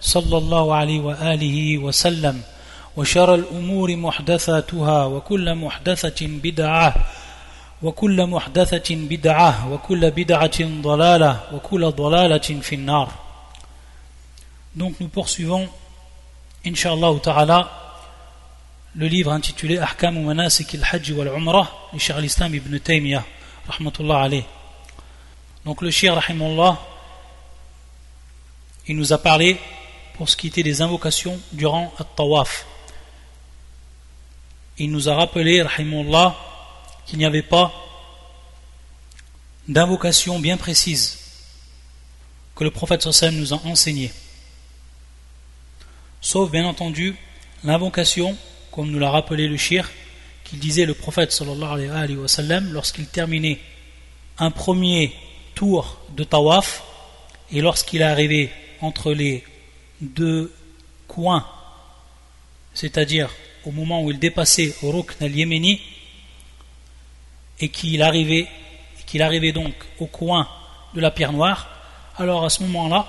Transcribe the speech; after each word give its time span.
صلى 0.00 0.38
الله 0.38 0.74
عليه 0.74 1.00
وآله 1.00 1.78
وسلم 1.78 2.42
وشر 2.96 3.34
الأمور 3.34 3.96
محدثاتها 3.96 5.04
وكل 5.04 5.54
محدثة 5.54 6.26
بدعة 6.26 6.94
وكل 7.82 8.26
محدثة 8.26 8.94
بدعة 8.94 9.72
وكل 9.72 10.10
بدعة 10.10 10.58
ضلالة 10.60 11.40
وكل 11.52 11.90
ضلالة 11.90 12.48
في 12.60 12.74
النار 12.74 13.08
Donc 14.76 15.00
nous 15.00 15.08
poursuivons, 15.08 15.66
Inch'Allah 16.64 17.18
ta'ala, 17.20 17.68
le 18.94 19.06
livre 19.06 19.32
intitulé 19.32 19.78
Ahkam 19.78 20.18
wa 20.18 20.34
Manasik 20.34 20.72
al-Hajj 20.74 21.12
wal 21.12 21.28
Umrah, 21.28 21.68
du 21.92 21.98
Cheikh 21.98 22.16
al-Islam 22.16 22.54
ibn 22.54 22.78
Taymiyyah, 22.78 23.24
rahmatullah 23.66 24.22
alayh. 24.22 24.44
Donc 25.64 25.82
le 25.82 25.90
Cheikh, 25.90 26.12
rahimullah, 26.12 26.78
il 28.86 28.96
nous 28.96 29.12
a 29.12 29.18
parlé 29.18 29.58
pour 30.18 30.28
ce 30.28 30.36
qui 30.36 30.48
était 30.48 30.64
des 30.64 30.82
invocations 30.82 31.40
durant 31.52 31.94
At-Tawaf. 31.96 32.66
Il 34.76 34.90
nous 34.90 35.08
a 35.08 35.14
rappelé, 35.14 35.62
rahimullah, 35.62 36.36
qu'il 37.06 37.20
n'y 37.20 37.24
avait 37.24 37.42
pas 37.42 37.72
d'invocation 39.68 40.40
bien 40.40 40.56
précise 40.56 41.18
que 42.56 42.64
le 42.64 42.72
prophète 42.72 43.02
sallam 43.02 43.36
nous 43.36 43.54
a 43.54 43.60
enseigné. 43.64 44.10
Sauf, 46.20 46.50
bien 46.50 46.66
entendu, 46.66 47.14
l'invocation, 47.62 48.36
comme 48.72 48.90
nous 48.90 48.98
l'a 48.98 49.10
rappelé 49.10 49.46
le 49.46 49.56
shir, 49.56 49.88
qu'il 50.42 50.58
disait 50.58 50.84
le 50.84 50.94
prophète 50.94 51.30
sallallahu 51.30 51.90
alayhi 51.90 52.16
wa 52.16 52.60
lorsqu'il 52.72 53.06
terminait 53.06 53.60
un 54.38 54.50
premier 54.50 55.14
tour 55.54 56.00
de 56.16 56.24
tawaf 56.24 56.82
et 57.52 57.60
lorsqu'il 57.60 58.00
est 58.00 58.04
arrivé 58.04 58.50
entre 58.80 59.12
les 59.12 59.44
deux 60.00 60.52
coins, 61.06 61.46
c'est-à-dire 62.74 63.30
au 63.64 63.70
moment 63.70 64.02
où 64.02 64.10
il 64.10 64.18
dépassait 64.18 64.74
Rukn 64.82 65.24
al-Yéméni 65.24 65.80
et 67.60 67.68
qu'il 67.68 68.02
arrivait, 68.02 68.48
donc 69.52 69.74
au 69.98 70.06
coin 70.06 70.48
de 70.94 71.00
la 71.00 71.10
pierre 71.10 71.32
noire, 71.32 71.68
alors 72.16 72.44
à 72.44 72.50
ce 72.50 72.62
moment-là, 72.64 73.06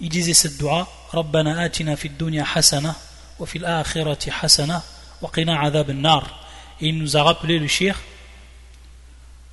il 0.00 0.08
disait 0.08 0.34
cette 0.34 0.58
dua 0.58 0.88
Rabbana 1.10 1.60
atina 1.60 1.96
fid 1.96 2.16
dunya 2.16 2.44
hasana 2.54 2.96
wa 3.38 3.46
fil 3.46 3.64
akhirati 3.64 4.30
hasana 4.30 4.82
wa 5.20 5.30
qina 5.32 5.60
adhab 5.60 5.90
nar 5.90 6.46
et 6.80 6.88
il 6.88 6.98
nous 6.98 7.16
a 7.16 7.22
rappelé 7.22 7.58
le 7.58 7.66
shir 7.66 8.00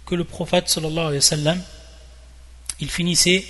que 0.06 0.16
le 0.16 0.24
prophète 0.24 0.70
sallallahu 0.70 1.08
alayhi 1.08 1.46
wa 1.46 1.56
il 2.80 2.90
finissait 2.90 3.46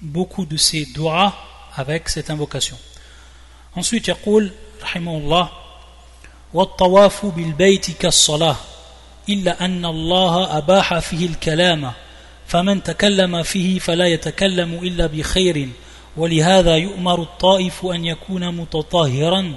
beaucoup 0.00 0.46
de 0.46 0.56
ses 0.56 0.86
doigts 0.86 1.34
avec 1.76 2.08
cette 2.08 2.30
invocation. 2.30 2.76
Ensuite 3.76 4.08
يقول 4.08 4.50
رحمه 4.82 5.18
الله 5.18 5.48
والطواف 6.54 7.26
بالبيت 7.26 7.90
كالصلاة 7.90 8.56
إلا 9.28 9.64
أن 9.64 9.84
الله 9.84 10.58
أباح 10.58 10.98
فيه 10.98 11.26
الكلام 11.26 11.92
فمن 12.46 12.82
تكلم 12.82 13.42
فيه 13.42 13.78
فلا 13.78 14.06
يتكلم 14.06 14.74
إلا 14.74 15.06
بخير 15.06 15.68
ولهذا 16.16 16.76
يؤمر 16.76 17.22
الطائف 17.22 17.86
أن 17.86 18.04
يكون 18.04 18.56
متطهرا 18.56 19.54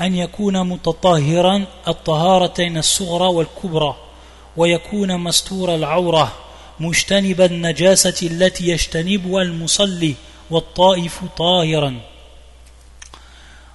أن 0.00 0.14
يكون 0.14 0.68
متطهرا 0.68 1.64
الطهارتين 1.88 2.78
الصغرى 2.78 3.26
والكبرى 3.26 3.96
ويكون 4.56 5.20
مستور 5.20 5.74
العورة 5.74 6.32
مجتنب 6.80 7.40
النجاسة 7.40 8.26
التي 8.26 8.68
يجتنبها 8.68 9.42
المصلي 9.42 10.14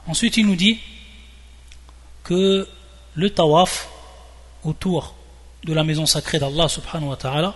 Ensuite, 0.07 0.37
il 0.37 0.45
nous 0.45 0.55
dit 0.55 0.79
que 2.23 2.67
le 3.15 3.29
tawaf 3.29 3.89
autour 4.63 5.15
de 5.63 5.73
la 5.73 5.83
maison 5.83 6.05
sacrée 6.05 6.39
d'Allah 6.39 6.67
subhanahu 6.67 7.09
wa 7.09 7.15
ta'ala, 7.15 7.55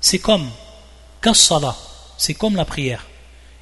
c'est 0.00 0.18
comme 0.18 0.48
kassala, 1.20 1.76
c'est 2.16 2.34
comme 2.34 2.56
la 2.56 2.64
prière. 2.64 3.06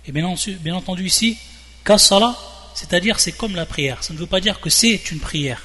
Et 0.07 0.13
bien, 0.13 0.29
entendu 0.75 1.07
ici, 1.07 1.39
kassala, 1.85 2.37
c'est-à-dire 2.75 3.19
c'est 3.19 3.33
comme 3.33 3.57
la 3.57 3.67
prière. 3.67 4.05
Ça 4.05 4.13
ne 4.13 4.19
veut 4.19 4.27
pas 4.27 4.41
dire 4.41 4.61
que 4.61 4.71
c'est 4.71 5.11
une 5.11 5.19
prière. 5.19 5.63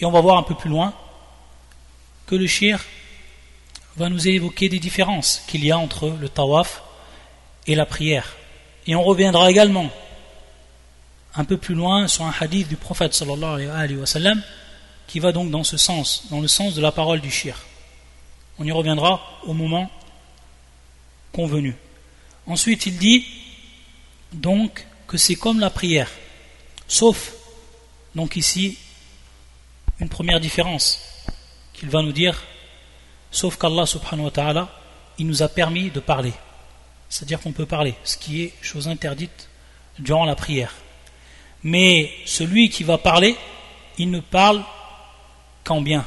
Et 0.00 0.04
on 0.04 0.10
va 0.10 0.20
voir 0.20 0.38
un 0.38 0.42
peu 0.42 0.54
plus 0.54 0.70
loin 0.70 0.94
que 2.26 2.34
le 2.34 2.46
shir 2.46 2.82
va 3.96 4.08
nous 4.08 4.26
évoquer 4.26 4.68
des 4.68 4.78
différences 4.78 5.42
qu'il 5.46 5.64
y 5.64 5.70
a 5.70 5.78
entre 5.78 6.08
le 6.08 6.28
tawaf 6.28 6.82
et 7.66 7.74
la 7.74 7.86
prière. 7.86 8.36
Et 8.86 8.94
on 8.94 9.02
reviendra 9.02 9.50
également 9.50 9.90
un 11.34 11.44
peu 11.44 11.56
plus 11.56 11.74
loin 11.74 12.08
sur 12.08 12.24
un 12.24 12.34
hadith 12.38 12.68
du 12.68 12.76
prophète 12.76 13.14
qui 15.06 15.18
va 15.20 15.32
donc 15.32 15.50
dans 15.50 15.64
ce 15.64 15.76
sens, 15.76 16.24
dans 16.30 16.40
le 16.40 16.48
sens 16.48 16.74
de 16.74 16.80
la 16.80 16.92
parole 16.92 17.20
du 17.20 17.30
shir. 17.30 17.56
On 18.58 18.64
y 18.64 18.72
reviendra 18.72 19.20
au 19.44 19.52
moment 19.52 19.90
convenu. 21.32 21.76
Ensuite, 22.46 22.86
il 22.86 22.98
dit 22.98 23.24
donc 24.32 24.86
que 25.06 25.16
c'est 25.16 25.34
comme 25.34 25.60
la 25.60 25.70
prière, 25.70 26.10
sauf 26.88 27.32
donc 28.14 28.36
ici 28.36 28.78
une 30.00 30.08
première 30.08 30.40
différence 30.40 31.00
qu'il 31.72 31.88
va 31.88 32.02
nous 32.02 32.12
dire, 32.12 32.42
sauf 33.30 33.56
qu'Allah 33.56 33.86
subhanahu 33.86 34.26
wa 34.26 34.30
ta'ala, 34.30 34.68
il 35.18 35.26
nous 35.26 35.42
a 35.42 35.48
permis 35.48 35.90
de 35.90 36.00
parler, 36.00 36.32
c'est-à-dire 37.12 37.42
qu'on 37.42 37.52
peut 37.52 37.66
parler, 37.66 37.94
ce 38.04 38.16
qui 38.16 38.42
est 38.42 38.54
chose 38.62 38.88
interdite 38.88 39.50
durant 39.98 40.24
la 40.24 40.34
prière. 40.34 40.72
Mais 41.62 42.10
celui 42.24 42.70
qui 42.70 42.84
va 42.84 42.96
parler, 42.96 43.36
il 43.98 44.10
ne 44.10 44.20
parle 44.20 44.64
qu'en 45.62 45.82
bien. 45.82 46.06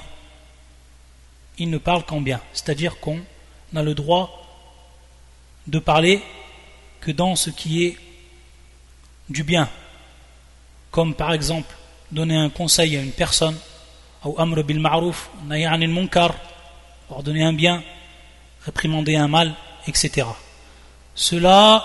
Il 1.59 1.69
ne 1.69 1.77
parle 1.77 2.03
qu'en 2.05 2.21
bien. 2.21 2.41
C'est-à-dire 2.53 2.99
qu'on 2.99 3.19
a 3.75 3.83
le 3.83 3.93
droit 3.93 4.47
de 5.67 5.77
parler 5.77 6.23
que 7.01 7.11
dans 7.11 7.35
ce 7.35 7.51
qui 7.51 7.85
est 7.85 7.97
du 9.29 9.43
bien. 9.43 9.69
Comme 10.89 11.13
par 11.13 11.33
exemple 11.33 11.71
donner 12.11 12.35
un 12.35 12.49
conseil 12.49 12.97
à 12.97 13.01
une 13.03 13.11
personne, 13.11 13.59
ou 14.23 14.33
amr 14.39 14.63
bil 14.63 14.79
ma'ruf, 14.79 15.29
munkar, 15.43 16.33
ordonner 17.11 17.43
un 17.43 17.53
bien, 17.53 17.83
réprimander 18.65 19.15
un 19.17 19.27
mal, 19.27 19.53
etc. 19.85 20.25
Cela, 21.14 21.84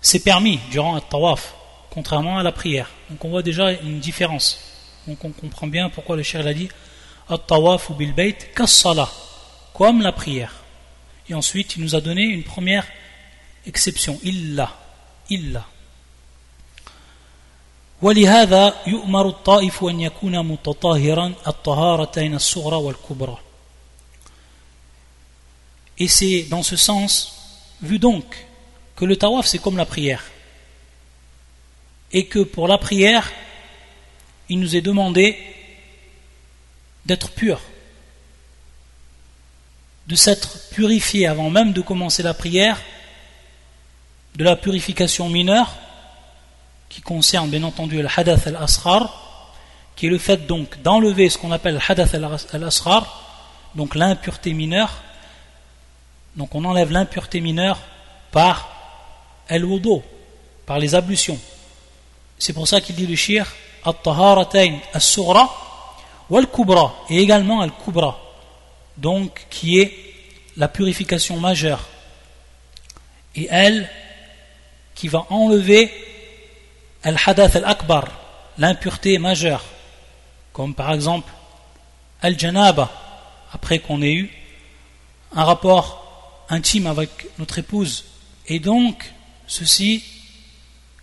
c'est 0.00 0.20
permis 0.20 0.58
durant 0.70 0.96
un 0.96 1.00
tawaf 1.00 1.54
contrairement 1.90 2.38
à 2.38 2.42
la 2.42 2.52
prière. 2.52 2.88
Donc 3.10 3.24
on 3.24 3.30
voit 3.30 3.42
déjà 3.42 3.72
une 3.72 3.98
différence. 3.98 4.58
Donc 5.06 5.24
on 5.24 5.30
comprend 5.30 5.66
bien 5.66 5.90
pourquoi 5.90 6.16
le 6.16 6.22
cher 6.22 6.46
a 6.46 6.54
dit 6.54 6.68
At-tawaf 7.28 7.92
bil 7.92 8.12
bayt 8.12 8.36
comme 9.74 10.02
la 10.02 10.12
prière. 10.12 10.54
Et 11.28 11.34
ensuite, 11.34 11.76
il 11.76 11.82
nous 11.82 11.94
a 11.94 12.00
donné 12.00 12.22
une 12.22 12.42
première 12.42 12.86
exception, 13.66 14.18
illa, 14.22 14.76
illa. 15.28 15.66
ولهذا 18.02 18.74
يؤمر 18.86 19.28
الطائف 19.28 19.84
أن 19.84 20.00
يكون 20.00 20.46
متطهرا 20.46 21.34
الطهارتين 21.46 22.34
الصغرى 22.34 22.76
والكبرى. 22.76 23.38
Et 25.98 26.08
c'est 26.08 26.42
dans 26.44 26.62
ce 26.62 26.76
sens, 26.76 27.33
vu 27.81 27.99
donc 27.99 28.25
que 28.95 29.05
le 29.05 29.15
tawaf 29.15 29.45
c'est 29.45 29.59
comme 29.59 29.77
la 29.77 29.85
prière 29.85 30.23
et 32.15 32.27
que 32.27 32.39
pour 32.39 32.67
la 32.67 32.77
prière, 32.77 33.29
il 34.47 34.59
nous 34.59 34.75
est 34.75 34.81
demandé 34.81 35.37
d'être 37.05 37.31
pur, 37.31 37.59
de 40.07 40.15
s'être 40.15 40.69
purifié 40.69 41.27
avant 41.27 41.49
même 41.49 41.73
de 41.73 41.81
commencer 41.81 42.23
la 42.23 42.33
prière, 42.33 42.81
de 44.35 44.45
la 44.45 44.55
purification 44.55 45.29
mineure, 45.29 45.75
qui 46.87 47.01
concerne 47.01 47.49
bien 47.49 47.63
entendu 47.63 48.01
le 48.01 48.07
hadath 48.15 48.47
al-asrar, 48.47 49.51
qui 49.97 50.07
est 50.07 50.09
le 50.09 50.17
fait 50.17 50.47
donc 50.47 50.81
d'enlever 50.83 51.29
ce 51.29 51.37
qu'on 51.37 51.51
appelle 51.51 51.75
le 51.75 51.81
hadath 51.85 52.15
al-asrar, 52.53 53.71
donc 53.75 53.95
l'impureté 53.95 54.53
mineure. 54.53 55.03
Donc 56.35 56.53
on 56.55 56.65
enlève 56.65 56.91
l'impureté 56.91 57.41
mineure 57.41 57.79
par 58.31 58.69
el 59.47 59.63
wudu, 59.63 60.01
par 60.65 60.79
les 60.79 60.95
ablutions. 60.95 61.39
C'est 62.37 62.53
pour 62.53 62.67
ça 62.67 62.81
qu'il 62.81 62.95
dit 62.95 63.07
le 63.07 63.15
shir 63.15 63.45
At-taharatayn 63.85 64.79
as-sughra 64.93 65.47
wal-kubra 66.29 66.95
et 67.09 67.19
également 67.19 67.61
al-kubra 67.61 68.19
donc 68.97 69.45
qui 69.51 69.79
est 69.79 69.93
la 70.57 70.67
purification 70.67 71.37
majeure 71.39 71.87
et 73.35 73.47
elle 73.51 73.87
qui 74.95 75.07
va 75.07 75.27
enlever 75.29 75.91
al-hadath 77.03 77.57
al-akbar 77.57 78.05
l'impureté 78.57 79.19
majeure 79.19 79.63
comme 80.51 80.73
par 80.73 80.91
exemple 80.93 81.31
al-janaba 82.23 82.89
après 83.53 83.77
qu'on 83.77 84.01
ait 84.01 84.13
eu 84.13 84.33
un 85.35 85.43
rapport 85.43 86.04
intime 86.49 86.87
avec 86.87 87.09
notre 87.39 87.59
épouse. 87.59 88.05
Et 88.47 88.59
donc 88.59 89.13
ceci 89.47 90.03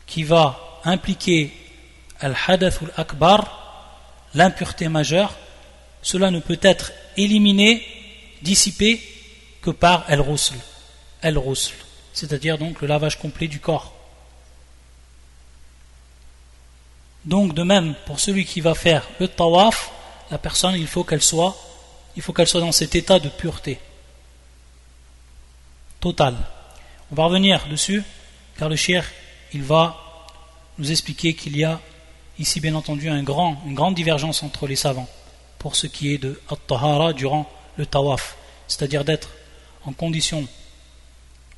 qui 0.06 0.24
va 0.24 0.80
impliquer 0.84 1.52
al-hadath 2.20 2.80
al-akbar 2.82 4.28
l'impureté 4.34 4.88
majeure 4.88 5.34
cela 6.02 6.30
ne 6.30 6.40
peut 6.40 6.58
être 6.62 6.92
éliminé 7.16 7.86
dissipé 8.42 9.00
que 9.60 9.70
par 9.70 10.04
el-rusl 10.10 10.54
el-rusl 11.22 11.74
c'est-à-dire 12.12 12.58
donc 12.58 12.80
le 12.80 12.88
lavage 12.88 13.18
complet 13.18 13.48
du 13.48 13.58
corps. 13.58 13.94
Donc 17.24 17.54
de 17.54 17.62
même 17.62 17.94
pour 18.06 18.20
celui 18.20 18.44
qui 18.44 18.60
va 18.60 18.74
faire 18.74 19.08
le 19.20 19.28
tawaf 19.28 19.90
la 20.30 20.38
personne 20.38 20.74
il 20.74 20.88
faut 20.88 21.04
qu'elle 21.04 21.22
soit 21.22 21.56
il 22.16 22.22
faut 22.22 22.32
qu'elle 22.32 22.48
soit 22.48 22.60
dans 22.60 22.72
cet 22.72 22.94
état 22.96 23.18
de 23.18 23.28
pureté 23.28 23.78
totale 26.02 26.36
on 27.10 27.14
va 27.14 27.24
revenir 27.24 27.66
dessus 27.70 28.02
car 28.58 28.68
le 28.68 28.76
shir 28.76 29.04
il 29.54 29.62
va 29.62 29.84
nous 30.78 30.90
expliquer 30.90 31.32
qu'il 31.32 31.56
y 31.56 31.64
a 31.64 31.80
ici 32.38 32.60
bien 32.60 32.74
entendu 32.74 33.08
une 33.08 33.24
grande 33.24 33.94
divergence 33.94 34.42
entre 34.42 34.66
les 34.66 34.76
savants 34.76 35.08
pour 35.58 35.76
ce 35.76 35.86
qui 35.86 36.12
est 36.12 36.18
de 36.18 36.40
at-tahara 36.50 37.14
durant 37.14 37.48
le 37.78 37.86
tawaf 37.86 38.36
c'est-à-dire 38.68 39.04
d'être 39.04 39.30
en 39.86 39.92
condition 39.92 40.46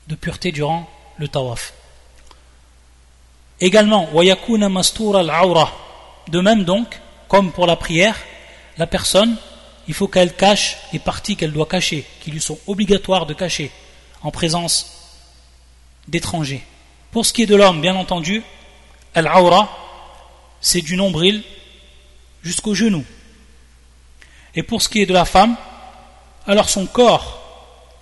de 0.08 0.14
pureté 0.14 0.52
durant 0.52 0.88
le 1.17 1.29
tawaf. 1.29 1.73
Également, 3.61 4.08
wayakuna 4.12 4.69
mastura 4.69 5.20
al 5.20 5.67
De 6.29 6.40
même 6.40 6.64
donc, 6.64 7.00
comme 7.29 7.52
pour 7.52 7.67
la 7.67 7.76
prière, 7.76 8.17
la 8.79 8.87
personne, 8.87 9.37
il 9.87 9.94
faut 9.94 10.08
qu'elle 10.08 10.35
cache 10.35 10.76
les 10.93 10.99
parties 10.99 11.37
qu'elle 11.37 11.52
doit 11.52 11.67
cacher, 11.67 12.05
qui 12.20 12.31
lui 12.31 12.40
sont 12.40 12.58
obligatoires 12.67 13.26
de 13.26 13.35
cacher 13.35 13.70
en 14.25 14.31
présence 14.31 14.87
d'étrangers. 16.09 16.65
Pour 17.12 17.25
ce 17.25 17.32
qui 17.32 17.43
est 17.43 17.47
de 17.47 17.55
l'homme, 17.55 17.81
bien 17.81 17.94
entendu, 17.94 18.43
al-awra, 19.15 19.69
c'est 20.61 20.81
du 20.81 20.97
nombril 20.97 21.44
jusqu'au 22.43 22.75
genou. 22.75 23.05
Et 24.55 24.62
pour 24.62 24.82
ce 24.82 24.88
qui 24.88 25.03
est 25.03 25.06
de 25.06 25.12
la 25.12 25.26
femme, 25.26 25.56
alors 26.47 26.69
son 26.69 26.87
corps, 26.87 27.41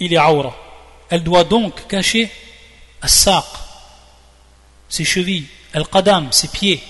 il 0.01 0.15
est 0.15 0.17
awra. 0.17 0.57
Elle 1.11 1.25
doit 1.25 1.45
donc 1.45 1.87
cacher 1.89 2.31
as-saq, 3.03 3.45
ses 4.89 5.05
chevilles, 5.05 5.49
al-qadam, 5.75 6.31
ses 6.31 6.49
pieds, 6.49 6.83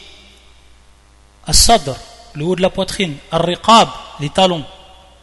as-sadr, 1.47 1.97
le 2.35 2.45
haut 2.45 2.57
de 2.57 2.63
la 2.63 2.71
poitrine, 2.71 3.17
al-riqab, 3.31 3.89
les 4.21 4.29
talons, 4.29 4.65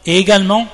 et 0.04 0.18
également, 0.18 0.66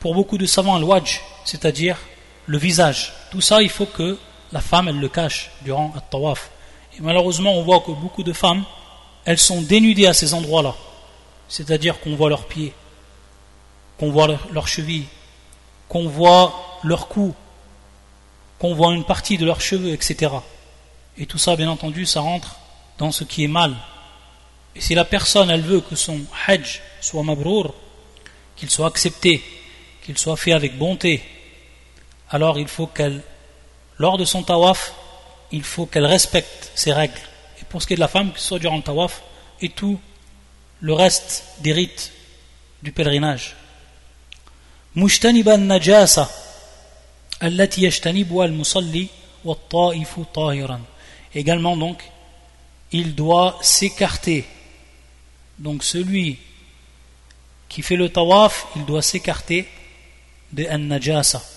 pour 0.00 0.14
beaucoup 0.14 0.38
de 0.38 0.46
savants, 0.46 0.76
al-wajj, 0.76 1.20
c'est-à-dire 1.44 1.98
le 2.46 2.58
visage. 2.58 3.12
Tout 3.30 3.40
ça, 3.40 3.62
il 3.62 3.70
faut 3.70 3.86
que 3.86 4.18
la 4.52 4.60
femme, 4.60 4.88
elle 4.88 5.00
le 5.00 5.08
cache 5.08 5.50
durant 5.62 5.92
le 5.94 6.00
tawaf. 6.10 6.50
Et 6.96 7.00
malheureusement, 7.00 7.54
on 7.54 7.62
voit 7.62 7.80
que 7.80 7.90
beaucoup 7.90 8.22
de 8.22 8.32
femmes, 8.32 8.64
elles 9.24 9.38
sont 9.38 9.62
dénudées 9.62 10.06
à 10.06 10.14
ces 10.14 10.34
endroits-là. 10.34 10.74
C'est-à-dire 11.48 12.00
qu'on 12.00 12.14
voit 12.14 12.28
leurs 12.28 12.46
pieds, 12.46 12.72
qu'on 13.98 14.10
voit 14.10 14.28
leurs 14.52 14.68
chevilles, 14.68 15.06
qu'on 15.88 16.08
voit 16.08 16.78
leurs 16.84 17.08
cou, 17.08 17.34
qu'on 18.58 18.74
voit 18.74 18.94
une 18.94 19.04
partie 19.04 19.38
de 19.38 19.44
leurs 19.44 19.60
cheveux, 19.60 19.92
etc. 19.92 20.32
Et 21.18 21.26
tout 21.26 21.38
ça, 21.38 21.56
bien 21.56 21.68
entendu, 21.68 22.06
ça 22.06 22.20
rentre 22.20 22.56
dans 22.98 23.12
ce 23.12 23.24
qui 23.24 23.44
est 23.44 23.48
mal. 23.48 23.74
Et 24.76 24.80
si 24.80 24.94
la 24.94 25.04
personne, 25.04 25.50
elle 25.50 25.62
veut 25.62 25.80
que 25.80 25.96
son 25.96 26.20
hajj 26.46 26.82
soit 27.00 27.22
mabrour, 27.22 27.74
qu'il 28.56 28.70
soit 28.70 28.86
accepté, 28.86 29.42
qu'il 30.04 30.18
soit 30.18 30.36
fait 30.36 30.52
avec 30.52 30.76
bonté, 30.78 31.22
alors 32.34 32.58
il 32.58 32.66
faut 32.66 32.88
qu'elle, 32.88 33.22
lors 33.96 34.18
de 34.18 34.24
son 34.24 34.42
tawaf, 34.42 34.92
il 35.52 35.62
faut 35.62 35.86
qu'elle 35.86 36.04
respecte 36.04 36.72
ces 36.74 36.92
règles. 36.92 37.20
Et 37.60 37.64
pour 37.64 37.80
ce 37.80 37.86
qui 37.86 37.92
est 37.92 37.96
de 37.96 38.00
la 38.00 38.08
femme, 38.08 38.32
que 38.32 38.40
ce 38.40 38.48
soit 38.48 38.58
durant 38.58 38.76
le 38.76 38.82
tawaf 38.82 39.22
et 39.60 39.68
tout 39.68 40.00
le 40.80 40.92
reste 40.94 41.44
des 41.60 41.72
rites 41.72 42.10
du 42.82 42.90
pèlerinage. 42.90 43.54
najasa 44.96 46.28
Également 51.36 51.76
donc, 51.76 52.02
il 52.90 53.14
doit 53.14 53.58
s'écarter. 53.62 54.44
Donc 55.60 55.84
celui 55.84 56.40
qui 57.68 57.82
fait 57.82 57.94
le 57.94 58.08
tawaf, 58.08 58.66
il 58.74 58.84
doit 58.84 59.02
s'écarter 59.02 59.68
de 60.52 60.64
an-najasa, 60.64 61.53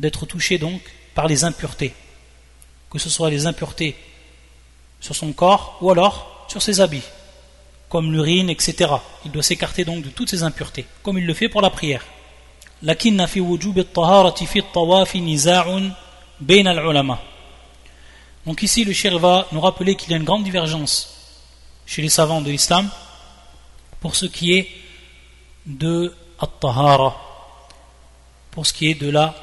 d'être 0.00 0.24
touché 0.26 0.58
donc 0.58 0.80
par 1.14 1.28
les 1.28 1.44
impuretés, 1.44 1.92
que 2.90 2.98
ce 2.98 3.10
soit 3.10 3.30
les 3.30 3.46
impuretés 3.46 3.94
sur 4.98 5.14
son 5.14 5.32
corps 5.32 5.76
ou 5.80 5.90
alors 5.90 6.46
sur 6.48 6.62
ses 6.62 6.80
habits, 6.80 7.04
comme 7.88 8.12
l'urine, 8.12 8.50
etc. 8.50 8.90
Il 9.24 9.30
doit 9.30 9.42
s'écarter 9.42 9.84
donc 9.84 10.02
de 10.02 10.08
toutes 10.08 10.30
ces 10.30 10.42
impuretés, 10.42 10.86
comme 11.02 11.18
il 11.18 11.26
le 11.26 11.34
fait 11.34 11.48
pour 11.48 11.60
la 11.60 11.70
prière. 11.70 12.04
Donc 18.46 18.62
ici 18.62 18.84
le 18.84 18.92
shir 18.94 19.18
va 19.18 19.46
nous 19.52 19.60
rappeler 19.60 19.96
qu'il 19.96 20.10
y 20.10 20.14
a 20.14 20.16
une 20.16 20.24
grande 20.24 20.44
divergence 20.44 21.14
chez 21.84 22.00
les 22.00 22.08
savants 22.08 22.40
de 22.40 22.50
l'islam 22.50 22.88
pour 24.00 24.16
ce 24.16 24.24
qui 24.24 24.54
est 24.54 24.66
de 25.66 26.14
at-tahara, 26.40 27.20
pour 28.50 28.66
ce 28.66 28.72
qui 28.72 28.88
est 28.90 28.94
de 28.94 29.10
la 29.10 29.34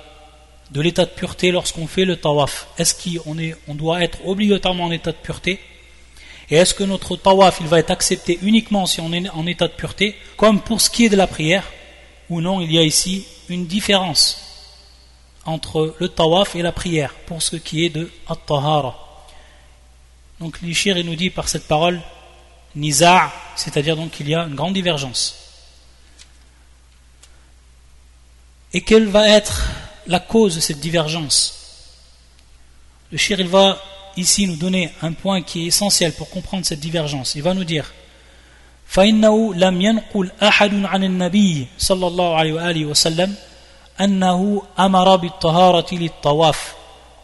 de 0.72 0.82
l'état 0.82 1.06
de 1.06 1.12
pureté 1.12 1.52
lorsqu'on 1.52 1.88
fait 1.88 2.06
le 2.06 2.18
tawaf 2.18 2.68
est-ce 2.78 2.94
qu'on 2.94 3.38
est 3.38 3.56
on 3.68 3.76
doit 3.76 4.04
être 4.04 4.26
obligatoirement 4.26 4.86
en 4.86 4.92
état 4.92 5.12
de 5.12 5.18
pureté? 5.18 5.60
Et 6.50 6.56
est-ce 6.56 6.74
que 6.74 6.84
notre 6.84 7.16
tawaf 7.16 7.58
il 7.62 7.68
va 7.68 7.80
être 7.80 7.92
accepté 7.92 8.40
uniquement 8.42 8.86
si 8.86 9.02
on 9.02 9.12
est 9.14 9.30
en 9.30 9.46
état 9.48 9.68
de 9.68 9.74
pureté 9.74 10.16
comme 10.36 10.62
pour 10.62 10.82
ce 10.82 10.90
qui 10.90 11.06
est 11.06 11.10
de 11.10 11.16
la 11.16 11.28
prière? 11.28 11.64
Ou 12.30 12.42
non, 12.42 12.62
il 12.62 12.72
y 12.72 12.78
a 12.78 12.84
ici 12.84 13.26
une 13.50 13.68
différence 13.68 14.42
entre 15.46 15.96
le 16.00 16.10
tawaf 16.10 16.56
et 16.56 16.62
la 16.62 16.74
prière 16.74 17.14
pour 17.26 17.42
ce 17.42 17.56
qui 17.56 17.86
est 17.86 17.90
de 17.90 18.12
at-tahara. 18.28 19.26
Donc 20.40 20.62
l'Ishir 20.62 21.04
nous 21.04 21.16
dit 21.16 21.30
par 21.30 21.48
cette 21.48 21.68
parole 21.68 22.02
niza', 22.76 23.32
c'est-à-dire 23.56 23.96
donc 23.96 24.12
qu'il 24.12 24.30
y 24.30 24.36
a 24.36 24.44
une 24.44 24.56
grande 24.56 24.74
divergence. 24.74 25.36
Et 28.74 28.82
quelle 28.82 29.08
va 29.08 29.28
être 29.30 29.64
la 30.07 30.21
cause 30.21 30.57
de 30.57 30.61
cette 30.61 30.81
divergence 30.81 31.63
Le 33.11 33.19
shir 33.19 33.39
il 33.41 33.49
va 33.49 33.79
ici 34.17 34.47
nous 34.47 34.57
donner 34.57 34.91
un 35.03 35.13
point 35.13 35.43
qui 35.43 35.65
est 35.65 35.67
essentiel 35.67 36.13
pour 36.13 36.31
comprendre 36.31 36.65
cette 36.65 36.81
divergence. 36.81 37.35
Il 37.35 37.43
va 37.43 37.55
nous 37.55 37.65
dire 37.65 37.93
فإنه 38.93 39.55
لم 39.55 39.81
ينقل 39.81 40.31
أحد 40.43 40.85
عن 40.85 41.05
النبي 41.05 41.67
صلى 41.79 42.07
الله 42.07 42.37
عليه 42.37 42.53
وآله 42.53 42.87
وسلم 42.87 43.35
أنه 44.01 44.63
أمر 44.79 45.17
بالطهارة 45.17 45.95
للطواف 45.95 46.75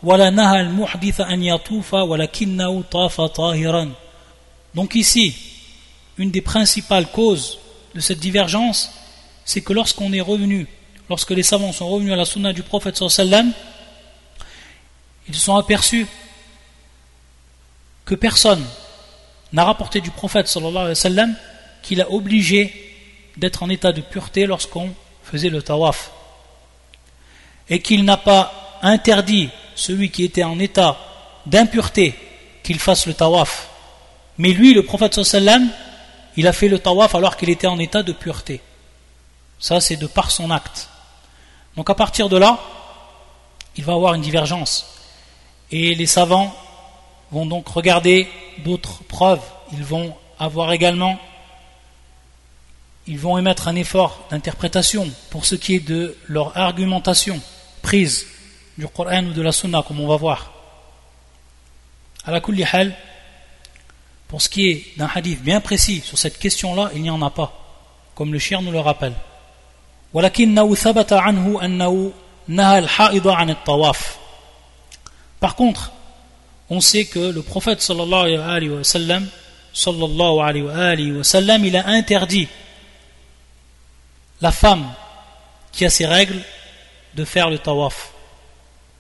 ولا 0.03 0.31
نهى 0.31 0.61
المحدث 0.61 1.21
أن 1.21 1.43
يطوف 1.43 1.95
ولكنه 1.95 2.83
طاف 2.91 3.21
طاهرا 3.21 3.93
Donc 4.75 4.95
ici, 4.95 5.35
une 6.19 6.31
des 6.31 6.41
principales 6.41 7.11
causes 7.11 7.59
de 7.95 8.01
cette 8.01 8.21
divergence, 8.21 8.91
c'est 9.45 9.61
que 9.61 9.73
lorsqu'on 9.73 10.13
est 10.13 10.21
revenu, 10.21 10.67
lorsque 11.10 11.32
les 11.32 11.44
savants 11.44 11.72
sont 11.72 11.88
revenus 11.88 12.14
à 12.14 12.16
la 12.16 12.26
sunna 12.26 12.54
du 12.54 12.64
prophète 12.64 12.98
sallam, 12.98 13.52
ils 15.28 15.36
sont 15.36 15.56
aperçus 15.56 16.08
que 18.06 18.16
personne 18.16 18.64
n'a 19.54 19.64
rapporté 19.64 20.02
du 20.02 20.12
prophète 20.12 20.48
sallallahu 20.48 21.36
qu'il 21.82 22.02
a 22.02 22.12
obligé 22.12 22.74
d'être 23.38 23.64
en 23.64 23.70
état 23.70 23.92
de 23.92 24.02
pureté 24.02 24.46
lorsqu'on 24.46 24.94
faisait 25.24 25.50
le 25.50 25.62
tawaf. 25.62 26.12
Et 27.70 27.82
qu'il 27.82 28.04
n'a 28.04 28.18
pas 28.18 28.80
interdit 28.82 29.50
celui 29.76 30.10
qui 30.10 30.24
était 30.24 30.44
en 30.44 30.60
état 30.60 30.98
d'impureté 31.46 32.16
qu'il 32.64 32.80
fasse 32.80 33.06
le 33.06 33.14
tawaf. 33.14 33.70
Mais 34.38 34.52
lui, 34.52 34.74
le 34.74 34.84
prophète 34.84 35.22
sallam, 35.24 35.70
il 36.36 36.48
a 36.48 36.54
fait 36.54 36.68
le 36.68 36.80
tawaf 36.80 37.16
alors 37.16 37.38
qu'il 37.38 37.50
était 37.50 37.68
en 37.68 37.80
état 37.80 38.04
de 38.04 38.14
pureté. 38.14 38.62
Ça, 39.60 39.80
c'est 39.80 39.96
de 39.96 40.08
par 40.08 40.32
son 40.32 40.52
acte. 40.52 40.90
Donc 41.76 41.90
à 41.90 41.96
partir 41.96 42.30
de 42.30 42.38
là, 42.38 42.60
il 43.76 43.84
va 43.84 43.94
y 43.94 43.96
avoir 43.96 44.14
une 44.14 44.22
divergence. 44.22 44.86
Et 45.72 45.96
les 45.96 46.06
savants 46.06 46.56
vont 47.32 47.46
donc 47.46 47.68
regarder 47.68 48.28
d'autres 48.60 49.04
preuves, 49.04 49.42
ils 49.72 49.84
vont 49.84 50.16
avoir 50.38 50.72
également, 50.72 51.18
ils 53.08 53.20
vont 53.20 53.38
émettre 53.38 53.68
un 53.68 53.76
effort 53.76 54.26
d'interprétation 54.30 55.10
pour 55.30 55.46
ce 55.46 55.56
qui 55.56 55.76
est 55.76 55.80
de 55.80 56.16
leur 56.28 56.56
argumentation 56.58 57.42
prise 57.82 58.28
du 58.78 58.88
Coran 58.88 59.26
ou 59.26 59.34
de 59.34 59.42
la 59.42 59.52
Sunna, 59.52 59.84
comme 59.86 60.00
on 60.00 60.08
va 60.08 60.16
voir. 60.16 60.52
À 62.26 62.32
la 62.32 62.42
hal, 62.72 62.96
pour 64.28 64.42
ce 64.42 64.50
qui 64.50 64.70
est 64.70 64.98
d'un 64.98 65.10
hadith 65.14 65.42
bien 65.44 65.60
précis 65.60 66.02
sur 66.02 66.18
cette 66.18 66.40
question-là, 66.40 66.92
il 66.96 67.02
n'y 67.02 67.10
en 67.10 67.22
a 67.22 67.30
pas, 67.30 67.52
comme 68.16 68.32
le 68.32 68.40
shir 68.40 68.62
nous 68.62 68.72
le 68.72 68.80
rappelle. 68.80 69.14
Par 75.40 75.56
contre, 75.56 75.92
on 76.70 76.80
sait 76.82 77.06
que 77.06 77.20
le 77.20 77.42
prophète 77.42 77.82
sallallahu 77.82 78.36
alayhi 78.38 78.70
wa 78.70 78.84
sallam, 78.84 79.28
sallallahu 79.74 80.40
alayhi 80.40 81.12
wa 81.12 81.24
sallam, 81.24 81.66
il 81.66 81.76
a 81.76 81.88
interdit 81.88 82.48
la 84.42 84.52
femme 84.52 84.86
qui 85.72 85.86
a 85.86 85.90
ses 85.90 86.06
règles 86.06 86.42
de 87.16 87.26
faire 87.26 87.50
le 87.50 87.58
tawaf. 87.58 88.12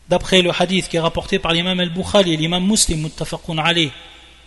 D'après 0.10 0.41
le 0.41 0.51
hadith 0.58 0.89
qui 0.89 0.98
est 0.98 1.00
rapporté 1.00 1.39
par 1.39 1.53
l'imam 1.53 1.79
al-Bukhari 1.79 2.34
et 2.34 2.38
l'imam 2.38 2.65
muslim 2.65 3.01
muttafaqun 3.01 3.58
alayh, 3.58 3.91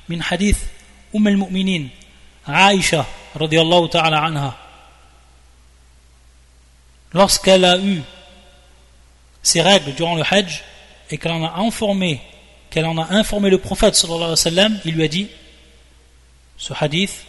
min 0.08 0.18
hadith 0.20 0.68
Umm 1.14 1.26
al-Mu'minin, 1.28 1.86
Aisha 2.46 3.06
radiallahu 3.34 3.88
ta'ala 3.88 4.22
anha, 4.24 4.56
lorsqu'elle 7.12 7.64
a 7.64 7.78
eu 7.78 8.02
ses 9.42 9.62
règles 9.62 9.94
durant 9.94 10.14
le 10.16 10.22
Hajj 10.28 10.62
et 11.10 11.18
qu'elle 11.18 11.32
en 11.32 11.44
a 11.44 11.60
informé, 11.60 12.20
qu'elle 12.70 12.86
en 12.86 12.98
a 12.98 13.14
informé 13.14 13.50
le 13.50 13.58
prophète 13.58 13.94
il 14.84 14.94
lui 14.94 15.04
a 15.04 15.08
dit 15.08 15.28
ce 16.58 16.72
hadith. 16.78 17.24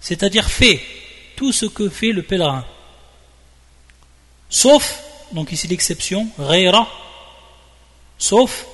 C'est-à-dire 0.00 0.50
fais 0.50 0.80
tout 1.36 1.52
ce 1.52 1.66
que 1.66 1.88
fait 1.88 2.12
le 2.12 2.22
pèlerin. 2.22 2.64
Sauf, 4.48 5.02
donc 5.32 5.52
ici 5.52 5.68
l'exception, 5.68 6.28
ghayra, 6.38 6.88
sauf 8.18 8.66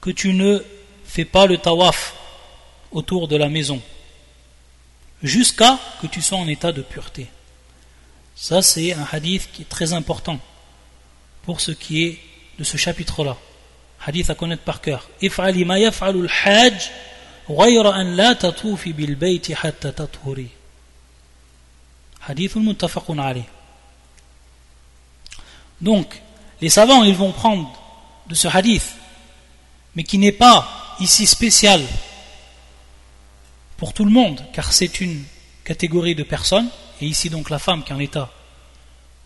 que 0.00 0.10
tu 0.10 0.32
ne 0.34 0.62
fais 1.14 1.24
pas 1.24 1.46
le 1.46 1.58
tawaf 1.58 2.12
autour 2.90 3.28
de 3.28 3.36
la 3.36 3.48
maison 3.48 3.80
jusqu'à 5.22 5.78
que 6.02 6.08
tu 6.08 6.20
sois 6.20 6.38
en 6.38 6.48
état 6.48 6.72
de 6.72 6.82
pureté. 6.82 7.28
Ça, 8.34 8.62
c'est 8.62 8.92
un 8.94 9.06
hadith 9.12 9.48
qui 9.52 9.62
est 9.62 9.68
très 9.68 9.92
important 9.92 10.40
pour 11.44 11.60
ce 11.60 11.70
qui 11.70 12.02
est 12.04 12.18
de 12.58 12.64
ce 12.64 12.76
chapitre-là. 12.76 13.36
Hadith 14.04 14.28
à 14.28 14.34
connaître 14.34 14.64
par 14.64 14.80
cœur. 14.80 15.08
Hadith. 22.26 22.56
Donc, 25.80 26.20
les 26.60 26.70
savants, 26.70 27.04
ils 27.04 27.14
vont 27.14 27.30
prendre 27.30 27.72
de 28.26 28.34
ce 28.34 28.48
hadith, 28.48 28.96
mais 29.94 30.02
qui 30.02 30.18
n'est 30.18 30.32
pas 30.32 30.83
ici 31.00 31.26
spécial 31.26 31.82
pour 33.76 33.92
tout 33.92 34.04
le 34.04 34.10
monde, 34.10 34.44
car 34.52 34.72
c'est 34.72 35.00
une 35.00 35.24
catégorie 35.64 36.14
de 36.14 36.22
personnes, 36.22 36.68
et 37.00 37.06
ici 37.06 37.30
donc 37.30 37.50
la 37.50 37.58
femme 37.58 37.82
qui 37.82 37.92
est 37.92 37.94
en 37.94 38.00
état 38.00 38.30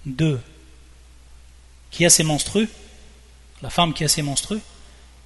de 0.07 0.39
qui 1.91 2.05
a 2.05 2.11
ses 2.11 2.25
menstrues, 2.25 2.69
la 3.63 3.71
femme 3.71 3.93
qui 3.93 4.05
a 4.05 4.09
ses 4.09 4.23
menstrues, 4.23 4.61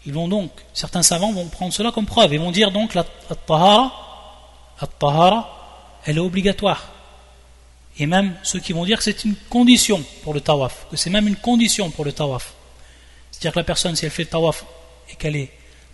ils 0.07 0.13
vont 0.13 0.29
donc, 0.29 0.51
certains 0.75 1.03
savants 1.03 1.33
vont 1.33 1.47
prendre 1.47 1.73
cela 1.73 1.93
comme 1.93 2.07
preuve, 2.07 2.33
ils 2.35 2.41
vont 2.41 2.51
dire 2.51 2.73
donc 2.73 2.95
la, 2.95 3.05
tahara, 3.35 3.89
elle 6.05 6.17
est 6.17 6.21
obligatoire. 6.21 6.89
Et 7.99 8.07
même 8.07 8.35
ceux 8.43 8.59
qui 8.59 8.73
vont 8.73 8.85
dire 8.85 8.99
que 8.99 9.05
c'est 9.05 9.25
une 9.25 9.37
condition 9.51 10.03
pour 10.23 10.35
le 10.35 10.41
tawaf, 10.41 10.87
que 10.91 10.97
c'est 10.97 11.11
même 11.11 11.29
une 11.29 11.37
condition 11.37 11.91
pour 11.91 12.05
le 12.05 12.13
tawaf. 12.13 12.55
C'est-à-dire 13.31 13.53
que 13.53 13.59
la 13.59 13.65
personne, 13.65 13.95
si 13.95 14.05
elle 14.05 14.11
fait 14.11 14.25
le 14.25 14.31
tawaf 14.31 14.65
et 15.11 15.17
qu'elle 15.17 15.35
n'est 15.35 15.51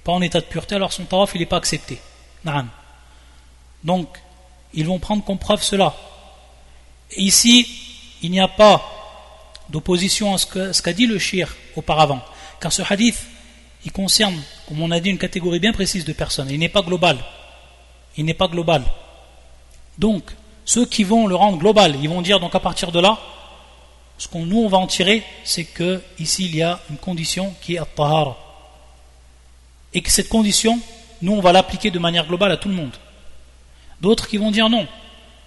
pas 0.08 0.14
en 0.14 0.22
état 0.22 0.40
de 0.40 0.46
pureté, 0.46 0.74
alors 0.74 0.94
son 0.94 1.04
tawaf, 1.04 1.32
il 1.34 1.40
n'est 1.40 1.44
pas 1.44 1.58
accepté. 1.58 2.00
Donc, 3.84 4.08
ils 4.72 4.86
vont 4.86 4.98
prendre 4.98 5.22
comme 5.22 5.36
preuve 5.38 5.62
cela. 5.62 5.94
Ici, 7.18 7.68
il 8.22 8.30
n'y 8.30 8.40
a 8.40 8.48
pas 8.48 8.82
d'opposition 9.68 10.32
à 10.32 10.38
ce 10.38 10.80
qu'a 10.80 10.92
dit 10.94 11.04
le 11.04 11.18
shir 11.18 11.54
auparavant. 11.76 12.22
Car 12.58 12.72
ce 12.72 12.80
hadith, 12.88 13.22
il 13.84 13.92
concerne, 13.92 14.42
comme 14.66 14.80
on 14.80 14.90
a 14.92 14.98
dit, 14.98 15.10
une 15.10 15.18
catégorie 15.18 15.60
bien 15.60 15.74
précise 15.74 16.06
de 16.06 16.14
personnes. 16.14 16.48
Il 16.48 16.58
n'est 16.58 16.70
pas 16.70 16.80
global. 16.80 17.18
Il 18.16 18.24
n'est 18.24 18.32
pas 18.32 18.48
global. 18.48 18.84
Donc, 19.98 20.22
ceux 20.64 20.86
qui 20.86 21.04
vont 21.04 21.26
le 21.26 21.34
rendre 21.34 21.58
global, 21.58 21.98
ils 22.02 22.08
vont 22.08 22.22
dire 22.22 22.40
donc 22.40 22.54
à 22.54 22.60
partir 22.60 22.92
de 22.92 23.00
là, 23.00 23.18
ce 24.16 24.26
qu'on 24.26 24.46
nous 24.46 24.60
on 24.60 24.68
va 24.68 24.78
en 24.78 24.86
tirer, 24.86 25.22
c'est 25.44 25.64
que 25.64 26.00
ici 26.18 26.46
il 26.46 26.56
y 26.56 26.62
a 26.62 26.80
une 26.88 26.96
condition 26.96 27.54
qui 27.60 27.74
est 27.74 27.78
at-tahara. 27.78 28.47
Et 29.98 30.00
que 30.00 30.12
cette 30.12 30.28
condition, 30.28 30.78
nous 31.22 31.32
on 31.32 31.40
va 31.40 31.50
l'appliquer 31.50 31.90
de 31.90 31.98
manière 31.98 32.24
globale 32.24 32.52
à 32.52 32.56
tout 32.56 32.68
le 32.68 32.74
monde. 32.76 32.94
D'autres 34.00 34.28
qui 34.28 34.36
vont 34.36 34.52
dire 34.52 34.68
non. 34.68 34.86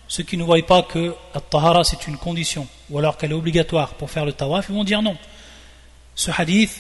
Ceux 0.10 0.24
qui 0.24 0.36
ne 0.36 0.44
voient 0.44 0.62
pas 0.68 0.84
que 0.84 1.16
at-tahara 1.34 1.86
c'est 1.86 2.06
une 2.06 2.18
condition, 2.18 2.68
ou 2.90 3.00
alors 3.00 3.16
qu'elle 3.16 3.32
est 3.32 3.34
obligatoire 3.34 3.94
pour 3.94 4.12
faire 4.12 4.26
le 4.26 4.34
tawaf, 4.34 4.66
ils 4.68 4.76
vont 4.76 4.84
dire 4.84 5.02
non. 5.02 5.16
Ce 6.16 6.32
hadith, 6.38 6.78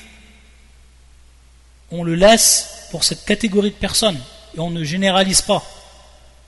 on 1.92 2.04
le 2.04 2.13
laisse 2.13 2.90
pour 2.92 3.06
cette 3.06 3.24
catégorie 3.24 3.70
de 3.70 3.75
personnes, 3.75 4.20
et 4.54 4.60
on 4.60 4.70
ne 4.70 4.84
généralise 4.84 5.42
pas 5.42 5.63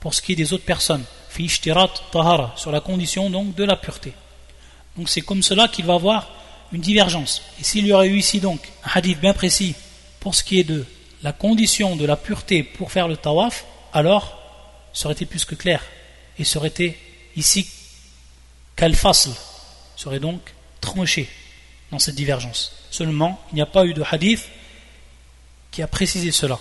pour 0.00 0.12
ce 0.12 0.20
qui 0.20 0.32
est 0.32 0.36
des 0.36 0.52
autres 0.52 0.66
personnes. 0.66 1.04
Fi 1.30 1.50
tahara, 2.12 2.52
sur 2.54 2.70
la 2.70 2.82
condition 2.82 3.30
donc 3.30 3.54
de 3.54 3.64
la 3.64 3.76
pureté. 3.76 4.12
Donc 4.98 5.08
c'est 5.08 5.22
comme 5.22 5.42
cela 5.42 5.68
qu'il 5.68 5.86
va 5.86 5.94
avoir 5.94 6.28
une 6.70 6.82
divergence. 6.82 7.40
Et 7.58 7.64
s'il 7.64 7.86
y 7.86 7.94
aurait 7.94 8.08
eu 8.08 8.18
ici 8.18 8.40
donc 8.40 8.60
un 8.84 8.90
hadith 8.98 9.20
bien 9.20 9.32
précis 9.32 9.74
pour 10.20 10.34
ce 10.34 10.44
qui 10.44 10.60
est 10.60 10.64
de 10.64 10.84
la 11.23 11.33
condition 11.33 11.95
de 11.95 12.05
la 12.05 12.15
pureté 12.15 12.63
pour 12.63 12.91
faire 12.91 13.07
le 13.07 13.17
tawaf, 13.17 13.65
alors 13.93 14.37
ça 14.93 15.05
aurait 15.05 15.13
été 15.13 15.25
plus 15.25 15.45
que 15.45 15.55
clair. 15.55 15.81
Et 16.37 16.43
ça 16.43 16.59
aurait 16.59 16.69
été 16.69 16.97
ici 17.35 17.67
qu'al-fasl, 18.75 19.31
serait 19.95 20.19
donc 20.19 20.39
tranché 20.79 21.27
dans 21.91 21.99
cette 21.99 22.15
divergence. 22.15 22.71
Seulement, 22.89 23.39
il 23.51 23.55
n'y 23.55 23.61
a 23.61 23.65
pas 23.65 23.85
eu 23.85 23.93
de 23.93 24.03
hadith 24.09 24.47
qui 25.71 25.81
a 25.81 25.87
précisé 25.87 26.31
cela. 26.31 26.57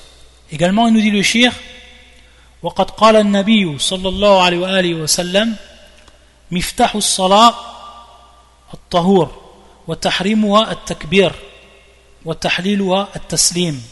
Également, 0.51 0.89
il 0.89 0.95
nous 0.95 1.01
dit 1.01 1.11
le 1.11 1.23
shir 1.23 1.53
وقد 2.63 2.91
قال 2.91 3.17
النبي 3.17 3.79
صلى 3.79 4.09
الله 4.09 4.43
عليه 4.43 4.59
وآله 4.59 4.95
وسلم 4.95 5.57
مفتاح 6.51 6.95
الصلاة 6.95 7.55
الطهور 8.75 9.53
وتحريمها 9.87 10.73
التكبير 10.73 11.33
وتحليلها 12.25 13.09
التسليم 13.17 13.83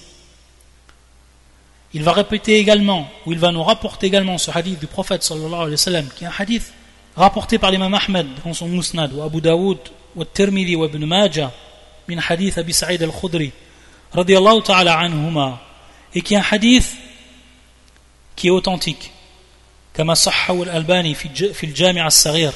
il 1.95 2.03
va 2.03 2.12
répéter 2.12 2.59
également, 2.59 3.09
ou 3.25 3.33
il 3.33 3.38
va 3.38 3.53
nous 3.53 3.62
rapporter 3.62 4.07
également 4.07 4.38
ce 4.38 4.50
hadith 4.50 4.79
du 4.79 4.87
prophète 4.87 5.23
sallallahu 5.23 5.55
alayhi 5.55 5.71
wa 5.71 5.76
sallam, 5.76 6.09
qui 6.15 6.25
est 6.25 6.26
un 6.26 6.33
hadith 6.37 6.73
rapporté 7.17 7.59
par 7.59 7.71
l'imam 7.71 7.95
Ahmed 7.95 8.26
dans 8.45 8.53
son 8.53 8.69
Musnad, 8.69 9.12
ou 9.15 9.23
Abu 9.23 9.41
Daoud, 9.41 9.79
ou 10.15 10.25
Tirmidhi, 10.25 10.76
ou 10.76 10.85
Ibn 10.85 11.05
Majah, 11.07 11.53
min 12.09 12.19
hadith 12.19 12.59
Abi 12.59 12.73
Sa'id 12.73 13.03
al-Khudri, 13.03 13.53
radiallahu 14.12 14.62
ta'ala 14.62 14.99
anhuma, 14.99 15.61
et 16.15 16.21
qui 16.21 16.35
est 16.35 16.38
un 16.38 16.45
hadith 16.50 16.97
qui 18.35 18.49
est 18.49 18.50
authentique, 18.50 19.12
comme 19.95 20.15
صحه 20.15 20.62
الألباني 20.62 21.15
في 21.15 21.53
في 21.55 21.65
الجامع 21.67 22.07
الصغير 22.07 22.53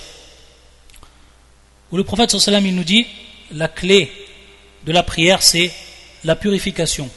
où 1.93 1.97
le 1.97 2.05
prophète 2.05 2.31
sallallahu 2.31 2.59
alayhi 2.59 2.59
wa 2.59 2.61
sallam 2.61 2.67
il 2.67 2.77
nous 2.77 2.85
dit 2.85 3.07
la 3.53 3.69
clé 3.69 4.13
de 4.85 4.93
la 4.93 5.03
prière 5.03 5.43
c'est 5.43 5.73
la 6.25 6.37
purification 6.37 7.09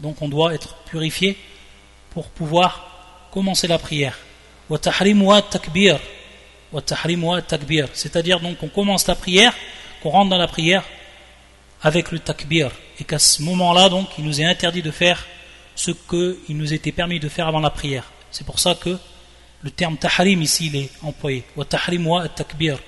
donc 0.00 0.20
on 0.22 0.28
doit 0.28 0.54
être 0.54 0.74
purifié 0.84 1.36
pour 2.10 2.28
pouvoir 2.28 3.28
commencer 3.30 3.66
la 3.66 3.78
prière. 3.78 4.18
C'est-à-dire 7.92 8.40
donc 8.40 8.58
qu'on 8.58 8.68
commence 8.68 9.06
la 9.06 9.14
prière, 9.14 9.54
qu'on 10.02 10.10
rentre 10.10 10.30
dans 10.30 10.38
la 10.38 10.48
prière 10.48 10.84
avec 11.82 12.12
le 12.12 12.18
takbir. 12.18 12.70
Et 12.98 13.04
qu'à 13.04 13.18
ce 13.18 13.42
moment-là, 13.42 13.90
donc, 13.90 14.08
il 14.18 14.24
nous 14.24 14.40
est 14.40 14.44
interdit 14.44 14.82
de 14.82 14.90
faire 14.90 15.26
ce 15.74 15.90
qu'il 15.90 16.56
nous 16.56 16.72
était 16.72 16.92
permis 16.92 17.20
de 17.20 17.28
faire 17.28 17.46
avant 17.46 17.60
la 17.60 17.70
prière. 17.70 18.10
C'est 18.30 18.46
pour 18.46 18.58
ça 18.58 18.74
que 18.74 18.96
le 19.62 19.70
terme 19.70 19.96
tahrim 19.96 20.40
ici 20.42 20.66
il 20.66 20.76
est 20.76 20.90
employé. 21.02 21.44
takbir. 22.34 22.78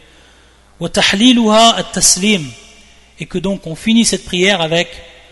Et 3.21 3.27
que 3.27 3.39
donc 3.39 3.67
on 3.67 3.75
finit 3.75 4.05
cette 4.05 4.25
prière 4.25 4.61
avec 4.61 4.89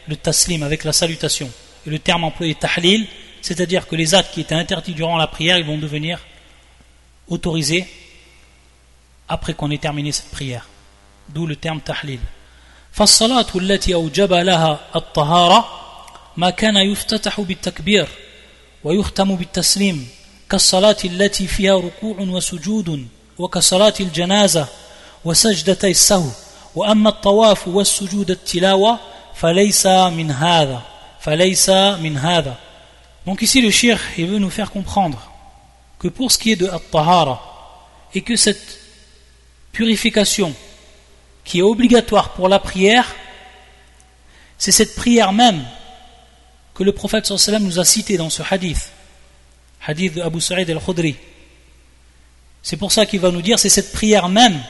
le 0.09 0.17
taslim, 0.17 0.63
avec 0.63 0.85
la 0.85 0.93
salutation 0.93 1.51
et 1.86 1.90
le 1.90 2.00
terme 2.00 2.24
employé 2.24 2.56
tahlil, 2.56 3.08
c'est-à-dire 3.42 3.88
que 3.88 3.96
les 3.96 4.14
actes 4.14 4.34
qui 4.34 4.42
étaient 4.42 4.56
interdits 4.56 4.94
durant 4.94 5.18
la 5.18 5.28
prière, 5.28 5.58
ils 5.58 5.66
vont 5.66 5.78
devenir 5.78 6.20
autorisés 7.28 7.88
après 9.28 9.54
qu'on 9.54 9.72
ait 9.72 9.78
terminé 9.78 10.12
cette 10.12 10.32
prière. 10.32 10.68
D'où 11.30 11.48
le 11.48 11.56
terme 11.56 11.82
tahlil. 11.82 12.20
فالصلاة 12.92 13.46
التي 13.56 13.94
أوجب 13.94 14.34
لها 14.34 14.80
الطهارة 14.96 15.66
ما 16.38 16.50
كان 16.50 16.76
يفتتح 16.76 17.42
بالتكبير 17.42 18.08
ويختم 18.84 19.36
بالتسليم 19.36 20.08
كالصلاة 20.50 20.98
التي 21.06 21.48
فيها 21.48 21.78
ركوع 21.78 22.20
وسجود 22.20 23.08
وكصلاة 23.38 23.94
الجنازة 24.00 24.68
وسجدتي 25.26 25.92
السهو 25.92 26.30
وأما 26.76 27.10
الطواف 27.10 27.68
والسجود 27.68 28.32
التلاوة 28.32 29.00
فليس 29.36 29.86
من 29.88 30.32
هذا 30.32 30.82
falaysa 31.27 31.97
Minhada. 31.99 32.57
Donc 33.27 33.43
ici 33.43 33.61
le 33.61 33.73
shir, 33.73 33.99
il 34.17 34.29
veut 34.29 34.39
nous 34.39 34.51
faire 34.59 34.71
comprendre 34.71 35.21
que 35.99 36.07
pour 36.07 36.31
ce 36.31 36.39
qui 36.39 36.53
est 36.53 36.57
de 36.57 36.69
at-tahara, 36.69 37.37
et 38.15 38.23
que 38.23 38.37
cette 38.37 38.79
purification 39.73 40.55
qui 41.45 41.59
est 41.59 41.63
obligatoire 41.63 42.35
pour 42.35 42.49
la 42.49 42.61
prière, 42.61 43.13
c'est 44.57 44.71
cette 44.71 44.95
prière 44.95 45.33
même 45.33 45.67
que 46.75 46.85
le 46.85 46.93
prophète 46.93 47.27
sallam 47.27 47.65
nous 47.65 47.81
a 47.81 47.85
citée 47.85 48.17
dans 48.17 48.31
ce 48.31 48.43
hadith, 48.49 48.93
hadith 49.85 50.15
de 50.15 50.23
Abu 50.23 50.41
Sa'id 50.41 50.71
al-Khudri. 50.71 51.17
C'est 52.63 52.77
pour 52.77 52.93
ça 52.93 53.05
qu'il 53.05 53.19
va 53.19 53.33
nous 53.33 53.43
dire, 53.43 53.59
c'est 53.59 53.69
cette 53.69 53.91
prière 53.91 54.29
même 54.29 54.63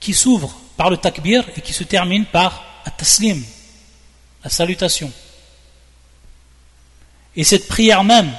qui 0.00 0.14
s'ouvre 0.14 0.58
par 0.78 0.88
le 0.88 0.96
takbir 0.96 1.44
et 1.56 1.60
qui 1.60 1.74
se 1.74 1.84
termine 1.84 2.24
par 2.24 2.64
at-taslim, 2.86 3.44
la 4.42 4.48
salutation. 4.48 5.12
Et 7.36 7.44
cette 7.44 7.68
prière 7.68 8.02
même, 8.02 8.30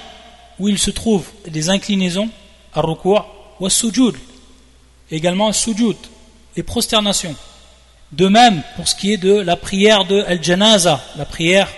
où 0.60 0.70
il 0.70 0.80
se 0.80 0.92
trouve 0.92 1.26
des 1.48 1.70
inclinaisons, 1.70 2.30
ar-ruku' 2.74 3.22
wa 3.60 3.70
sujud, 3.70 4.16
également 5.12 5.52
sujud, 5.54 5.96
les 6.56 6.64
prosternations. 6.64 7.36
De 8.12 8.28
même, 8.28 8.64
pour 8.76 8.88
ce 8.88 8.96
qui 8.96 9.14
est 9.14 9.18
de 9.18 9.34
la 9.34 9.56
prière 9.56 10.06
de 10.06 10.24
al-janaza, 10.24 11.04
la 11.18 11.26
prière 11.26 11.70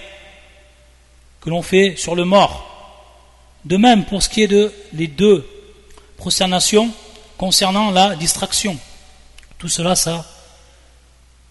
que 1.41 1.49
l'on 1.49 1.61
fait 1.61 1.95
sur 1.97 2.15
le 2.15 2.25
mort. 2.25 2.65
De 3.65 3.77
même, 3.77 4.05
pour 4.05 4.23
ce 4.23 4.29
qui 4.29 4.43
est 4.43 4.47
de 4.47 4.71
les 4.93 5.07
deux 5.07 5.47
prosternations 6.17 6.91
concernant 7.37 7.91
la 7.91 8.15
distraction. 8.15 8.77
Tout 9.57 9.69
cela, 9.69 9.95
ça, 9.95 10.25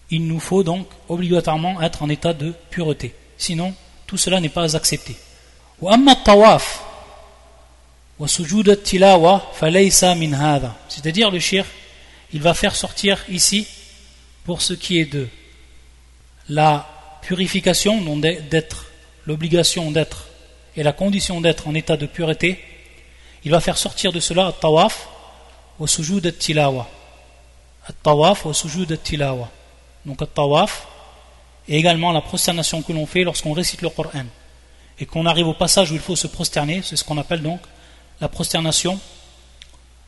il 0.09 0.25
nous 0.25 0.39
faut 0.39 0.63
donc 0.63 0.87
obligatoirement 1.07 1.81
être 1.81 2.01
en 2.01 2.09
état 2.09 2.33
de 2.33 2.53
pureté. 2.69 3.13
Sinon, 3.37 3.73
tout 4.07 4.17
cela 4.17 4.39
n'est 4.39 4.49
pas 4.49 4.75
accepté. 4.75 5.15
C'est-à-dire 10.89 11.31
le 11.31 11.39
shir, 11.39 11.65
il 12.33 12.41
va 12.41 12.53
faire 12.53 12.75
sortir 12.75 13.23
ici, 13.29 13.65
pour 14.43 14.61
ce 14.61 14.73
qui 14.73 14.99
est 14.99 15.05
de 15.05 15.29
la 16.49 16.85
purification, 17.21 18.01
d'être, 18.17 18.87
l'obligation 19.25 19.91
d'être 19.91 20.27
et 20.75 20.83
la 20.83 20.91
condition 20.91 21.39
d'être 21.39 21.67
en 21.67 21.73
état 21.75 21.95
de 21.95 22.07
pureté, 22.07 22.59
il 23.45 23.51
va 23.51 23.61
faire 23.61 23.77
sortir 23.77 24.11
de 24.11 24.19
cela 24.19 24.53
tawaf 24.59 25.07
au 25.79 25.87
sujud 25.87 26.37
tilawa. 26.37 26.89
Tawaf 28.03 28.45
au 28.45 28.53
sujud 28.53 29.01
tilawa. 29.01 29.49
Donc 30.05 30.21
tawaf 30.33 30.87
et 31.69 31.77
également 31.77 32.11
la 32.11 32.21
prosternation 32.21 32.81
que 32.81 32.91
l'on 32.91 33.05
fait 33.05 33.23
lorsqu'on 33.23 33.53
récite 33.53 33.81
le 33.81 33.89
Coran 33.89 34.25
et 34.99 35.05
qu'on 35.05 35.25
arrive 35.25 35.47
au 35.47 35.53
passage 35.53 35.91
où 35.91 35.95
il 35.95 36.01
faut 36.01 36.15
se 36.15 36.27
prosterner, 36.27 36.81
c'est 36.83 36.95
ce 36.95 37.03
qu'on 37.03 37.17
appelle 37.17 37.41
donc 37.41 37.61
la 38.19 38.27
prosternation 38.27 38.99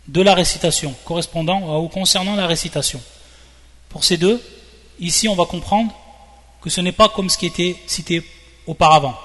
de 0.08 0.22
la 0.22 0.34
récitation, 0.34 0.94
correspondant 1.06 1.80
ou 1.80 1.88
concernant 1.88 2.36
la 2.36 2.48
récitation. 2.48 3.02
Pour 3.90 4.04
ces 4.04 4.18
deux, 4.18 4.42
ici 5.00 5.28
on 5.28 5.36
va 5.36 5.46
comprendre 5.46 5.94
que 6.62 6.70
ce 6.70 6.82
n'est 6.82 6.92
pas 6.92 7.10
comme 7.10 7.30
ce 7.30 7.38
qui 7.38 7.46
était 7.46 7.76
cité 7.88 8.24
auparavant, 8.68 9.18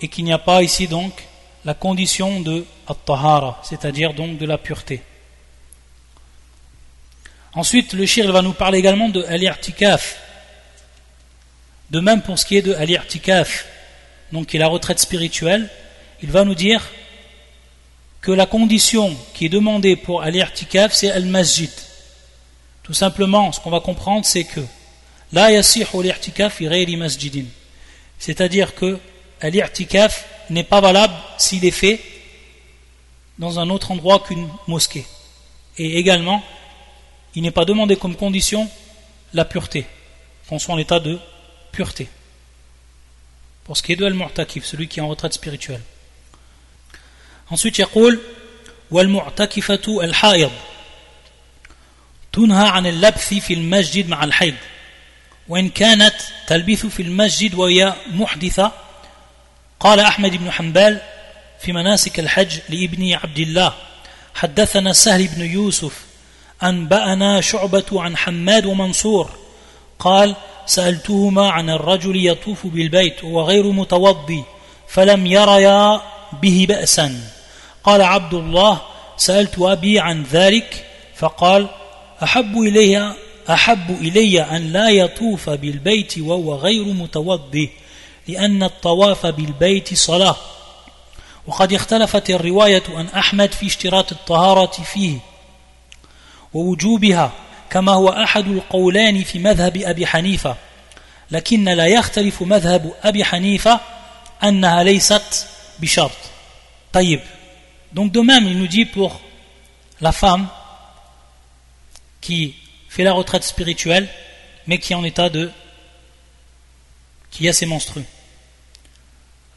et 0.00 0.08
qu'il 0.08 0.24
n'y 0.24 0.32
a 0.32 0.38
pas 0.38 0.62
ici 0.62 0.86
donc 0.86 1.26
la 1.64 1.74
condition 1.74 2.40
de 2.40 2.64
at-tahara, 2.86 3.60
c'est-à-dire 3.64 4.14
donc 4.14 4.38
de 4.38 4.46
la 4.46 4.58
pureté. 4.58 5.02
Ensuite, 7.54 7.94
le 7.94 8.04
shir 8.04 8.30
va 8.30 8.42
nous 8.42 8.52
parler 8.52 8.78
également 8.78 9.08
de 9.08 9.24
al-i'tikaf. 9.24 10.20
De 11.90 12.00
même 12.00 12.20
pour 12.20 12.38
ce 12.38 12.44
qui 12.44 12.58
est 12.58 12.62
de 12.62 12.74
al-i'tikaf, 12.74 13.66
donc 14.32 14.46
qui 14.48 14.56
est 14.56 14.60
la 14.60 14.68
retraite 14.68 14.98
spirituelle, 14.98 15.70
il 16.22 16.30
va 16.30 16.44
nous 16.44 16.54
dire 16.54 16.82
que 18.20 18.32
la 18.32 18.46
condition 18.46 19.16
qui 19.34 19.46
est 19.46 19.48
demandée 19.48 19.96
pour 19.96 20.22
aller 20.22 20.40
i'tikaf, 20.40 20.92
c'est 20.92 21.10
al-masjid. 21.10 21.70
Tout 22.82 22.94
simplement, 22.94 23.52
ce 23.52 23.60
qu'on 23.60 23.70
va 23.70 23.80
comprendre, 23.80 24.24
c'est 24.24 24.44
que 24.44 24.60
la 25.32 25.50
yasihu 25.50 26.02
l'irtikaf 26.02 26.60
masjidin. 26.60 27.44
C'est-à-dire 28.18 28.74
que 28.74 28.98
l'irtikaf 29.42 30.24
n'est 30.50 30.64
pas 30.64 30.80
valable 30.80 31.14
s'il 31.38 31.64
est 31.64 31.70
fait 31.70 32.00
dans 33.38 33.58
un 33.58 33.70
autre 33.70 33.90
endroit 33.90 34.20
qu'une 34.20 34.48
mosquée. 34.66 35.04
Et 35.78 35.98
également, 35.98 36.42
il 37.34 37.42
n'est 37.42 37.50
pas 37.50 37.64
demandé 37.64 37.96
comme 37.96 38.16
condition 38.16 38.68
la 39.34 39.44
pureté, 39.44 39.84
qu'on 40.48 40.58
soit 40.58 40.74
en 40.74 40.78
état 40.78 41.00
de 41.00 41.18
pureté. 41.72 42.08
Pour 43.66 43.76
ce 43.76 43.82
qui 43.82 43.92
est 43.92 43.96
de 43.96 44.06
al-mu'takif, 44.06 44.64
celui 44.64 44.86
qui 44.86 45.00
est 45.00 45.02
en 45.02 45.08
retraite 45.08 45.32
spirituelle. 45.32 45.82
Ensuite, 47.50 47.78
يقول 47.78 48.20
والمعتكفة 48.90 50.04
الحائض 50.04 50.50
تنهى 52.32 52.68
عن 52.68 52.86
اللبث 52.86 53.34
في 53.34 53.54
المسجد 53.54 54.08
مع 54.08 54.24
الحيض 54.24 54.54
وإن 55.48 55.68
كانت 55.68 56.14
تلبث 56.46 56.86
في 56.86 57.02
المسجد 57.02 57.54
وهي 57.54 57.94
محدثة 58.12 58.72
قال 59.80 60.00
أحمد 60.00 60.36
بن 60.36 60.50
حنبال 60.50 61.00
في 61.60 61.72
مناسك 61.72 62.20
الحج 62.20 62.58
لابن 62.68 63.12
عبد 63.12 63.38
الله 63.38 63.74
حدثنا 64.34 64.92
سهل 64.92 65.26
بن 65.26 65.44
يوسف 65.44 66.04
أنبأنا 66.62 67.40
شعبة 67.40 67.84
عن 67.92 68.16
حماد 68.16 68.66
ومنصور 68.66 69.30
قال 69.98 70.36
سألتهما 70.66 71.50
عن 71.50 71.70
الرجل 71.70 72.26
يطوف 72.26 72.66
بالبيت 72.66 73.24
وغير 73.24 73.72
متوضي 73.72 74.44
فلم 74.88 75.26
يريا 75.26 76.00
به 76.42 76.66
بأسا. 76.68 77.20
قال 77.84 78.02
عبد 78.02 78.34
الله 78.34 78.80
سألت 79.16 79.58
أبي 79.58 80.00
عن 80.00 80.22
ذلك 80.22 80.84
فقال 81.16 81.68
أحب 82.22 82.58
إلي 82.58 83.14
أحب 83.50 83.90
إلي 83.90 84.42
أن 84.42 84.72
لا 84.72 84.88
يطوف 84.88 85.50
بالبيت 85.50 86.18
وهو 86.18 86.54
غير 86.54 86.84
متوضئ 86.84 87.70
لأن 88.28 88.62
الطواف 88.62 89.26
بالبيت 89.26 89.94
صلاة. 89.94 90.36
وقد 91.46 91.72
اختلفت 91.72 92.30
الرواية 92.30 92.82
عن 92.88 93.06
أحمد 93.06 93.52
في 93.52 93.66
اشتراط 93.66 94.12
الطهارة 94.12 94.82
فيه 94.82 95.18
ووجوبها. 96.54 97.32
كما 97.69 97.91
هو 97.91 98.09
أحد 98.09 98.47
القولان 98.47 99.23
في 99.23 99.39
مذهب 99.39 99.77
أبي 99.77 100.07
حنيفة 100.07 100.55
لكن 101.31 101.63
لا 101.63 101.85
يختلف 101.85 102.41
مذهب 102.41 102.93
أبي 103.03 103.25
حنيفة 103.25 103.79
أنها 104.43 104.83
ليست 104.83 105.47
بشرط 105.79 106.17
طيب 106.93 107.19
Donc 107.93 108.11
de 108.13 108.21
même, 108.21 108.47
il 108.47 108.57
nous 108.57 108.67
dit 108.67 108.85
pour 108.85 109.19
la 109.99 110.11
femme 110.11 110.47
qui 112.21 112.55
fait 112.87 113.03
la 113.03 113.13
retraite 113.13 113.43
spirituelle, 113.43 114.07
mais 114.67 114.77
qui 114.77 114.93
est 114.93 114.95
en 114.95 115.03
état 115.03 115.29
de... 115.29 115.51
qui 117.31 117.49
a 117.49 117.53
ses 117.53 117.65
menstrues. 117.65 118.05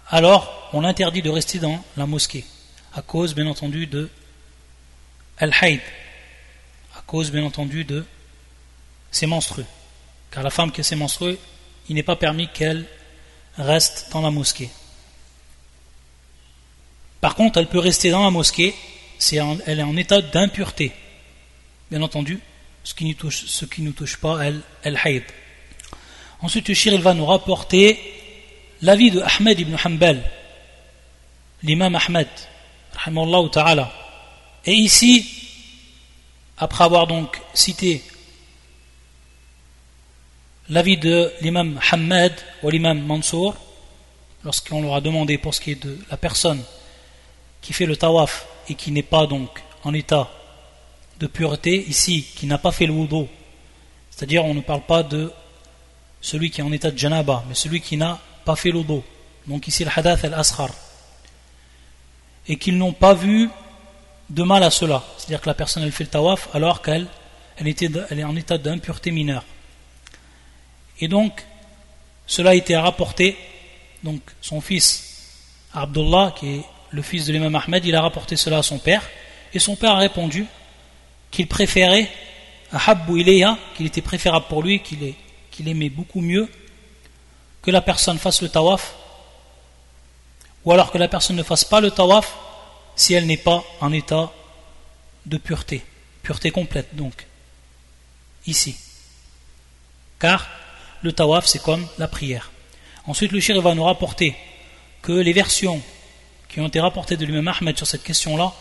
Alors, 0.09 0.69
on 0.73 0.85
interdit 0.85 1.23
de 1.23 1.31
rester 1.31 1.59
dans 1.59 1.83
la 1.97 2.07
mosquée, 2.07 2.45
à 2.95 3.03
cause, 3.03 3.35
bien 3.35 3.47
entendu, 3.47 3.87
de 3.87 4.11
Al-Haïd, 5.39 5.81
à 5.81 5.98
cause, 7.10 7.32
bien 7.32 7.44
entendu, 7.44 7.84
de 7.86 8.06
ses 9.10 9.26
menstrues. 9.26 9.66
Car 10.30 10.44
la 10.44 10.52
femme 10.52 10.72
qui 10.72 10.82
a 10.82 10.84
ses 10.84 10.96
menstrues, 10.96 11.38
il 11.90 11.96
n'est 11.96 12.04
pas 12.04 12.16
permis 12.16 12.48
qu'elle 12.54 12.86
reste 13.58 14.10
dans 14.12 14.22
la 14.22 14.30
mosquée. 14.30 14.70
Par 17.20 17.34
contre, 17.34 17.58
elle 17.58 17.68
peut 17.68 17.80
rester 17.80 18.12
dans 18.12 18.24
la 18.24 18.30
mosquée, 18.30 18.76
elle 19.32 19.80
est 19.80 19.84
en 19.84 19.98
état 19.98 20.22
d'impureté. 20.22 20.92
Bien 21.90 22.04
entendu, 22.04 22.40
ce 22.84 22.94
qui 22.94 23.06
ne 23.06 23.14
touche, 23.14 23.46
ce 23.48 23.66
qui 23.66 23.82
nous 23.82 23.92
touche 23.92 24.18
pas, 24.18 24.40
elle, 24.46 24.62
elle 24.84 25.00
haïd. 25.04 25.24
Ensuite, 26.42 26.72
shir, 26.74 26.94
il 26.94 27.02
va 27.02 27.16
nous 27.16 27.26
rapporter 27.26 28.00
l'avis 28.84 29.10
de 29.10 29.22
Ahmed 29.22 29.60
ibn 29.60 29.76
Hanbal, 29.84 30.24
l'imam 31.64 31.96
Ahmed, 31.96 32.30
ta'ala. 33.52 33.92
Et 34.66 34.74
ici, 34.74 35.49
après 36.60 36.84
avoir 36.84 37.08
donc 37.08 37.42
cité 37.54 38.04
l'avis 40.70 40.98
de 40.98 41.32
l'imam 41.42 41.80
Hamad 41.92 42.34
ou 42.62 42.70
l'imam 42.70 43.00
Mansour, 43.00 43.56
lorsqu'on 44.44 44.82
leur 44.82 44.96
a 44.96 45.02
demandé 45.02 45.38
pour 45.38 45.54
ce 45.54 45.62
qui 45.62 45.72
est 45.72 45.84
de 45.84 45.98
la 46.12 46.18
personne 46.18 46.62
qui 47.62 47.74
fait 47.74 47.86
le 47.86 47.96
tawaf 47.96 48.46
et 48.68 48.76
qui 48.76 48.92
n'est 48.92 49.04
pas 49.04 49.26
donc 49.26 49.64
en 49.84 49.94
état 49.94 50.30
de 51.20 51.28
pureté 51.28 51.86
ici, 51.88 52.26
qui 52.36 52.46
n'a 52.46 52.58
pas 52.58 52.72
fait 52.72 52.86
le 52.86 52.94
wudu, 52.94 53.26
c'est-à-dire 54.12 54.46
on 54.46 54.54
ne 54.54 54.62
parle 54.62 54.82
pas 54.82 55.04
de 55.04 55.32
celui 56.22 56.52
qui 56.52 56.62
est 56.62 56.64
en 56.64 56.72
état 56.72 56.92
de 56.92 56.98
janaba, 56.98 57.44
mais 57.48 57.56
celui 57.56 57.82
qui 57.82 57.98
n'a 57.98 58.20
pas 58.46 58.56
fait 58.56 58.72
le 58.72 58.80
wudu, 58.80 59.02
donc 59.48 59.68
ici 59.68 59.84
le 59.84 59.92
hadath 59.94 60.26
al-asghar, 60.26 60.70
et 62.48 62.58
qu'ils 62.58 62.78
n'ont 62.78 62.94
pas 62.94 63.14
vu 63.14 63.50
de 64.30 64.44
mal 64.44 64.64
à 64.64 64.70
cela, 64.70 65.04
c'est-à-dire 65.18 65.42
que 65.42 65.48
la 65.48 65.56
personne 65.56 65.84
elle 65.84 65.92
fait 65.92 66.04
le 66.04 66.10
tawaf 66.10 66.50
alors 66.54 66.82
qu'elle 66.82 67.08
elle, 67.58 67.68
était, 67.68 67.90
elle 68.10 68.20
est 68.20 68.24
en 68.24 68.36
état 68.36 68.58
d'impureté 68.58 69.12
mineure. 69.12 69.44
Et 71.00 71.08
donc, 71.08 71.46
cela 72.26 72.52
a 72.52 72.56
été 72.56 72.76
rapporté, 72.78 73.38
donc 74.04 74.22
son 74.42 74.62
fils 74.62 75.10
Abdullah, 75.74 76.34
qui 76.38 76.56
est 76.56 76.62
le 76.92 77.02
fils 77.02 77.26
de 77.26 77.34
l'imam 77.34 77.56
Ahmed, 77.56 77.86
il 77.86 77.96
a 77.96 78.02
rapporté 78.02 78.36
cela 78.36 78.60
à 78.60 78.64
son 78.64 78.80
père, 78.80 79.08
et 79.54 79.60
son 79.60 79.76
père 79.76 79.92
a 79.92 79.98
répondu 79.98 80.46
qu'il 81.32 81.48
préférait 81.48 82.10
à 82.72 82.92
Habbu 82.92 83.22
Ileya, 83.22 83.58
qu'il 83.76 83.86
était 83.86 84.02
préférable 84.02 84.46
pour 84.48 84.64
lui, 84.64 84.82
qu'il 84.82 85.68
aimait 85.68 85.90
beaucoup 85.90 86.22
mieux 86.22 86.48
que 87.62 87.72
la 87.72 87.82
personne 87.82 88.18
fasse 88.18 88.42
le 88.42 88.50
tawaf, 88.50 88.96
ou 90.66 90.72
alors 90.72 90.92
que 90.92 90.98
la 90.98 91.08
personne 91.08 91.36
ne 91.36 91.44
fasse 91.44 91.66
pas 91.66 91.82
le 91.82 91.92
tawaf 91.92 92.38
si 93.00 93.14
elle 93.14 93.28
n'est 93.28 93.38
pas 93.38 93.64
en 93.80 93.94
état 93.94 94.34
de 95.26 95.38
pureté, 95.38 95.86
pureté 96.22 96.52
complète 96.52 96.98
donc, 96.98 97.26
ici. 98.46 98.76
Car 100.20 100.50
le 101.02 101.14
tawaf 101.14 101.48
c'est 101.48 101.64
comme 101.64 101.88
la 101.98 102.10
prière. 102.10 102.52
Ensuite 103.08 103.32
le 103.32 103.40
shir 103.40 103.62
va 103.62 103.74
nous 103.74 103.86
rapporter 103.86 104.36
que 105.02 105.14
les 105.14 105.32
versions 105.32 105.82
qui 106.50 106.60
ont 106.60 106.68
été 106.68 106.82
rapportées 106.82 107.16
de 107.16 107.26
l'imam 107.26 107.48
Ahmed 107.48 107.78
sur 107.78 107.88
cette 107.88 108.04
question-là, 108.04 108.54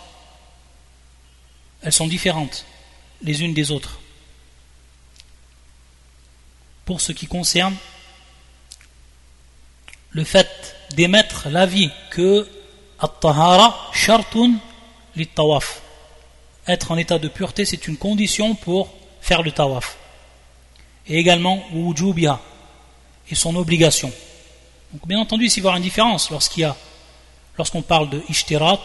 elles 1.82 1.92
sont 1.92 2.06
différentes 2.06 2.64
les 3.22 3.42
unes 3.42 3.54
des 3.54 3.72
autres. 3.72 3.98
Pour 6.84 7.00
ce 7.00 7.10
qui 7.10 7.26
concerne 7.26 7.74
le 10.10 10.22
fait 10.22 10.76
d'émettre 10.90 11.48
l'avis 11.48 11.90
que 12.10 12.48
lit-tawaf. 15.16 15.82
Être 16.66 16.90
en 16.92 16.96
état 16.96 17.18
de 17.18 17.28
pureté, 17.28 17.64
c'est 17.64 17.88
une 17.88 17.96
condition 17.96 18.54
pour 18.54 18.88
faire 19.20 19.42
le 19.42 19.52
tawaf. 19.52 19.96
Et 21.06 21.18
également 21.18 21.62
wujubiha 21.72 22.40
et 23.30 23.34
son 23.34 23.56
obligation. 23.56 24.12
Donc 24.92 25.06
bien 25.06 25.18
entendu, 25.18 25.46
il 25.46 25.56
y 25.56 25.58
avoir 25.60 25.76
une 25.76 25.82
différence 25.82 26.30
lorsqu'on 26.30 27.82
parle 27.82 28.10
de 28.10 28.22
ishtirat 28.28 28.80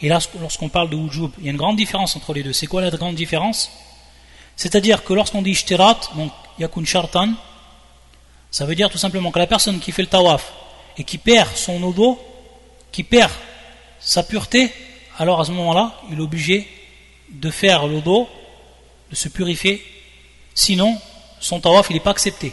et 0.00 0.08
lorsqu'on 0.08 0.68
parle 0.68 0.90
de 0.90 0.96
wujub. 0.96 1.32
Il 1.38 1.44
y 1.44 1.48
a 1.48 1.50
une 1.50 1.56
grande 1.56 1.76
différence 1.76 2.16
entre 2.16 2.32
les 2.32 2.42
deux. 2.42 2.52
C'est 2.52 2.66
quoi 2.66 2.80
la 2.80 2.90
grande 2.90 3.14
différence? 3.14 3.70
C'est-à-dire 4.56 5.04
que 5.04 5.12
lorsqu'on 5.12 5.42
dit 5.42 5.50
ishtirat, 5.50 6.00
donc 6.16 6.32
yakun 6.58 6.84
shartan, 6.84 7.32
ça 8.50 8.64
veut 8.64 8.74
dire 8.74 8.90
tout 8.90 8.98
simplement 8.98 9.30
que 9.30 9.38
la 9.38 9.46
personne 9.46 9.78
qui 9.78 9.92
fait 9.92 10.02
le 10.02 10.08
tawaf 10.08 10.52
et 10.96 11.04
qui 11.04 11.18
perd 11.18 11.54
son 11.54 11.82
odo, 11.82 12.18
qui 12.90 13.04
perd 13.04 13.30
sa 14.00 14.22
pureté, 14.22 14.72
alors 15.18 15.40
à 15.40 15.44
ce 15.44 15.52
moment-là, 15.52 15.94
il 16.10 16.18
est 16.18 16.22
obligé 16.22 16.68
de 17.30 17.50
faire 17.50 17.86
l'odo, 17.86 18.28
de 19.10 19.16
se 19.16 19.28
purifier, 19.28 19.84
sinon 20.54 20.98
son 21.40 21.60
tawaf 21.60 21.90
n'est 21.90 22.00
pas 22.00 22.10
accepté. 22.10 22.52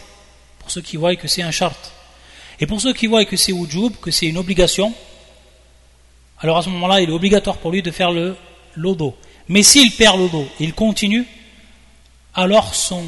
Pour 0.59 0.71
ceux 0.71 0.81
qui 0.81 0.97
voient 0.97 1.15
que 1.15 1.27
c'est 1.27 1.43
un 1.43 1.51
charte. 1.51 1.91
Et 2.59 2.65
pour 2.65 2.81
ceux 2.81 2.93
qui 2.93 3.07
voient 3.07 3.25
que 3.25 3.37
c'est 3.37 3.51
wujub, 3.51 3.95
que 3.97 4.11
c'est 4.11 4.25
une 4.25 4.37
obligation, 4.37 4.93
alors 6.39 6.57
à 6.57 6.61
ce 6.61 6.69
moment-là, 6.69 7.01
il 7.01 7.09
est 7.09 7.13
obligatoire 7.13 7.57
pour 7.57 7.71
lui 7.71 7.81
de 7.81 7.91
faire 7.91 8.11
le 8.11 8.35
lodo. 8.75 9.15
Mais 9.47 9.63
s'il 9.63 9.91
perd 9.91 10.17
l'odo 10.17 10.47
il 10.59 10.73
continue, 10.73 11.25
alors 12.33 12.73
son, 12.73 13.03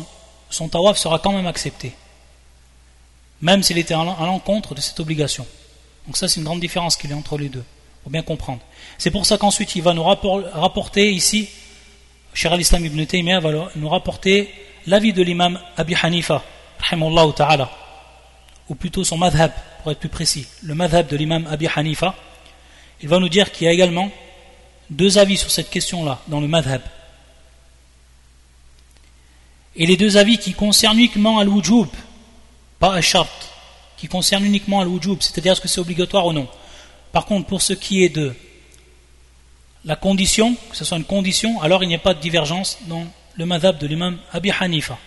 son 0.50 0.70
tawaf 0.70 0.98
sera 0.98 1.20
quand 1.20 1.32
même 1.32 1.48
accepté. 1.48 1.94
Même 3.42 3.64
s'il 3.64 3.78
était 3.78 3.94
à 3.94 4.04
l'encontre 4.04 4.74
de 4.74 4.82
cette 4.82 5.00
obligation. 5.00 5.46
Donc 6.06 6.18
ça, 6.18 6.28
c'est 6.28 6.40
une 6.40 6.46
grande 6.46 6.62
différence 6.62 6.96
qu'il 6.96 7.10
y 7.10 7.14
a 7.14 7.18
entre 7.18 7.38
les 7.38 7.50
deux, 7.50 7.64
bien 8.10 8.24
comprendre. 8.24 8.62
C'est 8.98 9.12
pour 9.12 9.26
ça 9.26 9.38
qu'ensuite, 9.38 9.76
il 9.76 9.82
va 9.82 9.94
nous 9.94 10.04
rapporter 10.04 11.12
ici, 11.12 11.50
Cher 12.34 12.54
al-Islam 12.54 12.86
ibn 12.86 13.04
Taymiyyah 13.04 13.40
va 13.40 13.52
nous 13.76 13.90
rapporter 13.90 14.54
l'avis 14.86 15.12
de 15.12 15.24
l'imam 15.24 15.60
Abi 15.76 15.96
Hanifa, 16.00 16.44
ta'ala, 17.36 17.72
ou 18.70 18.76
plutôt 18.76 19.04
son 19.04 19.18
madhab, 19.18 19.52
pour 19.82 19.92
être 19.92 20.00
plus 20.00 20.10
précis, 20.10 20.46
le 20.62 20.76
madhab 20.76 21.08
de 21.08 21.18
l'imam 21.18 21.48
Abi 21.50 21.68
Hanifa, 21.76 22.14
il 23.02 23.10
va 23.10 23.18
nous 23.20 23.30
dire 23.30 23.52
qu'il 23.52 23.66
y 23.66 23.70
a 23.70 23.74
également 23.74 24.12
deux 24.90 25.18
avis 25.18 25.38
sur 25.38 25.50
cette 25.50 25.70
question-là 25.70 26.20
dans 26.28 26.40
le 26.40 26.48
madhab. 26.48 26.82
Et 29.76 29.86
les 29.86 29.98
deux 29.98 30.18
avis 30.18 30.38
qui 30.38 30.54
concernent 30.54 30.98
uniquement 30.98 31.40
al-wujub, 31.40 31.88
pas 32.80 32.94
al-shart, 32.94 33.50
qui 33.98 34.08
concernent 34.08 34.46
uniquement 34.46 34.82
al-wujub, 34.82 35.22
c'est-à-dire 35.22 35.54
est-ce 35.54 35.62
que 35.62 35.68
c'est 35.68 35.82
obligatoire 35.82 36.26
ou 36.26 36.34
non. 36.34 36.48
Par 37.12 37.26
contre, 37.26 37.48
pour 37.48 37.62
ce 37.62 37.74
qui 37.74 38.04
est 38.04 38.10
de 38.10 38.34
la 39.86 39.96
condition, 39.96 40.56
que 40.70 40.76
ce 40.76 40.86
soit 40.86 40.98
une 40.98 41.06
condition, 41.06 41.62
alors 41.62 41.84
il 41.84 41.88
n'y 41.88 41.96
a 41.96 42.00
pas 42.00 42.14
de 42.14 42.20
divergence 42.20 42.78
dans 42.88 43.06
le 43.36 43.46
madhab 43.46 43.78
de 43.78 43.88
l'imam 43.88 44.18
Abi 44.34 44.52
Hanifa. 44.52 44.98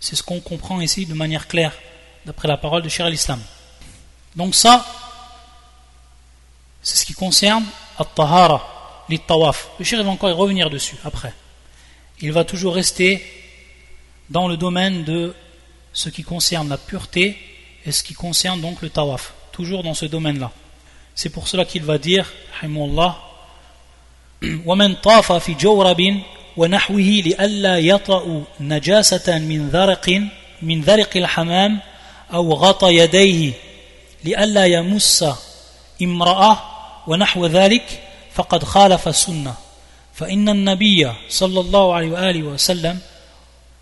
C'est 0.00 0.16
ce 0.16 0.22
qu'on 0.22 0.40
comprend 0.40 0.80
ici 0.80 1.06
de 1.06 1.14
manière 1.14 1.48
claire, 1.48 1.72
d'après 2.24 2.48
la 2.48 2.56
parole 2.56 2.82
de 2.82 2.88
Shir 2.88 3.06
al-Islam. 3.06 3.40
Donc 4.36 4.54
ça, 4.54 4.86
c'est 6.82 6.96
ce 6.96 7.04
qui 7.04 7.12
concerne 7.12 7.64
At-Tahara, 7.98 9.04
les 9.08 9.18
tawaf. 9.18 9.70
Le 9.78 9.84
shir 9.84 10.02
va 10.02 10.10
encore 10.10 10.30
y 10.30 10.32
revenir 10.32 10.70
dessus 10.70 10.96
après. 11.04 11.34
Il 12.20 12.32
va 12.32 12.44
toujours 12.44 12.74
rester 12.74 13.24
dans 14.30 14.48
le 14.48 14.56
domaine 14.56 15.04
de 15.04 15.34
ce 15.92 16.08
qui 16.08 16.22
concerne 16.22 16.68
la 16.68 16.78
pureté 16.78 17.36
et 17.84 17.92
ce 17.92 18.02
qui 18.02 18.14
concerne 18.14 18.60
donc 18.60 18.82
le 18.82 18.88
tawaf. 18.88 19.34
Toujours 19.52 19.82
dans 19.82 19.94
ce 19.94 20.06
domaine-là. 20.06 20.52
C'est 21.22 21.28
pour 21.28 21.48
cela 21.48 21.66
qu'il 21.66 21.82
va 21.82 21.98
dire, 21.98 22.32
Allah, 22.62 23.18
ومن 24.66 24.94
طاف 24.94 25.32
في 25.32 25.54
جورب 25.54 26.20
ونحوه 26.56 27.22
لئلا 27.26 27.78
يطأ 27.78 28.44
نجاسة 28.60 29.38
من 29.38 29.68
ذرق 29.68 30.22
من 30.62 30.80
ذرق 30.80 31.16
الحمام 31.16 31.78
أو 32.32 32.52
غطى 32.52 32.96
يديه 32.96 33.52
لئلا 34.24 34.64
يمس 34.66 35.24
امرأة 36.02 36.58
ونحو 37.06 37.46
ذلك 37.46 38.02
فقد 38.34 38.64
خالف 38.64 39.08
السنة 39.08 39.54
فإن 40.14 40.48
النبي 40.48 41.12
صلى 41.28 41.60
الله 41.60 41.94
عليه 41.94 42.10
وآله 42.10 42.42
وسلم 42.42 42.98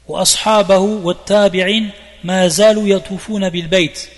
وأصحابه 0.09 0.79
والتابعين 0.79 1.91
ما 2.25 2.49
زالوا 2.49 2.89
يطوفون 2.89 3.51
بالبيت 3.51 4.09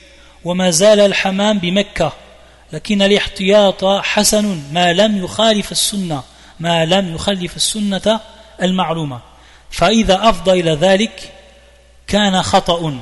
وما 0.44 0.70
زال 0.70 1.00
الحمام 1.00 1.58
بمكة. 1.58 2.12
لكن 2.72 3.02
الاحتياط 3.02 3.84
حسن 3.84 4.62
ما 4.72 4.92
لم 4.92 5.24
يخالف 5.24 5.72
السنة 5.72 6.22
ما 6.60 6.84
لم 6.84 7.14
يخالف 7.14 7.56
السنة 7.56 8.20
المعلومة 8.62 9.20
فإذا 9.70 10.28
أفضى 10.28 10.60
إلى 10.60 10.70
ذلك 10.70 11.32
كان 12.06 12.42
خطأ 12.42 13.00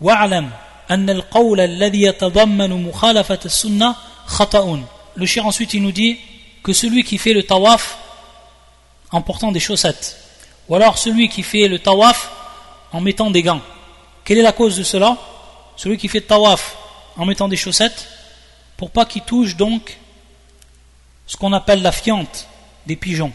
واعلم 0.00 0.50
أن 0.90 1.10
القول 1.10 1.60
الذي 1.60 2.02
يتضمن 2.02 2.88
مخالفة 2.88 3.38
السنة 3.44 3.94
خطأ 4.26 4.84
le 5.16 5.24
shir 5.24 5.46
ensuite 5.46 5.72
il 5.72 5.82
nous 5.82 5.92
dit 5.92 6.18
que 6.62 6.72
celui 6.72 7.02
qui 7.02 7.16
fait 7.16 7.32
le 7.32 7.42
tawaf 7.42 7.96
en 9.10 9.22
portant 9.22 9.50
des 9.50 9.60
chaussettes, 9.60 10.16
ou 10.68 10.74
alors 10.74 10.98
celui 10.98 11.28
qui 11.28 11.42
fait 11.42 11.68
le 11.68 11.78
tawaf 11.78 12.30
en 12.92 13.00
mettant 13.00 13.30
des 13.30 13.42
gants. 13.42 13.62
Quelle 14.24 14.38
est 14.38 14.42
la 14.42 14.52
cause 14.52 14.76
de 14.76 14.82
cela 14.82 15.16
Celui 15.76 15.96
qui 15.96 16.08
fait 16.08 16.18
le 16.18 16.26
tawaf 16.26 16.76
en 17.16 17.24
mettant 17.24 17.48
des 17.48 17.56
chaussettes, 17.56 18.08
pour 18.76 18.90
pas 18.90 19.06
qu'il 19.06 19.22
touche 19.22 19.56
donc 19.56 19.98
ce 21.26 21.36
qu'on 21.36 21.52
appelle 21.52 21.82
la 21.82 21.92
fiente 21.92 22.46
des 22.86 22.96
pigeons, 22.96 23.32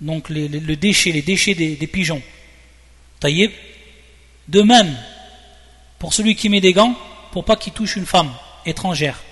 donc 0.00 0.28
les, 0.30 0.48
le 0.48 0.76
déchet, 0.76 1.12
les 1.12 1.22
déchets 1.22 1.54
des, 1.54 1.86
pigeons. 1.86 2.22
Taïeb? 3.20 3.52
De 4.48 4.62
même, 4.62 4.96
pour 5.98 6.14
celui 6.14 6.34
qui 6.34 6.48
met 6.48 6.60
des 6.60 6.72
gants, 6.72 6.94
pour 7.30 7.44
pas 7.44 7.56
qu'il 7.56 7.72
touche 7.72 7.96
une 7.96 8.06
femme 8.06 8.32
étrangère. 8.66 9.22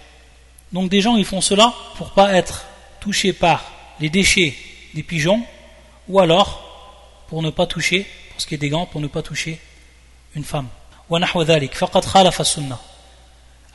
Donc 0.73 0.89
des 0.89 1.01
gens 1.01 1.17
ils 1.17 1.25
font 1.25 1.41
cela 1.41 1.75
pour 1.97 2.11
pas 2.11 2.33
être 2.35 2.67
touchés 3.01 3.33
par 3.33 3.65
les 3.99 4.09
déchets 4.09 4.55
des 4.95 5.03
pigeons 5.03 5.43
ou 6.09 6.21
alors 6.21 7.25
pour 7.29 7.43
ne 7.43 7.51
pas 7.51 7.67
toucher, 7.67 8.07
pour 8.31 8.41
ce 8.41 8.47
qui 8.47 8.55
est 8.55 8.59
des 8.59 8.69
gants, 8.69 8.87
pour 8.87 9.01
ne 9.01 9.09
pas 9.09 9.23
toucher 9.23 9.59
une 10.35 10.45
femme. 10.45 10.69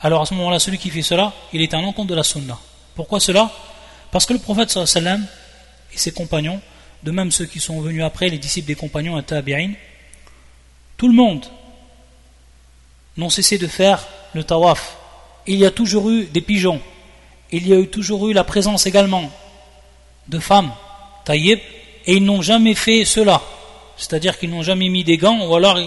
Alors 0.00 0.22
à 0.22 0.26
ce 0.26 0.34
moment-là, 0.34 0.58
celui 0.58 0.78
qui 0.78 0.90
fait 0.90 1.02
cela, 1.02 1.32
il 1.52 1.62
est 1.62 1.74
un 1.74 1.82
l'encontre 1.82 2.08
de 2.08 2.14
la 2.14 2.22
sunna. 2.22 2.58
Pourquoi 2.94 3.20
cela? 3.20 3.50
Parce 4.10 4.26
que 4.26 4.32
le 4.32 4.38
prophète 4.38 4.70
sallam 4.70 5.26
et 5.92 5.98
ses 5.98 6.12
compagnons, 6.12 6.60
de 7.02 7.10
même 7.10 7.30
ceux 7.30 7.46
qui 7.46 7.60
sont 7.60 7.80
venus 7.80 8.02
après, 8.02 8.28
les 8.28 8.38
disciples 8.38 8.68
des 8.68 8.74
compagnons 8.74 9.16
à 9.16 9.22
Tabi'in, 9.22 9.72
tout 10.96 11.08
le 11.08 11.14
monde 11.14 11.46
n'ont 13.16 13.30
cessé 13.30 13.58
de 13.58 13.66
faire 13.66 14.06
le 14.34 14.44
tawaf 14.44 14.96
il 15.46 15.58
y 15.58 15.64
a 15.64 15.70
toujours 15.70 16.10
eu 16.10 16.24
des 16.24 16.40
pigeons, 16.40 16.80
il 17.52 17.68
y 17.68 17.72
a 17.72 17.76
eu 17.76 17.88
toujours 17.88 18.28
eu 18.28 18.32
la 18.32 18.44
présence 18.44 18.86
également 18.86 19.30
de 20.28 20.38
femmes 20.38 20.72
taïeb, 21.24 21.58
et 22.06 22.16
ils 22.16 22.24
n'ont 22.24 22.42
jamais 22.42 22.74
fait 22.74 23.04
cela. 23.04 23.42
C'est-à-dire 23.96 24.38
qu'ils 24.38 24.50
n'ont 24.50 24.62
jamais 24.62 24.88
mis 24.88 25.04
des 25.04 25.16
gants 25.16 25.46
ou 25.46 25.54
alors 25.54 25.78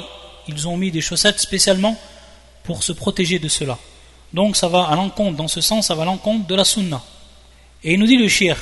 ils 0.47 0.67
ont 0.67 0.77
mis 0.77 0.91
des 0.91 1.01
chaussettes 1.01 1.39
spécialement 1.39 1.97
pour 2.63 2.83
se 2.83 2.91
protéger 2.91 3.39
de 3.39 3.47
cela. 3.47 3.77
Donc 4.33 4.55
ça 4.55 4.67
va 4.67 4.83
à 4.83 4.95
l'encontre, 4.95 5.37
dans 5.37 5.47
ce 5.47 5.61
sens, 5.61 5.87
ça 5.87 5.95
va 5.95 6.03
à 6.03 6.05
l'encontre 6.05 6.45
de 6.47 6.55
la 6.55 6.63
sunna. 6.63 7.01
Et 7.83 7.93
il 7.93 7.99
nous 7.99 8.07
dit 8.07 8.17
le 8.17 8.27
shir, 8.27 8.57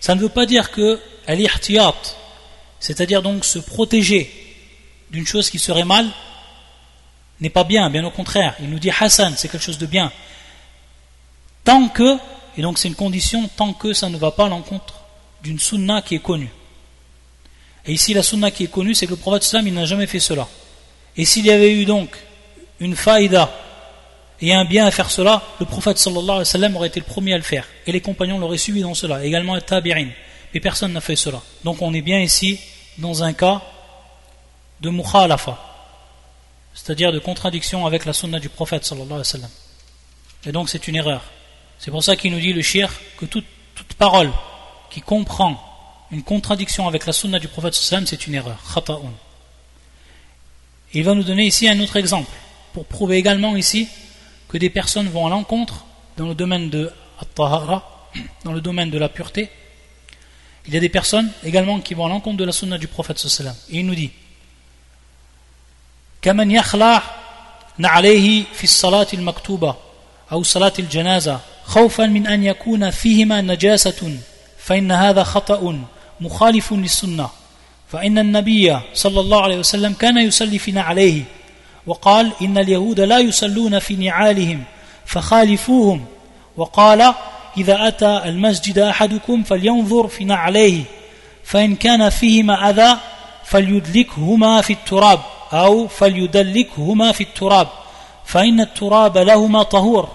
ça 0.00 0.14
ne 0.14 0.20
veut 0.20 0.28
pas 0.28 0.46
dire 0.46 0.70
que 0.70 1.00
al-ihtiyat, 1.26 1.94
c'est-à-dire 2.80 3.22
donc 3.22 3.44
se 3.44 3.58
protéger 3.58 4.30
d'une 5.10 5.26
chose 5.26 5.50
qui 5.50 5.58
serait 5.58 5.84
mal, 5.84 6.08
n'est 7.40 7.50
pas 7.50 7.64
bien, 7.64 7.90
bien 7.90 8.04
au 8.04 8.10
contraire. 8.10 8.54
Il 8.60 8.70
nous 8.70 8.78
dit 8.78 8.90
Hassan, 8.90 9.34
c'est 9.36 9.48
quelque 9.48 9.62
chose 9.62 9.78
de 9.78 9.86
bien. 9.86 10.10
Tant 11.64 11.88
que, 11.88 12.16
et 12.56 12.62
donc 12.62 12.78
c'est 12.78 12.88
une 12.88 12.94
condition, 12.94 13.48
tant 13.56 13.72
que 13.72 13.92
ça 13.92 14.08
ne 14.08 14.16
va 14.16 14.30
pas 14.30 14.46
à 14.46 14.48
l'encontre 14.48 14.94
d'une 15.42 15.58
sunna 15.58 16.02
qui 16.02 16.14
est 16.14 16.22
connue. 16.22 16.50
Et 17.84 17.92
ici, 17.92 18.14
la 18.14 18.22
sunna 18.22 18.50
qui 18.50 18.64
est 18.64 18.70
connue, 18.70 18.94
c'est 18.94 19.06
que 19.06 19.10
le 19.10 19.16
prophète 19.16 19.42
sallam, 19.42 19.66
il 19.66 19.74
n'a 19.74 19.84
jamais 19.84 20.06
fait 20.06 20.20
cela. 20.20 20.48
Et 21.16 21.24
s'il 21.24 21.44
y 21.44 21.50
avait 21.50 21.72
eu 21.72 21.84
donc 21.84 22.16
une 22.80 22.94
faïda 22.96 23.52
et 24.42 24.52
un 24.52 24.64
bien 24.64 24.84
à 24.84 24.90
faire 24.90 25.08
cela, 25.08 25.40
le 25.60 25.66
prophète 25.66 25.98
sallallahu 25.98 26.24
alayhi 26.24 26.38
wa 26.40 26.44
sallam 26.44 26.76
aurait 26.76 26.88
été 26.88 26.98
le 26.98 27.06
premier 27.06 27.32
à 27.32 27.36
le 27.36 27.44
faire. 27.44 27.64
Et 27.86 27.92
les 27.92 28.00
compagnons 28.00 28.40
l'auraient 28.40 28.58
suivi 28.58 28.80
dans 28.82 28.92
cela, 28.92 29.24
également 29.24 29.54
le 29.54 29.62
tabi'in. 29.62 30.08
Mais 30.52 30.58
personne 30.58 30.92
n'a 30.92 31.00
fait 31.00 31.14
cela. 31.14 31.40
Donc 31.62 31.80
on 31.80 31.94
est 31.94 32.02
bien 32.02 32.18
ici 32.18 32.58
dans 32.98 33.22
un 33.22 33.32
cas 33.34 33.62
de 34.80 34.90
mukhalafa, 34.90 35.56
c'est-à-dire 36.74 37.12
de 37.12 37.20
contradiction 37.20 37.86
avec 37.86 38.04
la 38.04 38.12
sunna 38.12 38.40
du 38.40 38.48
prophète 38.48 38.84
sallallahu 38.84 39.06
alayhi 39.06 39.20
wa 39.20 39.24
sallam. 39.24 39.50
Et 40.44 40.50
donc 40.50 40.68
c'est 40.68 40.88
une 40.88 40.96
erreur. 40.96 41.22
C'est 41.78 41.92
pour 41.92 42.02
ça 42.02 42.16
qu'il 42.16 42.32
nous 42.32 42.40
dit 42.40 42.52
le 42.52 42.62
shir 42.62 42.92
que 43.16 43.26
toute, 43.26 43.46
parole 43.96 44.32
qui 44.90 45.00
comprend 45.00 45.62
une 46.10 46.24
contradiction 46.24 46.88
avec 46.88 47.06
la 47.06 47.12
sunna 47.12 47.38
du 47.38 47.46
prophète 47.46 47.74
sallam, 47.74 48.06
c'est 48.08 48.26
une 48.26 48.34
erreur. 48.34 48.58
Khata'un. 48.74 49.12
Il 50.94 51.04
va 51.04 51.14
nous 51.14 51.22
donner 51.22 51.44
ici 51.44 51.68
un 51.68 51.78
autre 51.78 51.96
exemple 51.96 52.30
pour 52.72 52.86
prouver 52.86 53.18
également 53.18 53.56
ici 53.56 53.88
que 54.51 54.57
des 54.57 54.69
personnes 54.69 55.09
vont 55.09 55.27
à 55.27 55.29
l'encontre 55.29 55.85
dans 56.17 56.27
le 56.27 56.35
domaine 56.35 56.69
de 56.69 56.91
tahara 57.35 58.09
dans 58.43 58.53
le 58.53 58.61
domaine 58.61 58.89
de 58.89 58.97
la 58.97 59.09
pureté. 59.09 59.49
Il 60.65 60.73
y 60.73 60.77
a 60.77 60.79
des 60.79 60.89
personnes 60.89 61.31
également 61.43 61.79
qui 61.79 61.93
vont 61.93 62.05
à 62.05 62.09
l'encontre 62.09 62.37
de 62.37 62.45
la 62.45 62.51
sunna 62.51 62.77
du 62.77 62.87
prophète 62.87 63.17
sallam. 63.19 63.55
Et 63.69 63.79
il 63.79 63.85
nous 63.85 63.95
dit 63.95 64.11
كمن 66.21 66.51
يخلع 66.51 67.03
نعليه 67.77 68.43
في 68.53 68.63
الصلاة 68.63 69.07
المكتوبة 69.13 69.75
أو 70.31 70.43
صلاة 70.43 70.73
الجنازة 70.79 71.39
خوفا 71.65 72.05
من 72.05 72.27
أن 72.27 72.43
يكون 72.43 72.89
فيهما 72.89 73.41
نجاسة 73.41 74.17
فإن 74.57 74.91
هذا 74.91 75.23
خطأ 75.23 75.79
مخالف 76.21 76.73
للسنة 76.73 77.29
فإن 77.91 78.17
النبي 78.17 78.79
صلى 78.93 79.19
الله 79.19 79.41
عليه 79.41 79.57
وسلم 79.57 79.93
كان 79.93 80.17
يصلي 80.17 80.59
في 80.59 80.71
نعليه 80.71 81.23
وقال 81.86 82.32
إن 82.42 82.58
اليهود 82.58 83.00
لا 83.00 83.18
يصلون 83.18 83.78
في 83.78 83.96
نعالهم 83.96 84.64
فخالفوهم. 85.06 86.04
وقال 86.56 87.14
إذا 87.56 87.88
أتى 87.88 88.22
المسجد 88.24 88.78
أحدكم 88.78 89.42
فلينظر 89.42 90.08
في 90.08 90.24
نعليه 90.24 90.82
فإن 91.44 91.76
كان 91.76 92.08
فيهما 92.08 92.70
أذى 92.70 92.98
فليدلكهما 93.44 94.60
في 94.60 94.72
التراب 94.72 95.20
أو 95.52 95.88
فليدلكهما 95.88 97.12
في 97.12 97.20
التراب 97.20 97.68
فإن 98.24 98.60
التراب 98.60 99.18
لهما 99.18 99.62
طهور. 99.62 100.08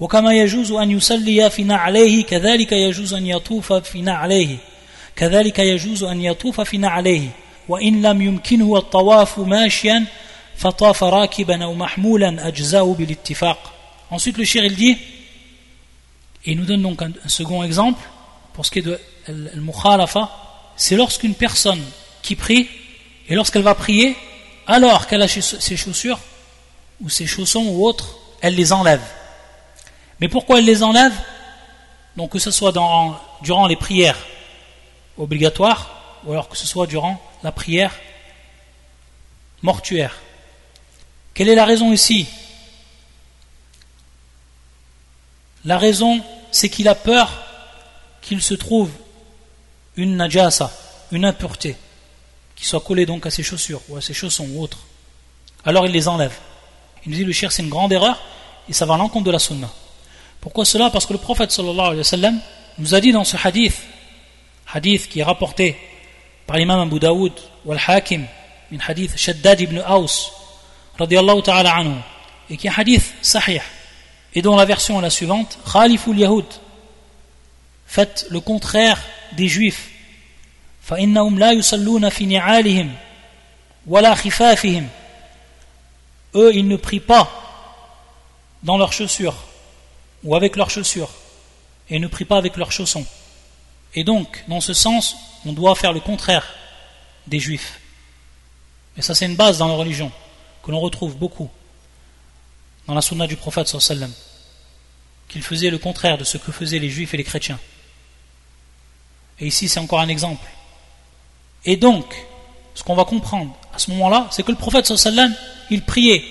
وكما 0.00 0.32
يجوز 0.32 0.72
أن 0.72 0.90
يصلي 0.90 1.50
في 1.50 1.64
نعليه 1.64 2.24
كذلك 2.24 2.72
يجوز 2.72 3.14
أن 3.14 3.26
يطوف 3.26 3.72
في 3.72 4.02
نعليه 4.02 4.56
كذلك 5.16 5.58
يجوز 5.58 6.04
أن 6.04 6.20
يطوف 6.20 6.60
في 6.60 6.78
نعليه. 6.78 7.28
وإن 7.68 8.02
لم 8.02 8.22
يمكنه 8.22 8.76
الطواف 8.76 9.38
ماشيا 9.38 10.04
Ensuite, 14.10 14.38
le 14.38 14.44
shir, 14.44 14.64
il 14.64 14.74
dit, 14.76 14.96
et 16.44 16.52
il 16.52 16.58
nous 16.58 16.64
donne 16.64 16.82
donc 16.82 17.02
un, 17.02 17.12
second 17.26 17.62
exemple, 17.62 18.00
pour 18.52 18.64
ce 18.64 18.70
qui 18.70 18.80
est 18.80 18.82
de 18.82 19.00
al-mukhalafa, 19.26 20.30
c'est 20.76 20.96
lorsqu'une 20.96 21.34
personne 21.34 21.82
qui 22.22 22.36
prie, 22.36 22.68
et 23.28 23.34
lorsqu'elle 23.34 23.62
va 23.62 23.74
prier, 23.74 24.16
alors 24.66 25.06
qu'elle 25.06 25.22
a 25.22 25.28
ses 25.28 25.76
chaussures, 25.76 26.18
ou 27.00 27.08
ses 27.08 27.26
chaussons 27.26 27.64
ou 27.66 27.86
autres, 27.86 28.16
elle 28.40 28.54
les 28.54 28.72
enlève. 28.72 29.02
Mais 30.20 30.28
pourquoi 30.28 30.58
elle 30.58 30.64
les 30.64 30.82
enlève? 30.82 31.14
Donc 32.16 32.30
que 32.30 32.38
ce 32.38 32.50
soit 32.50 32.72
durant 32.72 33.66
les 33.66 33.76
prières 33.76 34.18
obligatoires, 35.18 36.20
ou 36.24 36.32
alors 36.32 36.48
que 36.48 36.56
ce 36.56 36.66
soit 36.66 36.86
durant 36.86 37.20
la 37.42 37.52
prière 37.52 37.94
mortuaire. 39.62 40.16
Quelle 41.34 41.48
est 41.48 41.54
la 41.54 41.64
raison 41.64 41.92
ici? 41.92 42.26
La 45.64 45.78
raison, 45.78 46.22
c'est 46.52 46.68
qu'il 46.68 46.88
a 46.88 46.94
peur 46.94 47.42
qu'il 48.22 48.40
se 48.40 48.54
trouve 48.54 48.90
une 49.96 50.16
najasa, 50.16 50.70
une 51.10 51.24
impureté, 51.24 51.76
qui 52.54 52.64
soit 52.64 52.80
collée 52.80 53.06
donc 53.06 53.26
à 53.26 53.30
ses 53.30 53.42
chaussures 53.42 53.80
ou 53.88 53.96
à 53.96 54.00
ses 54.00 54.14
chaussons 54.14 54.48
ou 54.52 54.62
autres. 54.62 54.78
Alors 55.64 55.86
il 55.86 55.92
les 55.92 56.08
enlève. 56.08 56.34
Il 57.04 57.10
nous 57.10 57.16
dit 57.16 57.24
le 57.24 57.32
shir 57.32 57.52
c'est 57.52 57.62
une 57.62 57.68
grande 57.68 57.92
erreur 57.92 58.20
et 58.68 58.72
ça 58.72 58.86
va 58.86 58.94
à 58.94 58.96
l'encontre 58.96 59.24
de 59.24 59.30
la 59.30 59.38
sunna. 59.38 59.70
Pourquoi 60.40 60.64
cela? 60.64 60.90
Parce 60.90 61.06
que 61.06 61.12
le 61.12 61.18
prophète 61.18 61.50
sallallahu 61.50 62.02
nous 62.78 62.94
a 62.94 63.00
dit 63.00 63.12
dans 63.12 63.24
ce 63.24 63.36
hadith 63.42 63.76
hadith 64.72 65.08
qui 65.08 65.20
est 65.20 65.24
rapporté 65.24 65.76
par 66.46 66.56
l'imam 66.56 66.80
Abu 66.80 66.98
Daoud 66.98 67.32
ou 67.64 67.72
al-Hakim, 67.72 68.26
une 68.70 68.80
hadith 68.86 69.16
Shaddad 69.16 69.60
ibn 69.60 69.78
Aus, 69.86 70.32
radiallahu 70.97 71.41
ta'ala 71.41 71.75
anhu, 71.75 71.95
et 72.49 72.57
qui 72.57 72.67
est 72.67 72.69
un 72.69 72.73
hadith 72.77 73.13
sahih, 73.21 73.61
et 74.33 74.41
dont 74.41 74.55
la 74.55 74.65
version 74.65 74.99
est 74.99 75.01
la 75.01 75.09
suivante 75.09 75.57
Khaliful 75.71 76.17
Yahud, 76.17 76.45
faites 77.85 78.27
le 78.29 78.39
contraire 78.39 79.01
des 79.33 79.47
juifs. 79.47 79.89
فإنهم 80.89 81.39
لا 81.39 81.51
يصلون 81.51 82.09
في 82.09 82.25
نعالهم 82.25 82.95
ولا 83.87 84.15
خفافهم 84.15 84.87
eux 86.35 86.51
ils 86.55 86.67
ne 86.67 86.77
prient 86.77 86.99
pas 86.99 87.29
dans 88.63 88.75
leurs 88.75 88.91
chaussures 88.91 89.35
ou 90.23 90.35
avec 90.35 90.55
leurs 90.55 90.71
chaussures 90.71 91.11
et 91.91 91.99
ne 91.99 92.07
prient 92.07 92.25
pas 92.25 92.37
avec 92.37 92.57
leurs 92.57 92.71
chaussons 92.71 93.05
et 93.95 94.03
donc, 94.03 94.43
dans 94.47 94.61
ce 94.61 94.73
sens, 94.73 95.15
on 95.45 95.53
doit 95.53 95.75
faire 95.75 95.93
le 95.93 95.99
contraire 95.99 96.45
des 97.27 97.39
juifs. 97.39 97.79
Et 98.97 99.01
ça, 99.01 99.15
c'est 99.15 99.25
une 99.25 99.35
base 99.35 99.57
dans 99.57 99.67
la 99.67 99.73
religion 99.73 100.11
que 100.64 100.70
l'on 100.70 100.80
retrouve 100.80 101.16
beaucoup 101.16 101.50
dans 102.86 102.94
la 102.94 103.02
sunna 103.02 103.26
du 103.26 103.36
prophète 103.36 103.68
sallam 103.68 104.12
qu'il 105.28 105.42
faisait 105.42 105.70
le 105.70 105.78
contraire 105.78 106.18
de 106.18 106.24
ce 106.24 106.38
que 106.38 106.52
faisaient 106.52 106.78
les 106.78 106.90
juifs 106.90 107.14
et 107.14 107.16
les 107.16 107.24
chrétiens. 107.24 107.58
Et 109.40 109.46
ici, 109.46 109.68
c'est 109.68 109.80
encore 109.80 110.00
un 110.00 110.08
exemple. 110.08 110.46
Et 111.64 111.76
donc, 111.76 112.04
ce 112.74 112.82
qu'on 112.82 112.94
va 112.94 113.04
comprendre 113.04 113.56
à 113.74 113.78
ce 113.78 113.90
moment-là, 113.90 114.28
c'est 114.30 114.42
que 114.42 114.52
le 114.52 114.58
prophète 114.58 114.86
sallam, 114.86 115.34
il 115.70 115.82
priait 115.82 116.24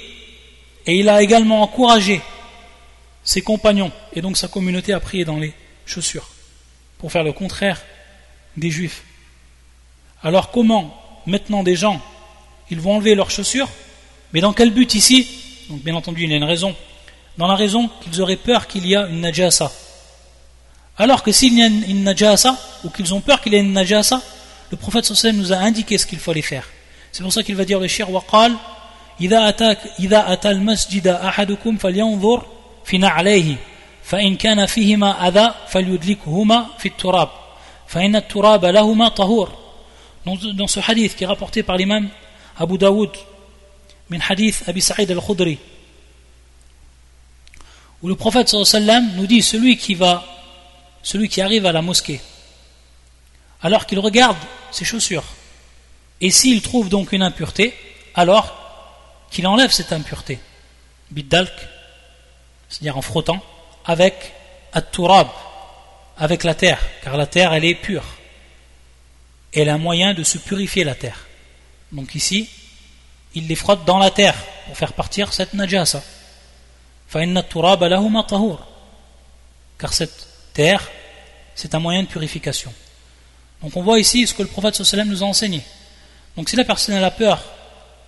et 0.86 1.00
il 1.00 1.10
a 1.10 1.22
également 1.22 1.62
encouragé 1.62 2.22
ses 3.24 3.42
compagnons 3.42 3.92
et 4.14 4.22
donc 4.22 4.38
sa 4.38 4.48
communauté 4.48 4.94
à 4.94 5.00
prier 5.00 5.26
dans 5.26 5.38
les 5.38 5.54
chaussures 5.86 6.30
pour 6.98 7.12
faire 7.12 7.24
le 7.24 7.34
contraire 7.34 7.82
des 8.58 8.70
juifs. 8.70 9.04
Alors 10.22 10.52
comment 10.52 11.22
maintenant 11.26 11.64
des 11.64 11.76
gens, 11.76 12.02
ils 12.70 12.80
vont 12.80 12.96
enlever 12.96 13.16
leurs 13.16 13.32
chaussures, 13.32 13.70
mais 14.33 14.41
dans 14.41 14.53
quel 14.53 14.71
but 14.71 14.95
ici 14.95 15.27
Donc 15.69 15.83
bien 15.83 15.95
entendu, 15.95 16.25
il 16.25 16.31
y 16.31 16.35
a 16.35 16.37
une 16.37 16.45
raison. 16.45 16.75
Dans 17.37 17.47
la 17.47 17.55
raison 17.55 17.89
qu'ils 18.03 18.21
auraient 18.21 18.37
peur 18.37 18.67
qu'il 18.67 18.87
y 18.87 18.97
a 18.97 19.07
une 19.07 19.21
najasa. 19.21 19.71
Alors 20.97 21.23
que 21.23 21.33
s'il 21.33 21.57
y 21.59 21.63
a 21.63 21.67
une 21.67 22.03
najasa, 22.03 22.57
ou 22.85 22.91
qu'ils 22.91 23.15
ont 23.15 23.21
peur 23.21 23.41
qu'il 23.41 23.53
y 23.53 23.57
ait 23.57 23.61
une 23.61 23.73
najasa, 23.73 24.21
le 24.71 24.77
prophète 24.77 25.05
sallam 25.05 25.37
nous 25.37 25.53
a 25.53 25.57
indiqué 25.57 25.97
ce 25.99 26.07
qu'il 26.07 26.19
fallait 26.19 26.43
faire. 26.43 26.69
C'est 27.13 27.23
pour 27.23 27.33
ça 27.33 27.43
qu'il 27.43 27.55
va 27.55 27.65
dire 27.65 27.81
le 27.81 27.89
shir 27.89 28.11
waqal 28.11 28.53
إذا 29.21 29.49
أتى 29.49 29.77
إذا 30.01 30.33
أتى 30.33 30.51
المسجد 30.51 31.07
أحدكم 31.07 31.77
فلينظر 31.77 32.47
في 32.85 32.99
نعليه 32.99 33.57
فإن 34.03 34.37
كان 34.37 34.67
فيهما 34.67 35.29
أذى 35.29 35.55
فليدلكهما 35.69 36.67
في 36.79 36.89
التراب 36.89 37.29
فإن 37.87 38.17
التراب 38.17 38.65
لهما 38.65 39.09
طهور 39.09 39.53
dans 40.55 40.67
ce 40.67 40.79
hadith 40.79 41.17
qui 41.17 41.25
est 41.25 41.27
rapporté 41.27 41.63
par 41.63 41.77
l'imam 41.77 42.09
Abu 42.59 42.77
Daoud 42.77 43.11
min 44.14 44.20
hadith 44.28 44.64
Sa'id 44.80 45.10
al-Khudri 45.12 45.58
où 48.02 48.08
le 48.08 48.16
prophète 48.16 48.54
nous 48.54 49.28
dit 49.28 49.42
celui 49.42 49.78
qui 49.78 49.96
va 49.96 50.26
celui 51.02 51.30
qui 51.30 51.42
arrive 51.42 51.66
à 51.66 51.72
la 51.72 51.82
mosquée 51.82 52.22
alors 53.62 53.86
qu'il 53.86 54.00
regarde 54.00 54.38
ses 54.72 54.86
chaussures 54.86 55.26
et 56.22 56.32
s'il 56.32 56.62
trouve 56.62 56.90
donc 56.90 57.12
une 57.12 57.24
impureté 57.24 57.74
alors 58.16 58.48
qu'il 59.32 59.48
enlève 59.48 59.72
cette 59.72 59.92
impureté 59.92 60.40
bidalk 61.12 61.54
c'est-à-dire 62.70 62.98
en 62.98 63.02
frottant 63.02 63.44
avec 63.86 64.34
at-turab, 64.74 65.28
avec 66.18 66.44
la 66.44 66.56
terre, 66.56 66.80
car 67.04 67.18
la 67.18 67.28
terre 67.28 67.54
elle 67.54 67.66
est 67.66 67.76
pure. 67.76 68.06
est 69.54 69.68
un 69.70 69.78
moyen 69.78 70.14
de 70.14 70.24
se 70.24 70.40
purifier 70.40 70.84
la 70.84 70.96
terre. 70.96 71.28
Donc 71.92 72.16
ici, 72.16 72.50
il 73.36 73.48
les 73.48 73.56
frotte 73.56 73.86
dans 73.86 73.98
la 73.98 74.12
terre 74.12 74.36
pour 74.66 74.78
faire 74.78 74.94
partir 74.94 75.34
cette 75.34 75.54
najasa. 75.54 76.02
Car 79.78 79.94
cette 79.94 80.28
terre, 80.54 80.90
c'est 81.56 81.76
un 81.76 81.80
moyen 81.80 82.04
de 82.04 82.08
purification. 82.08 82.74
Donc 83.62 83.78
on 83.78 83.84
voit 83.84 84.00
ici 84.00 84.26
ce 84.28 84.34
que 84.34 84.42
le 84.42 84.48
prophète 84.48 84.80
nous 85.06 85.24
a 85.24 85.26
enseigné. 85.26 85.64
Donc 86.36 86.50
si 86.50 86.56
la 86.56 86.66
personne 86.66 86.96
a 86.96 87.12
peur 87.12 87.44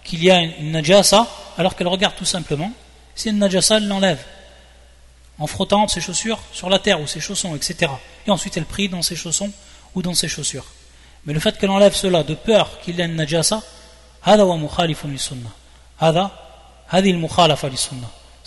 qu'il 0.04 0.24
y 0.24 0.32
a 0.32 0.42
une 0.42 0.72
najasa, 0.72 1.28
alors 1.58 1.76
qu'elle 1.76 1.88
regarde 1.88 2.16
tout 2.16 2.26
simplement, 2.26 2.72
si 3.16 3.30
une 3.30 3.38
najasa, 3.38 3.78
elle 3.78 3.88
l'enlève 3.88 4.24
en 5.38 5.48
frottant 5.48 5.88
ses 5.88 6.02
chaussures 6.02 6.40
sur 6.54 6.70
la 6.70 6.80
terre 6.80 7.02
ou 7.02 7.08
ses 7.08 7.20
chaussons, 7.20 7.56
etc. 7.56 7.92
Et 8.26 8.32
ensuite 8.32 8.58
elle 8.58 8.66
prie 8.66 8.90
dans 8.90 9.02
ses 9.02 9.16
chaussons 9.16 9.52
ou 9.94 10.02
dans 10.02 10.14
ses 10.14 10.28
chaussures. 10.28 10.66
Mais 11.26 11.34
le 11.34 11.40
fait 11.40 11.58
qu'elle 11.58 11.70
enlève 11.70 11.96
cela 11.96 12.24
de 12.24 12.36
peur 12.36 12.80
qu'il 12.82 12.96
y 12.96 13.02
ait 13.02 13.06
une 13.06 13.16
najasa, 13.16 13.64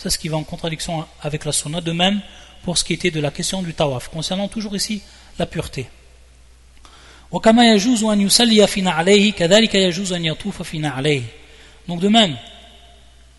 c'est 0.04 0.10
ce 0.10 0.18
qui 0.18 0.28
va 0.28 0.36
en 0.36 0.44
contradiction 0.44 1.06
avec 1.22 1.44
la 1.44 1.52
sunna. 1.52 1.80
De 1.80 1.92
même 1.92 2.20
pour 2.62 2.76
ce 2.78 2.84
qui 2.84 2.92
était 2.92 3.10
de 3.10 3.20
la 3.20 3.30
question 3.30 3.62
du 3.62 3.72
tawaf, 3.74 4.08
concernant 4.08 4.48
toujours 4.48 4.76
ici 4.76 5.02
la 5.38 5.46
pureté. 5.46 5.88
Donc 7.32 7.46
de 12.00 12.08
même, 12.08 12.36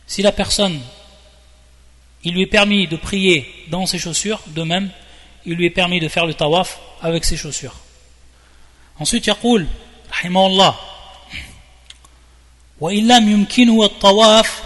si 0.08 0.22
la 0.22 0.32
personne, 0.32 0.80
il 2.24 2.34
lui 2.34 2.42
est 2.42 2.48
permis 2.48 2.88
de 2.88 2.96
prier 2.96 3.48
dans 3.70 3.86
ses 3.86 4.00
chaussures, 4.00 4.42
de 4.48 4.64
même, 4.64 4.90
il 5.46 5.54
lui 5.54 5.68
est 5.68 5.72
permis 5.72 6.00
de 6.00 6.08
faire 6.08 6.26
le 6.26 6.34
tawaf 6.34 6.80
avec 7.02 7.26
ses 7.26 7.38
chaussures. 7.38 7.76
Ensuite, 9.00 9.28
يقول 9.28 9.68
رحمه 10.10 10.48
الله 10.48 10.76
وإن 12.82 13.08
لم 13.08 13.32
يمكنه 13.32 13.86
الطواف 13.86 14.64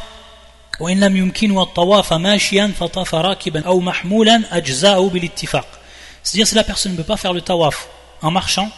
وإن 0.80 1.00
لم 1.00 1.18
يمكنه 1.18 1.63
الطواف 1.63 2.13
ماشيا 2.13 2.74
فطاف 2.80 3.15
راكبا 3.15 3.65
أو 3.65 3.80
محمولا 3.80 4.44
أجزاءه 4.52 5.10
بالاتفاق 5.10 5.68
c'est-à-dire 6.24 6.48
si 6.48 6.56
la 6.56 6.63
personne 6.63 6.92
ne 6.92 6.98
peut 6.98 7.04
pas 7.04 7.18
faire 7.18 7.34
le 7.34 7.42
tawaf 7.42 7.88
en 8.22 8.32
marchant 8.32 8.70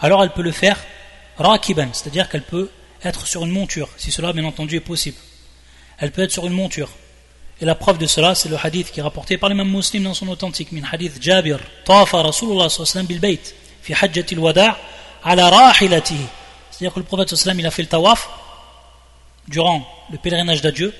alors 0.00 0.22
elle 0.22 0.30
peut 0.30 0.42
le 0.42 0.52
faire 0.52 0.78
rakiban 1.38 1.88
c'est-à-dire 1.92 2.28
qu'elle 2.28 2.42
peut 2.42 2.70
être 3.04 3.26
sur 3.26 3.44
une 3.44 3.50
monture 3.50 3.88
si 3.96 4.10
cela 4.10 4.32
bien 4.32 4.44
entendu 4.44 4.76
est 4.76 4.80
possible 4.80 5.16
elle 5.98 6.10
peut 6.10 6.22
être 6.22 6.32
sur 6.32 6.46
une 6.46 6.52
monture 6.52 6.90
et 7.60 7.64
la 7.64 7.74
preuve 7.74 7.98
de 7.98 8.06
cela 8.06 8.34
c'est 8.34 8.48
le 8.48 8.56
hadith 8.62 8.90
qui 8.90 9.00
est 9.00 9.02
rapporté 9.02 9.36
par 9.38 9.48
l'imam 9.48 9.68
muslim 9.68 10.04
dans 10.04 10.14
son 10.14 10.28
authentique 10.28 10.72
min 10.72 10.82
hadith 10.90 11.22
Jabir 11.22 11.58
طاف 11.86 12.14
رسول 12.14 12.52
الله 12.52 12.68
صلى 12.68 12.76
الله 12.76 12.90
عليه 12.90 13.00
وسلم 13.00 13.06
بالبيت 13.06 13.54
في 13.82 13.94
حجة 13.94 14.26
الوداع 14.32 14.76
على 15.24 15.48
راحلته 15.48 16.20
c'est-à-dire 16.70 16.94
que 16.94 17.00
le 17.00 17.04
prophète 17.04 17.34
sallam 17.34 17.58
il 17.60 17.66
a 17.66 17.70
fait 17.70 17.82
le 17.82 17.88
tawaf 17.88 18.28
durant 19.47 19.87
le 20.11 20.17
pèlerinage 20.17 20.61
d'adieu 20.61 20.93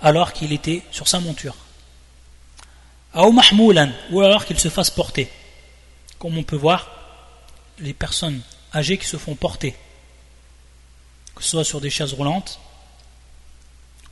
alors 0.00 0.32
qu'il 0.32 0.52
était 0.52 0.82
sur 0.90 1.08
sa 1.08 1.20
monture. 1.20 1.56
Ou 4.10 4.20
alors 4.20 4.44
qu'il 4.44 4.58
se 4.58 4.68
fasse 4.68 4.90
porter. 4.90 5.30
Comme 6.18 6.38
on 6.38 6.42
peut 6.42 6.56
voir, 6.56 6.90
les 7.78 7.94
personnes 7.94 8.40
âgées 8.74 8.98
qui 8.98 9.06
se 9.06 9.16
font 9.16 9.34
porter, 9.34 9.74
que 11.34 11.42
ce 11.42 11.50
soit 11.50 11.64
sur 11.64 11.80
des 11.80 11.90
chaises 11.90 12.14
roulantes, 12.14 12.58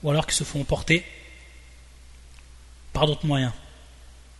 ou 0.02 0.10
alors 0.10 0.26
qui 0.26 0.34
se 0.34 0.44
font 0.44 0.64
porter 0.64 1.04
par 2.92 3.06
d'autres 3.06 3.26
moyens. 3.26 3.52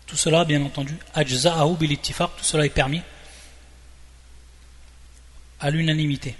Tout 0.06 0.16
cela, 0.16 0.44
bien 0.44 0.62
entendu, 0.64 0.96
tout 1.14 2.44
cela 2.44 2.66
est 2.66 2.70
permis 2.70 3.02
à 5.60 5.70
l'unanimité. 5.70 6.36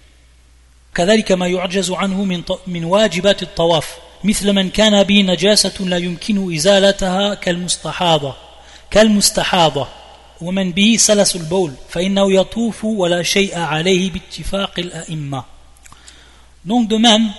كذلك 0.94 1.32
ما 1.32 1.46
يعجز 1.46 1.90
عنه 1.90 2.24
من 2.24 2.42
من 2.66 2.84
واجبات 2.84 3.42
الطواف 3.42 3.96
مثل 4.24 4.52
من 4.52 4.70
كان 4.70 5.02
به 5.02 5.20
نجاسة 5.22 5.84
لا 5.84 5.96
يمكن 5.96 6.54
إزالتها 6.54 7.34
كالمستحاضة 7.34 8.34
كالمستحاضة 8.90 9.88
ومن 10.40 10.72
به 10.72 10.96
سلس 10.98 11.36
البول 11.36 11.72
فإنه 11.88 12.32
يطوف 12.32 12.84
ولا 12.84 13.22
شيء 13.22 13.58
عليه 13.58 14.10
باتفاق 14.10 14.72
الأئمة 14.78 15.44
Donc 16.64 16.88
de 16.88 16.96
même, 16.96 17.32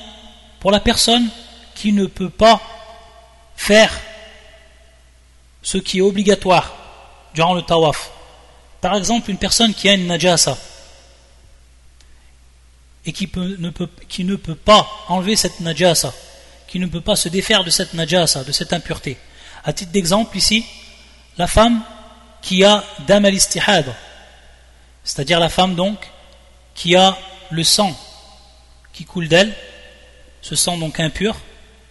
pour 0.60 0.72
la 0.72 0.80
personne 0.80 1.28
qui 1.76 1.92
ne 1.92 2.08
peut 2.08 2.30
pas 2.30 2.60
faire 3.56 3.92
ce 5.62 5.78
qui 5.78 6.00
est 6.00 6.02
obligatoire 6.02 6.74
durant 7.36 7.54
le 7.54 7.62
tawaf. 7.62 8.12
Par 8.82 8.96
exemple, 8.96 9.30
une 9.30 9.38
personne 9.38 9.74
qui 9.74 9.88
a 9.90 9.94
une 9.94 10.08
najasa, 10.08 10.58
et 13.06 13.14
qui, 13.14 13.28
ne 14.24 14.36
peut, 14.36 14.56
pas 14.56 14.88
enlever 15.08 15.36
cette 15.36 15.60
najasa, 15.60 16.14
qui 16.68 16.80
ne 16.80 16.86
peut 16.86 17.02
pas 17.02 17.16
se 17.16 17.30
défaire 17.30 17.64
de 17.64 17.70
cette 17.70 17.94
najasa, 17.94 18.44
de 18.44 18.52
cette 18.52 18.74
impureté. 18.74 19.18
À 19.64 19.74
titre 19.74 19.92
d'exemple, 19.92 20.38
ici, 20.38 20.66
la 21.38 21.48
femme 21.48 21.82
qui 22.42 22.64
a 22.64 22.84
dam 23.08 23.26
al 23.26 23.38
c'est-à-dire 25.04 25.40
la 25.40 25.50
femme 25.50 25.76
donc 25.76 25.98
qui 26.76 26.96
a 26.96 27.18
le 27.50 27.64
sang 27.64 27.96
qui 28.94 29.06
coule 29.06 29.28
d'elle, 29.28 29.54
ce 30.42 30.56
sang 30.56 30.78
donc 30.78 31.00
impur, 31.00 31.40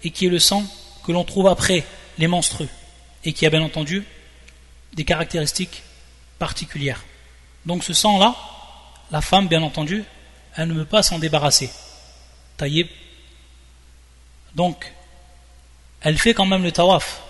et 0.04 0.10
qui 0.10 0.26
est 0.26 0.30
le 0.30 0.38
sang 0.38 0.64
que 1.04 1.12
l'on 1.12 1.24
trouve 1.24 1.48
après 1.48 1.84
les 2.18 2.26
menstrues, 2.26 2.68
et 3.24 3.32
qui 3.32 3.46
a 3.46 3.50
bien 3.50 3.62
entendu 3.62 4.04
des 4.92 5.04
caractéristiques 5.04 5.82
particulières. 6.38 7.04
Donc 7.66 7.84
ce 7.84 7.92
sang-là, 7.92 8.36
la 9.10 9.20
femme, 9.20 9.48
bien 9.48 9.62
entendu, 9.62 10.04
elle 10.56 10.68
ne 10.68 10.84
pas 10.84 11.02
s'en 11.02 11.18
débarrasser. 11.18 11.70
Taïb. 12.56 12.88
Donc, 14.54 14.92
elle 16.00 16.18
fait 16.18 16.34
quand 16.34 16.46
même 16.46 16.62
le 16.62 16.72
tawaf. 16.72 17.22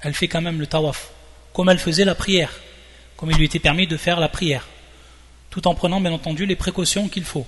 Elle 0.00 0.14
fait 0.14 0.28
quand 0.28 0.40
même 0.40 0.60
le 0.60 0.66
tawaf. 0.66 1.10
Comme 1.52 1.68
elle 1.68 1.78
faisait 1.78 2.04
la 2.04 2.14
prière. 2.14 2.52
Comme 3.16 3.30
il 3.30 3.36
lui 3.36 3.46
était 3.46 3.58
permis 3.58 3.86
de 3.86 3.96
faire 3.96 4.20
la 4.20 4.28
prière. 4.28 4.66
Tout 5.50 5.66
en 5.66 5.74
prenant, 5.74 6.00
bien 6.00 6.12
entendu, 6.12 6.46
les 6.46 6.56
précautions 6.56 7.08
qu'il 7.08 7.24
faut. 7.24 7.46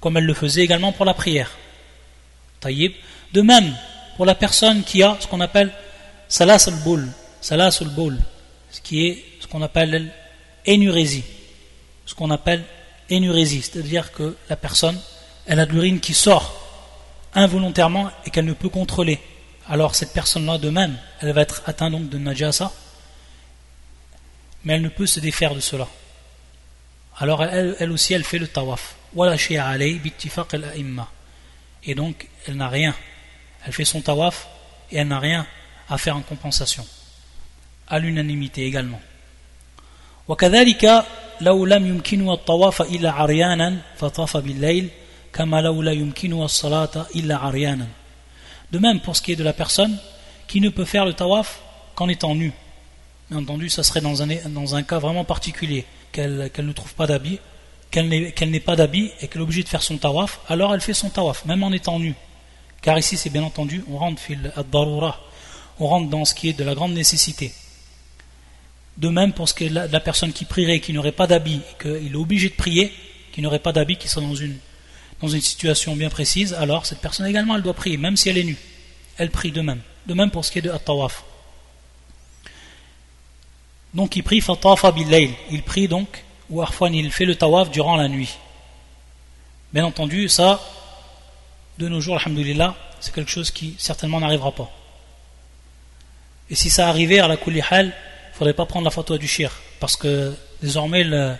Comme 0.00 0.16
elle 0.16 0.24
le 0.24 0.34
faisait 0.34 0.62
également 0.62 0.92
pour 0.92 1.04
la 1.04 1.14
prière. 1.14 1.56
Taïb. 2.60 2.92
De 3.32 3.42
même, 3.42 3.76
pour 4.16 4.26
la 4.26 4.34
personne 4.34 4.82
qui 4.84 5.02
a 5.02 5.16
ce 5.20 5.26
qu'on 5.26 5.40
appelle 5.40 5.72
salas 6.28 6.68
al-boul. 6.68 7.08
Salas 7.40 7.78
al-boul. 7.80 8.18
Ce 8.70 8.80
qui 8.80 9.06
est 9.06 9.24
ce 9.40 9.46
qu'on 9.46 9.62
appelle 9.62 10.12
l'énurésie 10.66 11.24
ce 12.08 12.14
qu'on 12.14 12.30
appelle 12.30 12.64
énurésie, 13.10 13.60
c'est-à-dire 13.60 14.12
que 14.12 14.34
la 14.48 14.56
personne, 14.56 14.98
elle 15.46 15.60
a 15.60 15.66
de 15.66 15.72
l'urine 15.72 16.00
qui 16.00 16.14
sort 16.14 16.58
involontairement 17.34 18.10
et 18.24 18.30
qu'elle 18.30 18.46
ne 18.46 18.54
peut 18.54 18.70
contrôler. 18.70 19.20
Alors 19.68 19.94
cette 19.94 20.14
personne-là, 20.14 20.56
de 20.56 20.70
même, 20.70 20.96
elle 21.20 21.32
va 21.32 21.42
être 21.42 21.62
atteinte 21.66 21.92
donc 21.92 22.08
de 22.08 22.16
najasa, 22.16 22.72
mais 24.64 24.72
elle 24.72 24.82
ne 24.82 24.88
peut 24.88 25.04
se 25.04 25.20
défaire 25.20 25.54
de 25.54 25.60
cela. 25.60 25.86
Alors 27.18 27.44
elle, 27.44 27.92
aussi, 27.92 28.14
elle 28.14 28.24
fait 28.24 28.38
le 28.38 28.48
tawaf. 28.48 28.96
Et 31.84 31.94
donc, 31.94 32.28
elle 32.46 32.56
n'a 32.56 32.68
rien. 32.68 32.94
Elle 33.66 33.72
fait 33.74 33.84
son 33.84 34.00
tawaf 34.00 34.48
et 34.90 34.96
elle 34.96 35.08
n'a 35.08 35.18
rien 35.18 35.46
à 35.90 35.98
faire 35.98 36.16
en 36.16 36.22
compensation. 36.22 36.86
À 37.86 37.98
l'unanimité 37.98 38.64
également. 38.64 39.00
لو 41.41 41.65
لم 41.65 41.87
يمكنه 41.87 42.33
الطواف 42.33 42.81
إلا 42.81 43.11
عريانا 43.11 43.77
فطاف 43.97 44.37
بالليل 44.37 44.89
كما 45.33 45.61
لو 45.61 45.81
لا 45.81 45.91
يمكنه 45.91 46.45
الصلاة 46.45 47.05
إلا 47.15 47.37
عريانا 47.37 47.87
De 48.71 48.79
même 48.79 49.01
pour 49.01 49.15
ce 49.15 49.21
qui 49.21 49.31
est 49.31 49.35
de 49.35 49.43
la 49.43 49.53
personne 49.53 49.95
qui 50.47 50.59
ne 50.59 50.69
peut 50.69 50.85
faire 50.85 51.05
le 51.05 51.13
tawaf 51.13 51.61
qu'en 51.93 52.09
étant 52.09 52.33
nu. 52.33 52.51
Bien 53.29 53.39
entendu, 53.39 53.69
ça 53.69 53.83
serait 53.83 54.01
dans 54.01 54.23
un, 54.23 54.27
dans 54.49 54.73
un 54.73 54.81
cas 54.81 54.97
vraiment 54.97 55.23
particulier, 55.23 55.85
qu'elle 56.11 56.49
qu 56.51 56.63
ne 56.63 56.71
trouve 56.71 56.95
pas 56.95 57.05
d'habit, 57.05 57.39
qu'elle 57.91 58.09
n'ait 58.09 58.59
pas 58.59 58.75
d'habit 58.75 59.11
et 59.21 59.27
qu'elle 59.27 59.41
est 59.41 59.43
obligée 59.43 59.61
de 59.61 59.69
faire 59.69 59.83
son 59.83 59.97
tawaf, 59.97 60.39
alors 60.49 60.73
elle 60.73 60.81
fait 60.81 60.95
son 60.95 61.09
tawaf, 61.09 61.45
même 61.45 61.61
en 61.61 61.71
étant 61.71 61.99
nu. 61.99 62.15
Car 62.81 62.97
ici, 62.97 63.15
c'est 63.15 63.29
bien 63.29 63.43
entendu, 63.43 63.83
on 63.91 63.97
rentre 63.97 64.19
fil 64.19 64.51
ad-darura, 64.55 65.19
on 65.79 65.87
rentre 65.87 66.09
dans 66.09 66.25
ce 66.25 66.33
qui 66.33 66.49
est 66.49 66.53
de 66.53 66.63
la 66.63 66.73
grande 66.73 66.93
nécessité. 66.93 67.53
De 68.98 69.08
même 69.08 69.32
pour 69.32 69.48
ce 69.48 69.54
que 69.54 69.64
la, 69.64 69.86
la 69.86 70.00
personne 70.00 70.32
qui 70.32 70.44
prierait, 70.44 70.80
qui 70.80 70.92
n'aurait 70.92 71.12
pas 71.12 71.26
d'habit, 71.26 71.60
qu'il 71.80 72.12
est 72.12 72.16
obligé 72.16 72.50
de 72.50 72.54
prier, 72.54 72.92
qui 73.32 73.40
n'aurait 73.40 73.60
pas 73.60 73.72
d'habit, 73.72 73.96
qui 73.96 74.08
soit 74.08 74.22
dans 74.22 74.34
une, 74.34 74.58
dans 75.22 75.28
une 75.28 75.40
situation 75.40 75.96
bien 75.96 76.10
précise, 76.10 76.52
alors 76.54 76.84
cette 76.84 77.00
personne 77.00 77.26
également 77.26 77.56
elle 77.56 77.62
doit 77.62 77.74
prier, 77.74 77.96
même 77.96 78.16
si 78.16 78.28
elle 78.28 78.38
est 78.38 78.44
nue. 78.44 78.58
Elle 79.16 79.30
prie 79.30 79.52
de 79.52 79.60
même. 79.60 79.80
De 80.06 80.14
même 80.14 80.30
pour 80.30 80.44
ce 80.44 80.50
qui 80.50 80.58
est 80.58 80.62
de 80.62 80.70
at-tawaf. 80.70 81.24
Donc 83.94 84.16
il 84.16 84.22
prie 84.22 84.40
fatafa 84.40 84.92
bil 84.92 85.08
Il 85.50 85.62
prie 85.62 85.88
donc, 85.88 86.24
ou 86.50 86.62
arfan 86.62 86.92
il 86.92 87.10
fait 87.10 87.24
le 87.24 87.34
tawaf 87.34 87.70
durant 87.70 87.96
la 87.96 88.08
nuit. 88.08 88.36
Bien 89.72 89.84
entendu, 89.84 90.28
ça, 90.28 90.60
de 91.78 91.88
nos 91.88 92.00
jours, 92.00 92.18
alhamdulillah, 92.18 92.74
c'est 93.00 93.14
quelque 93.14 93.30
chose 93.30 93.50
qui 93.50 93.76
certainement 93.78 94.20
n'arrivera 94.20 94.52
pas. 94.52 94.70
Et 96.50 96.54
si 96.54 96.70
ça 96.70 96.88
arrivait 96.88 97.18
à 97.18 97.28
la 97.28 97.36
kulihal, 97.36 97.94
faudrait 98.37 98.53
pas 98.53 98.65
prendre 98.65 98.85
la 98.85 98.91
photo 98.91 99.17
du 99.17 99.27
shir, 99.27 99.51
parce 99.79 99.95
que 99.95 100.33
désormais 100.61 101.03
le, 101.03 101.35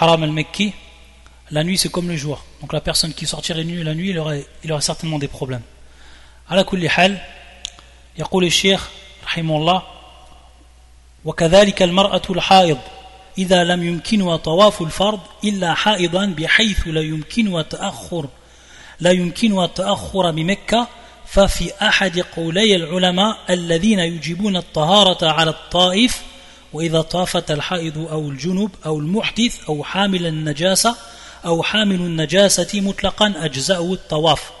haram 0.00 0.22
al-Mekki, 0.22 0.72
la 1.50 1.64
nuit 1.64 1.78
c'est 1.78 1.88
comme 1.88 2.08
le 2.08 2.16
jour. 2.16 2.44
Donc 2.60 2.72
la 2.72 2.80
personne 2.80 3.12
qui 3.12 3.26
sortirait 3.26 3.64
nuit 3.64 3.82
la 3.82 3.94
nuit, 3.94 4.10
il 4.10 4.18
aurait, 4.18 4.46
il 4.64 4.72
aurait 4.72 4.82
certainement 4.82 5.18
des 5.18 5.28
problèmes. 5.28 5.62
على 6.50 6.64
كل 6.64 6.88
حال 6.88 7.18
يقول 8.18 8.44
الشيخ 8.44 8.88
رحمه 9.24 9.56
الله 9.56 9.82
وكذلك 11.24 11.82
المرأة 11.82 12.22
الحائض 12.30 12.78
إذا 13.38 13.64
لم 13.64 13.82
يمكنها 13.82 14.36
طواف 14.36 14.82
الفرض 14.82 15.20
إلا 15.44 15.74
حائضا 15.74 16.26
بحيث 16.26 16.86
لا 16.86 17.00
يمكنها 17.00 17.62
تأخر 17.62 18.28
لا 19.00 19.10
يمكنها 19.10 19.64
التأخر 19.64 20.30
بمكة 20.30 20.88
ففي 21.31 21.71
أحد 21.81 22.19
قولي 22.19 22.75
العلماء 22.75 23.37
الذين 23.49 23.99
يجيبون 23.99 24.57
الطهارة 24.57 25.31
على 25.31 25.49
الطائف 25.49 26.21
وإذا 26.73 27.01
طافت 27.01 27.51
الحائض 27.51 27.97
أو 27.97 28.29
الجنوب 28.29 28.71
أو 28.85 28.99
المحدث 28.99 29.63
أو 29.69 29.83
حامل 29.83 30.25
النجاسة 30.25 30.95
أو 31.45 31.63
حامل 31.63 31.95
النجاسة 31.95 32.81
مطلقا 32.81 33.33
أجزأه 33.37 33.93
الطواف. 33.93 34.51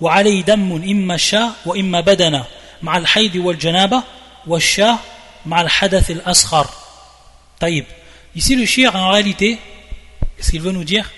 وعليه 0.00 0.42
دم 0.42 0.72
إما 0.72 1.14
الشاة 1.14 1.50
وإما 1.66 2.00
بدنة 2.00 2.44
مع 2.82 2.98
الحيض 2.98 3.36
والجنابة 3.36 4.02
والشاة 4.46 4.98
مع 5.46 5.60
الحدث 5.60 6.10
الأصغر. 6.10 6.66
طيب 7.60 7.84
ici 8.36 8.56
le 8.56 8.66
shir 8.66 8.94
en 8.94 9.10
réalité 9.10 9.58
qu'est-ce 10.36 10.50
qu'il 10.50 10.60
veut 10.60 10.72
nous 10.72 10.84
dire? 10.84 11.10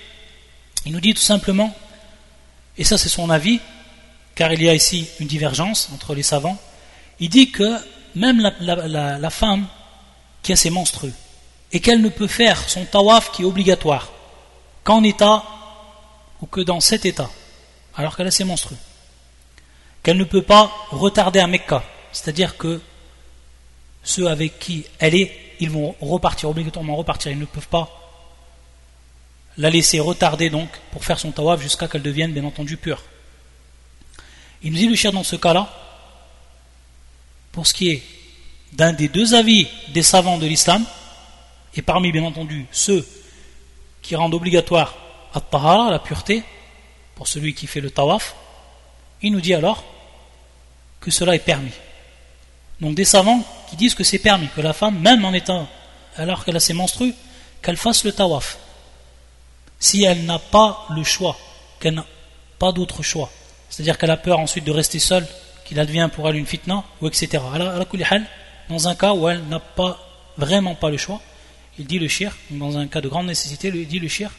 Il 0.85 0.93
nous 0.93 1.01
dit 1.01 1.13
tout 1.13 1.21
simplement 1.21 1.75
et 2.77 2.83
ça 2.83 2.97
c'est 2.97 3.09
son 3.09 3.29
avis 3.29 3.59
car 4.35 4.51
il 4.51 4.61
y 4.61 4.69
a 4.69 4.73
ici 4.73 5.07
une 5.19 5.27
divergence 5.27 5.89
entre 5.93 6.15
les 6.15 6.23
savants. 6.23 6.57
Il 7.19 7.29
dit 7.29 7.51
que 7.51 7.77
même 8.15 8.39
la, 8.41 9.29
femme 9.29 9.67
qui 10.41 10.53
a 10.53 10.55
ses 10.55 10.69
menstrues 10.69 11.13
et 11.71 11.79
qu'elle 11.79 12.01
ne 12.01 12.09
peut 12.09 12.27
faire 12.27 12.69
son 12.69 12.85
tawaf 12.85 13.31
qui 13.31 13.43
est 13.43 13.45
obligatoire 13.45 14.11
qu'en 14.83 15.03
état 15.03 15.43
ou 16.41 16.45
que 16.45 16.61
dans 16.61 16.79
cet 16.79 17.05
état, 17.05 17.29
alors 17.95 18.15
qu'elle 18.15 18.27
a 18.27 18.31
ses 18.31 18.43
menstrues, 18.43 18.75
qu'elle 20.01 20.17
ne 20.17 20.23
peut 20.23 20.41
pas 20.41 20.71
retarder 20.89 21.39
un 21.39 21.47
Mecca, 21.47 21.83
c'est-à-dire 22.11 22.57
que 22.57 22.81
ceux 24.03 24.27
avec 24.27 24.59
qui 24.59 24.85
elle 24.99 25.15
est, 25.15 25.31
ils 25.59 25.69
vont 25.69 25.95
repartir, 26.01 26.49
obligatoirement 26.49 26.95
repartir, 26.95 27.31
ils 27.31 27.39
ne 27.39 27.45
peuvent 27.45 27.69
pas 27.69 27.89
la 29.57 29.69
laisser 29.69 29.99
retarder 29.99 30.49
donc 30.49 30.69
pour 30.91 31.05
faire 31.05 31.19
son 31.19 31.31
tawaf 31.31 31.61
jusqu'à 31.61 31.87
qu'elle 31.87 32.01
devienne 32.01 32.33
bien 32.33 32.43
entendu 32.43 32.75
pure. 32.75 33.01
Il 34.63 34.71
nous 34.71 34.77
dit 34.77 34.87
le 34.87 34.95
cher 34.95 35.11
dans 35.11 35.23
ce 35.23 35.35
cas-là, 35.35 35.69
pour 37.51 37.67
ce 37.67 37.73
qui 37.73 37.89
est 37.89 38.03
d'un 38.71 38.93
des 38.93 39.09
deux 39.09 39.35
avis 39.35 39.67
des 39.89 40.03
savants 40.03 40.37
de 40.37 40.47
l'islam, 40.47 40.85
et 41.75 41.81
parmi 41.81 42.11
bien 42.11 42.23
entendu 42.23 42.65
ceux 42.71 43.05
qui 44.01 44.15
rendent 44.15 44.33
obligatoire 44.33 44.95
at-tahara, 45.33 45.91
la 45.91 45.99
pureté, 45.99 46.43
pour 47.15 47.27
celui 47.27 47.53
qui 47.53 47.67
fait 47.67 47.81
le 47.81 47.91
tawaf, 47.91 48.35
il 49.21 49.31
nous 49.31 49.41
dit 49.41 49.53
alors 49.53 49.83
que 50.99 51.11
cela 51.11 51.35
est 51.35 51.39
permis. 51.39 51.71
Donc 52.79 52.95
des 52.95 53.05
savants 53.05 53.43
qui 53.69 53.75
disent 53.75 53.95
que 53.95 54.03
c'est 54.03 54.19
permis, 54.19 54.47
que 54.55 54.61
la 54.61 54.73
femme, 54.73 54.99
même 54.99 55.25
en 55.25 55.33
étant, 55.33 55.67
alors 56.15 56.45
qu'elle 56.45 56.55
a 56.55 56.61
ses 56.61 56.73
menstrues, 56.73 57.13
qu'elle 57.61 57.77
fasse 57.77 58.03
le 58.03 58.11
tawaf. 58.11 58.57
Si 59.79 60.03
elle 60.03 60.25
n'a 60.25 60.39
pas 60.39 60.85
le 60.89 61.03
choix, 61.03 61.37
qu'elle 61.79 61.95
n'a 61.95 62.05
pas 62.59 62.71
d'autre 62.71 63.03
choix, 63.03 63.29
c'est-à-dire 63.73 63.97
qu'elle 63.97 64.11
a 64.11 64.17
peur 64.17 64.37
ensuite 64.37 64.65
de 64.65 64.71
rester 64.71 64.99
seule, 64.99 65.25
qu'il 65.65 65.79
advient 65.79 66.07
pour 66.13 66.29
elle 66.29 66.35
une 66.35 66.45
fitna, 66.45 66.83
ou 67.01 67.07
etc. 67.07 67.41
Dans 68.69 68.87
un 68.87 68.93
cas 68.93 69.15
où 69.15 69.27
elle 69.27 69.43
n'a 69.45 69.59
pas 69.59 69.97
vraiment 70.37 70.75
pas 70.75 70.91
le 70.91 70.97
choix, 70.97 71.19
il 71.79 71.87
dit 71.87 71.97
le 71.97 72.07
shir, 72.07 72.37
dans 72.51 72.77
un 72.77 72.85
cas 72.85 73.01
de 73.01 73.09
grande 73.09 73.25
nécessité, 73.25 73.69
il 73.73 73.87
dit 73.87 73.97
le 73.97 74.07
shir, 74.07 74.29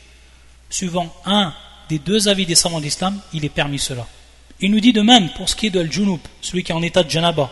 suivant 0.70 1.12
un 1.26 1.52
des 1.88 1.98
deux 1.98 2.28
avis 2.28 2.46
des 2.46 2.54
savants 2.54 2.80
d'islam, 2.80 3.18
il 3.32 3.44
est 3.44 3.48
permis 3.48 3.80
cela. 3.80 4.06
Il 4.60 4.70
nous 4.70 4.78
dit 4.78 4.92
de 4.92 5.00
même 5.00 5.28
pour 5.30 5.48
ce 5.48 5.56
qui 5.56 5.66
est 5.66 5.70
de 5.70 5.80
al-junub, 5.80 6.20
celui 6.40 6.62
qui 6.62 6.70
est 6.70 6.76
en 6.76 6.82
état 6.82 7.02
de 7.02 7.10
janaba, 7.10 7.50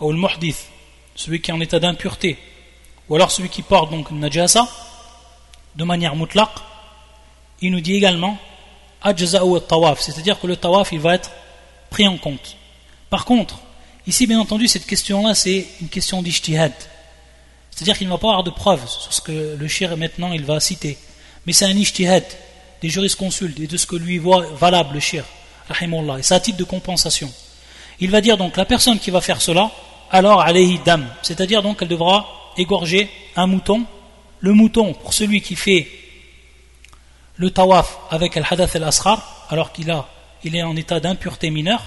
ou 0.00 0.10
al-muhdith, 0.10 0.68
celui 1.16 1.40
qui 1.40 1.50
est 1.50 1.54
en 1.54 1.60
état 1.60 1.80
d'impureté, 1.80 2.38
ou 3.08 3.16
alors 3.16 3.32
celui 3.32 3.48
qui 3.48 3.62
porte 3.62 3.90
donc 3.90 4.12
najasa, 4.12 4.68
de 5.74 5.82
manière 5.82 6.14
mutlaq, 6.14 6.50
il 7.60 7.72
nous 7.72 7.80
dit 7.80 7.96
également 7.96 8.38
ajza'u 9.02 9.60
tawaf, 9.60 10.00
c'est-à-dire 10.00 10.38
que 10.40 10.46
le 10.46 10.56
tawaf 10.56 10.92
il 10.92 11.00
va 11.00 11.14
être 11.14 11.30
pris 11.90 12.06
en 12.06 12.18
compte. 12.18 12.56
Par 13.10 13.24
contre, 13.24 13.60
ici 14.06 14.26
bien 14.26 14.40
entendu 14.40 14.68
cette 14.68 14.86
question-là 14.86 15.34
c'est 15.34 15.66
une 15.80 15.88
question 15.88 16.22
d'ijtihad, 16.22 16.72
c'est-à-dire 17.70 17.96
qu'il 17.96 18.06
ne 18.06 18.12
va 18.12 18.18
pas 18.18 18.28
avoir 18.28 18.44
de 18.44 18.50
preuves 18.50 18.88
sur 18.88 19.12
ce 19.12 19.20
que 19.20 19.56
le 19.56 19.68
shir 19.68 19.96
maintenant 19.96 20.32
il 20.32 20.44
va 20.44 20.60
citer. 20.60 20.98
Mais 21.46 21.52
c'est 21.52 21.66
un 21.66 21.76
ijtihad 21.76 22.24
des 22.82 22.88
jurisconsultes 22.88 23.58
et 23.60 23.66
de 23.66 23.76
ce 23.76 23.86
que 23.86 23.96
lui 23.96 24.18
voit 24.18 24.46
valable 24.58 24.94
le 24.94 25.00
shir, 25.00 25.24
et 25.70 26.22
c'est 26.22 26.34
à 26.34 26.40
titre 26.40 26.58
de 26.58 26.64
compensation. 26.64 27.32
Il 28.00 28.10
va 28.10 28.20
dire 28.20 28.36
donc 28.36 28.56
la 28.56 28.64
personne 28.64 28.98
qui 28.98 29.10
va 29.10 29.20
faire 29.20 29.42
cela, 29.42 29.70
alors 30.10 30.40
alayhi 30.40 30.78
dam, 30.84 31.06
c'est-à-dire 31.22 31.62
donc 31.62 31.78
elle 31.82 31.88
devra 31.88 32.26
égorger 32.56 33.10
un 33.36 33.46
mouton. 33.46 33.84
Le 34.40 34.52
mouton, 34.52 34.94
pour 34.94 35.14
celui 35.14 35.40
qui 35.40 35.56
fait 35.56 35.88
le 37.38 37.50
tawaf 37.50 37.98
avec 38.10 38.36
al-hadath 38.36 38.76
al-asghar, 38.76 39.46
alors 39.48 39.72
qu'il 39.72 39.90
a, 39.90 40.06
il 40.44 40.54
est 40.54 40.62
en 40.62 40.76
état 40.76 41.00
d'impureté 41.00 41.50
mineure, 41.50 41.82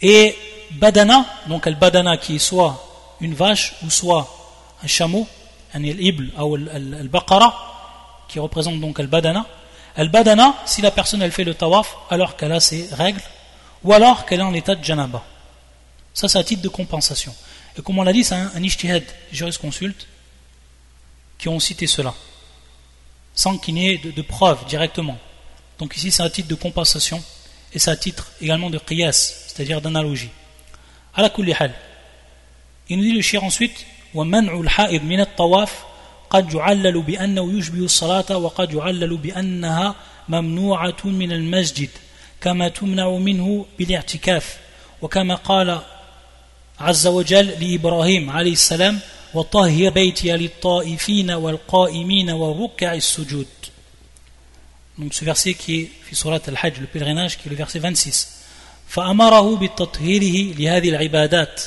et 0.00 0.36
badana, 0.72 1.26
donc 1.46 1.66
al-badana 1.66 2.16
qui 2.16 2.36
est 2.36 2.38
soit 2.40 2.84
une 3.20 3.34
vache 3.34 3.74
ou 3.84 3.90
soit 3.90 4.28
un 4.82 4.86
chameau, 4.86 5.26
un 5.74 5.82
ibl 5.82 6.30
ou 6.38 6.54
al-baqara, 6.54 8.24
qui 8.28 8.38
représente 8.38 8.80
donc 8.80 8.98
al-badana. 8.98 9.46
Al-badana, 9.96 10.54
si 10.64 10.80
la 10.80 10.90
personne 10.90 11.22
elle 11.22 11.32
fait 11.32 11.44
le 11.44 11.54
tawaf 11.54 11.96
alors 12.10 12.36
qu'elle 12.36 12.52
a 12.52 12.60
ses 12.60 12.88
règles, 12.92 13.22
ou 13.84 13.92
alors 13.92 14.26
qu'elle 14.26 14.40
est 14.40 14.44
en 14.44 14.54
état 14.54 14.74
de 14.74 14.84
janaba. 14.84 15.22
Ça, 16.14 16.28
c'est 16.28 16.38
à 16.38 16.44
titre 16.44 16.62
de 16.62 16.68
compensation. 16.68 17.34
Et 17.76 17.82
comme 17.82 17.98
on 17.98 18.02
l'a 18.02 18.12
dit, 18.12 18.24
c'est 18.24 18.34
un, 18.34 18.50
un 18.54 18.62
ijtihad, 18.62 19.04
jurisconsulte, 19.30 20.06
qui 21.38 21.48
ont 21.48 21.60
cité 21.60 21.86
cela, 21.86 22.14
sans 23.37 23.57
qu'il 23.57 23.75
n'y 23.75 23.89
ait 23.89 23.97
de, 23.97 24.11
de 24.11 24.21
preuve 24.21 24.65
directement. 24.67 25.17
Donc 25.79 25.97
ici, 25.97 26.11
c'est 26.11 26.23
à 26.23 26.29
titre 26.29 26.47
de 26.47 26.55
compensation, 26.55 27.21
et 27.73 27.79
c'est 27.79 27.91
à 27.91 27.95
titre 27.95 28.31
également 28.41 28.69
de 28.69 28.77
qiyas, 28.77 29.11
c'est-à-dire 29.47 29.81
d'analogie. 29.81 30.29
À 31.15 31.21
la 31.21 31.29
kulli 31.29 31.53
hal. 31.59 31.73
Il 32.89 32.97
nous 32.97 33.03
dit 33.03 33.13
le 33.13 33.21
shir 33.21 33.43
ensuite, 33.43 33.85
ومنع 34.13 34.59
الحائض 34.59 35.03
من 35.03 35.19
الطواف 35.19 35.83
قد 36.29 36.53
يعلل 36.53 37.01
بأنه 37.01 37.57
يشبه 37.57 37.85
الصلاة 37.85 38.37
وقد 38.37 38.73
يعلل 38.73 39.17
بأنها 39.17 39.95
ممنوعة 40.29 40.97
من 41.03 41.31
المسجد 41.31 41.89
كما 42.41 42.67
تمنع 42.69 43.09
منه 43.09 43.65
بالاعتكاف 43.79 44.57
وكما 45.01 45.35
قال 45.35 45.81
عز 46.79 47.07
وجل 47.07 47.47
لإبراهيم 47.47 48.29
عليه 48.29 48.51
السلام 48.51 48.99
وطهر 49.33 49.89
بيتي 49.89 50.31
للطائفين 50.31 51.31
والقائمين 51.31 52.29
والركع 52.29 52.93
السجود 52.93 53.47
Donc 54.99 55.13
ce 55.13 55.25
verset 55.25 55.55
qui 55.55 55.81
est 55.81 55.89
في 56.09 56.15
سورة 56.15 56.41
الحج, 56.47 56.79
le 56.79 56.85
pèlerinage, 56.85 57.39
qui 57.39 57.47
est 57.47 57.49
le 57.49 57.55
verset 57.55 57.79
26. 57.79 58.27
فأمره 58.87 59.57
بتطهيره 59.57 60.53
لهذه 60.53 60.89
العبادات 60.89 61.61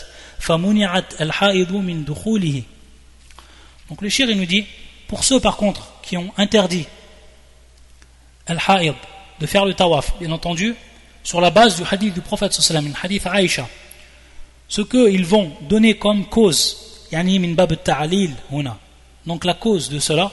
donc 3.88 4.02
le 4.02 4.08
shir 4.08 4.30
il 4.30 4.36
nous 4.36 4.46
dit 4.46 4.64
pour 5.08 5.24
ceux 5.24 5.40
par 5.40 5.56
contre 5.56 5.88
qui 6.02 6.16
ont 6.16 6.32
interdit 6.36 6.86
al-ha'id 8.46 8.94
de 9.40 9.46
faire 9.46 9.64
le 9.64 9.74
tawaf 9.74 10.12
bien 10.20 10.30
entendu 10.30 10.74
sur 11.24 11.40
la 11.40 11.50
base 11.50 11.76
du 11.76 11.82
hadith 11.90 12.14
du 12.14 12.20
prophète 12.20 12.52
sallallahu 12.52 12.92
alayhi 12.92 12.94
wa 12.94 13.00
hadith 13.02 13.26
Aïcha 13.26 13.68
ce 14.68 14.82
qu'ils 14.82 15.24
vont 15.24 15.52
donner 15.62 15.96
comme 15.96 16.26
cause 16.26 16.89
donc 19.25 19.45
la 19.45 19.53
cause 19.53 19.89
de 19.89 19.99
cela 19.99 20.31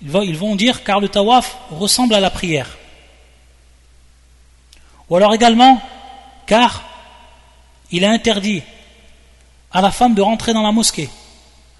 ils 0.00 0.36
vont 0.36 0.56
dire 0.56 0.82
car 0.84 1.00
le 1.00 1.08
tawaf 1.08 1.56
ressemble 1.70 2.14
à 2.14 2.20
la 2.20 2.30
prière 2.30 2.78
ou 5.08 5.16
alors 5.16 5.34
également 5.34 5.80
car 6.46 6.84
il 7.90 8.04
a 8.04 8.10
interdit 8.10 8.62
à 9.72 9.80
la 9.80 9.90
femme 9.90 10.14
de 10.14 10.22
rentrer 10.22 10.52
dans 10.52 10.62
la 10.62 10.72
mosquée 10.72 11.08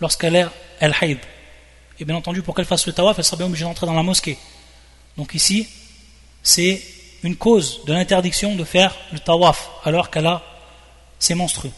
lorsqu'elle 0.00 0.36
est 0.36 0.46
el 0.80 0.94
haïd. 1.00 1.18
Et 1.98 2.04
bien 2.04 2.16
entendu, 2.16 2.42
pour 2.42 2.54
qu'elle 2.54 2.64
fasse 2.64 2.86
le 2.86 2.92
tawaf, 2.92 3.18
elle 3.18 3.24
sera 3.24 3.44
obligée 3.44 3.64
d'entrer 3.64 3.86
dans 3.86 3.94
la 3.94 4.02
mosquée. 4.02 4.38
Donc 5.16 5.34
ici, 5.34 5.68
c'est 6.42 6.82
une 7.22 7.36
cause 7.36 7.84
de 7.84 7.92
l'interdiction 7.92 8.54
de 8.54 8.64
faire 8.64 8.94
le 9.12 9.18
tawaf 9.18 9.70
alors 9.84 10.10
qu'elle 10.10 10.26
a 10.26 10.42
ses 11.18 11.34
menstrues. 11.34 11.72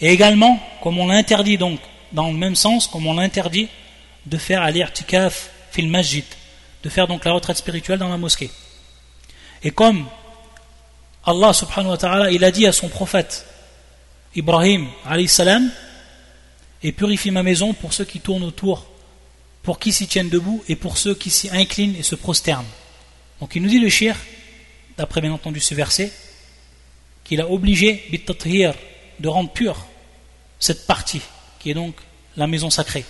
Et 0.00 0.10
également, 0.12 0.60
comme 0.82 0.98
on 0.98 1.06
l'interdit 1.06 1.58
donc, 1.58 1.80
dans 2.12 2.28
le 2.28 2.34
même 2.34 2.54
sens, 2.54 2.86
comme 2.86 3.06
on 3.06 3.14
l'interdit 3.14 3.68
de 4.26 4.38
faire 4.38 4.62
al-i'tikaf 4.62 5.50
fil 5.70 5.88
masjid, 5.88 6.24
de 6.82 6.88
faire 6.88 7.06
donc 7.06 7.24
la 7.24 7.32
retraite 7.32 7.56
spirituelle 7.56 7.98
dans 7.98 8.08
la 8.08 8.16
mosquée. 8.16 8.50
Et 9.62 9.70
comme 9.70 10.06
Allah 11.24 11.52
subhanahu 11.52 11.90
wa 11.90 11.96
ta'ala, 11.96 12.30
il 12.30 12.44
a 12.44 12.50
dit 12.50 12.66
à 12.66 12.72
son 12.72 12.88
prophète, 12.88 13.46
Ibrahim 14.34 14.86
salam 15.26 15.70
et 16.82 16.92
purifie 16.92 17.30
ma 17.30 17.42
maison 17.42 17.72
pour 17.72 17.92
ceux 17.92 18.04
qui 18.04 18.20
tournent 18.20 18.44
autour 18.44 18.86
pour 19.66 19.80
qui 19.80 19.92
s'y 19.92 20.06
tiennent 20.06 20.28
debout 20.28 20.62
et 20.68 20.76
pour 20.76 20.96
ceux 20.96 21.16
qui 21.16 21.28
s'y 21.28 21.50
inclinent 21.50 21.96
et 21.96 22.04
se 22.04 22.14
prosternent. 22.14 22.72
Donc 23.40 23.56
il 23.56 23.62
nous 23.62 23.68
dit 23.68 23.80
le 23.80 23.88
shir, 23.88 24.14
d'après 24.96 25.20
bien 25.20 25.32
entendu 25.32 25.58
ce 25.58 25.74
verset, 25.74 26.12
qu'il 27.24 27.40
a 27.40 27.50
obligé 27.50 28.04
de 29.20 29.28
rendre 29.28 29.50
pure 29.50 29.86
cette 30.58 30.86
partie, 30.86 31.20
qui 31.58 31.70
est 31.70 31.74
donc 31.74 31.94
la 32.36 32.46
maison 32.46 32.70
sacrée, 32.70 33.04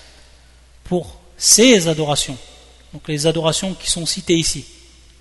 pour 0.85 1.17
ces 1.37 1.89
adorations, 1.89 2.37
donc 2.93 3.07
les 3.09 3.27
adorations 3.27 3.75
qui 3.75 3.91
sont 3.91 4.07
citées 4.07 4.37
ici, 4.37 4.65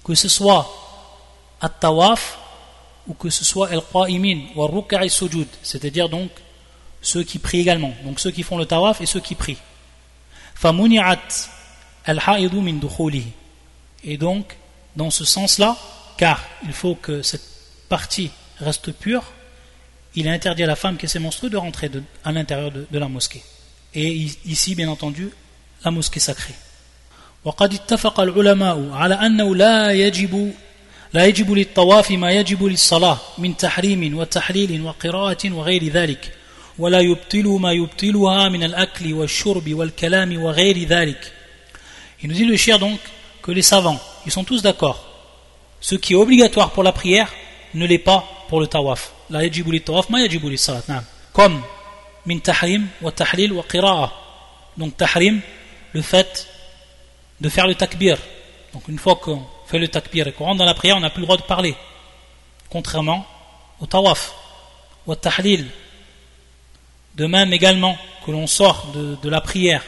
que 0.03 0.15
ce 0.15 0.27
soit 0.27 0.71
at-tawaf 1.61 2.38
ou 3.07 3.13
que 3.13 3.29
ce 3.29 3.43
soit 3.43 3.69
al-qa'imin 3.69 4.41
ou 4.55 4.63
al 4.63 5.09
sujud, 5.09 5.47
c'est-à-dire 5.61 6.09
donc 6.09 6.29
ceux 7.01 7.23
qui 7.23 7.39
prient 7.39 7.61
également, 7.61 7.93
donc 8.03 8.19
ceux 8.19 8.31
qui 8.31 8.43
font 8.43 8.57
le 8.57 8.65
tawaf 8.65 9.01
et 9.01 9.05
ceux 9.05 9.19
qui 9.19 9.36
prient. 9.36 9.57
Et 14.03 14.17
donc, 14.17 14.57
dans 14.95 15.11
ce 15.11 15.25
sens-là, 15.25 15.77
car 16.17 16.43
il 16.63 16.73
faut 16.73 16.95
que 16.95 17.21
cette 17.21 17.43
partie 17.89 18.31
reste 18.59 18.91
pure, 18.91 19.23
il 20.14 20.26
est 20.26 20.30
interdit 20.30 20.64
à 20.64 20.66
la 20.66 20.76
femme 20.76 20.97
qui 20.97 21.07
est 21.07 21.18
menstruée 21.18 21.51
de 21.51 21.57
rentrer 21.57 21.91
à 22.24 22.32
l'intérieur 22.32 22.70
de, 22.72 22.99
la 22.99 23.09
mosquée. 23.09 23.43
Et 23.95 24.09
ici, 24.45 24.74
bien 24.74 24.88
entendu, 24.88 25.30
la 25.84 25.91
mosquée 25.91 26.20
sacrée. 26.20 26.55
وقد 27.45 27.74
اتفق 27.74 28.20
العلماء 28.20 28.91
على 28.93 29.14
أنه 29.14 29.55
لا 29.55 29.93
يجب 29.93 30.53
لا 31.12 31.24
يجب 31.24 31.51
للطواف 31.53 32.11
ما 32.11 32.32
يجب 32.32 32.62
للصلاة 32.64 33.18
من 33.38 33.57
تحريم 33.57 34.18
وتحليل 34.18 34.82
وقراءة 34.82 35.51
وغير 35.53 35.84
ذلك 35.88 36.32
ولا 36.78 37.01
يبطل 37.01 37.59
ما 37.61 37.72
يبطلها 37.72 38.49
من 38.49 38.62
الأكل 38.62 39.12
والشرب 39.12 39.74
والكلام 39.74 40.43
وغير 40.43 40.84
ذلك 40.84 41.32
Il 42.22 42.28
nous 42.28 42.34
dit 42.34 42.45
le 42.45 42.57
shir 42.57 42.78
donc 42.78 43.01
que 43.41 43.51
les 43.51 43.62
savants, 43.62 43.99
ils 44.26 44.32
sont 44.32 44.45
tous 44.45 44.61
d'accord. 44.61 45.03
Ce 45.80 45.95
qui 45.95 46.12
est 46.12 46.16
obligatoire 46.16 46.70
pour 46.72 46.82
la 46.82 46.93
prière 46.93 47.32
ne 47.72 47.86
l'est 47.86 47.97
pas 47.97 48.22
pour 48.49 48.61
le 48.61 48.66
tawaf. 48.66 49.13
Li 49.30 49.82
tawaf 49.82 50.09
ma 50.09 50.19
yajibu 50.19 50.49
li 50.49 50.57
salat. 50.57 50.84
Comme 51.34 51.61
min 52.26 52.39
tahrim 52.39 52.88
wa 53.01 53.11
tahlil 53.11 53.53
wa 53.53 53.63
qira'a. 53.63 54.11
Donc 54.78 54.97
tahrim, 54.97 55.41
le 55.93 56.01
fait 56.01 56.47
de 57.41 57.49
faire 57.49 57.67
le 57.67 57.76
takbir. 57.76 58.17
Donc 58.73 58.88
une 58.88 58.99
fois 58.99 59.15
qu'on 59.15 59.43
fait 59.67 59.80
le 59.80 59.88
takbir 59.88 60.28
et 60.28 60.32
qu'on 60.32 60.45
rentre 60.45 60.59
dans 60.59 60.65
la 60.65 60.73
prière, 60.73 60.97
on 60.97 61.01
n'a 61.01 61.09
plus 61.09 61.21
le 61.21 61.26
droit 61.26 61.38
de 61.38 61.43
parler. 61.43 61.76
Contrairement 62.69 63.26
au 63.80 63.86
tawaf. 63.86 64.34
Wa 65.07 65.15
tahlil. 65.15 65.65
De 67.15 67.26
même 67.28 67.53
également 67.53 67.97
que 68.26 68.32
l'on 68.32 68.47
sort 68.47 68.88
de, 68.93 69.17
de 69.21 69.30
la 69.30 69.39
prière 69.39 69.84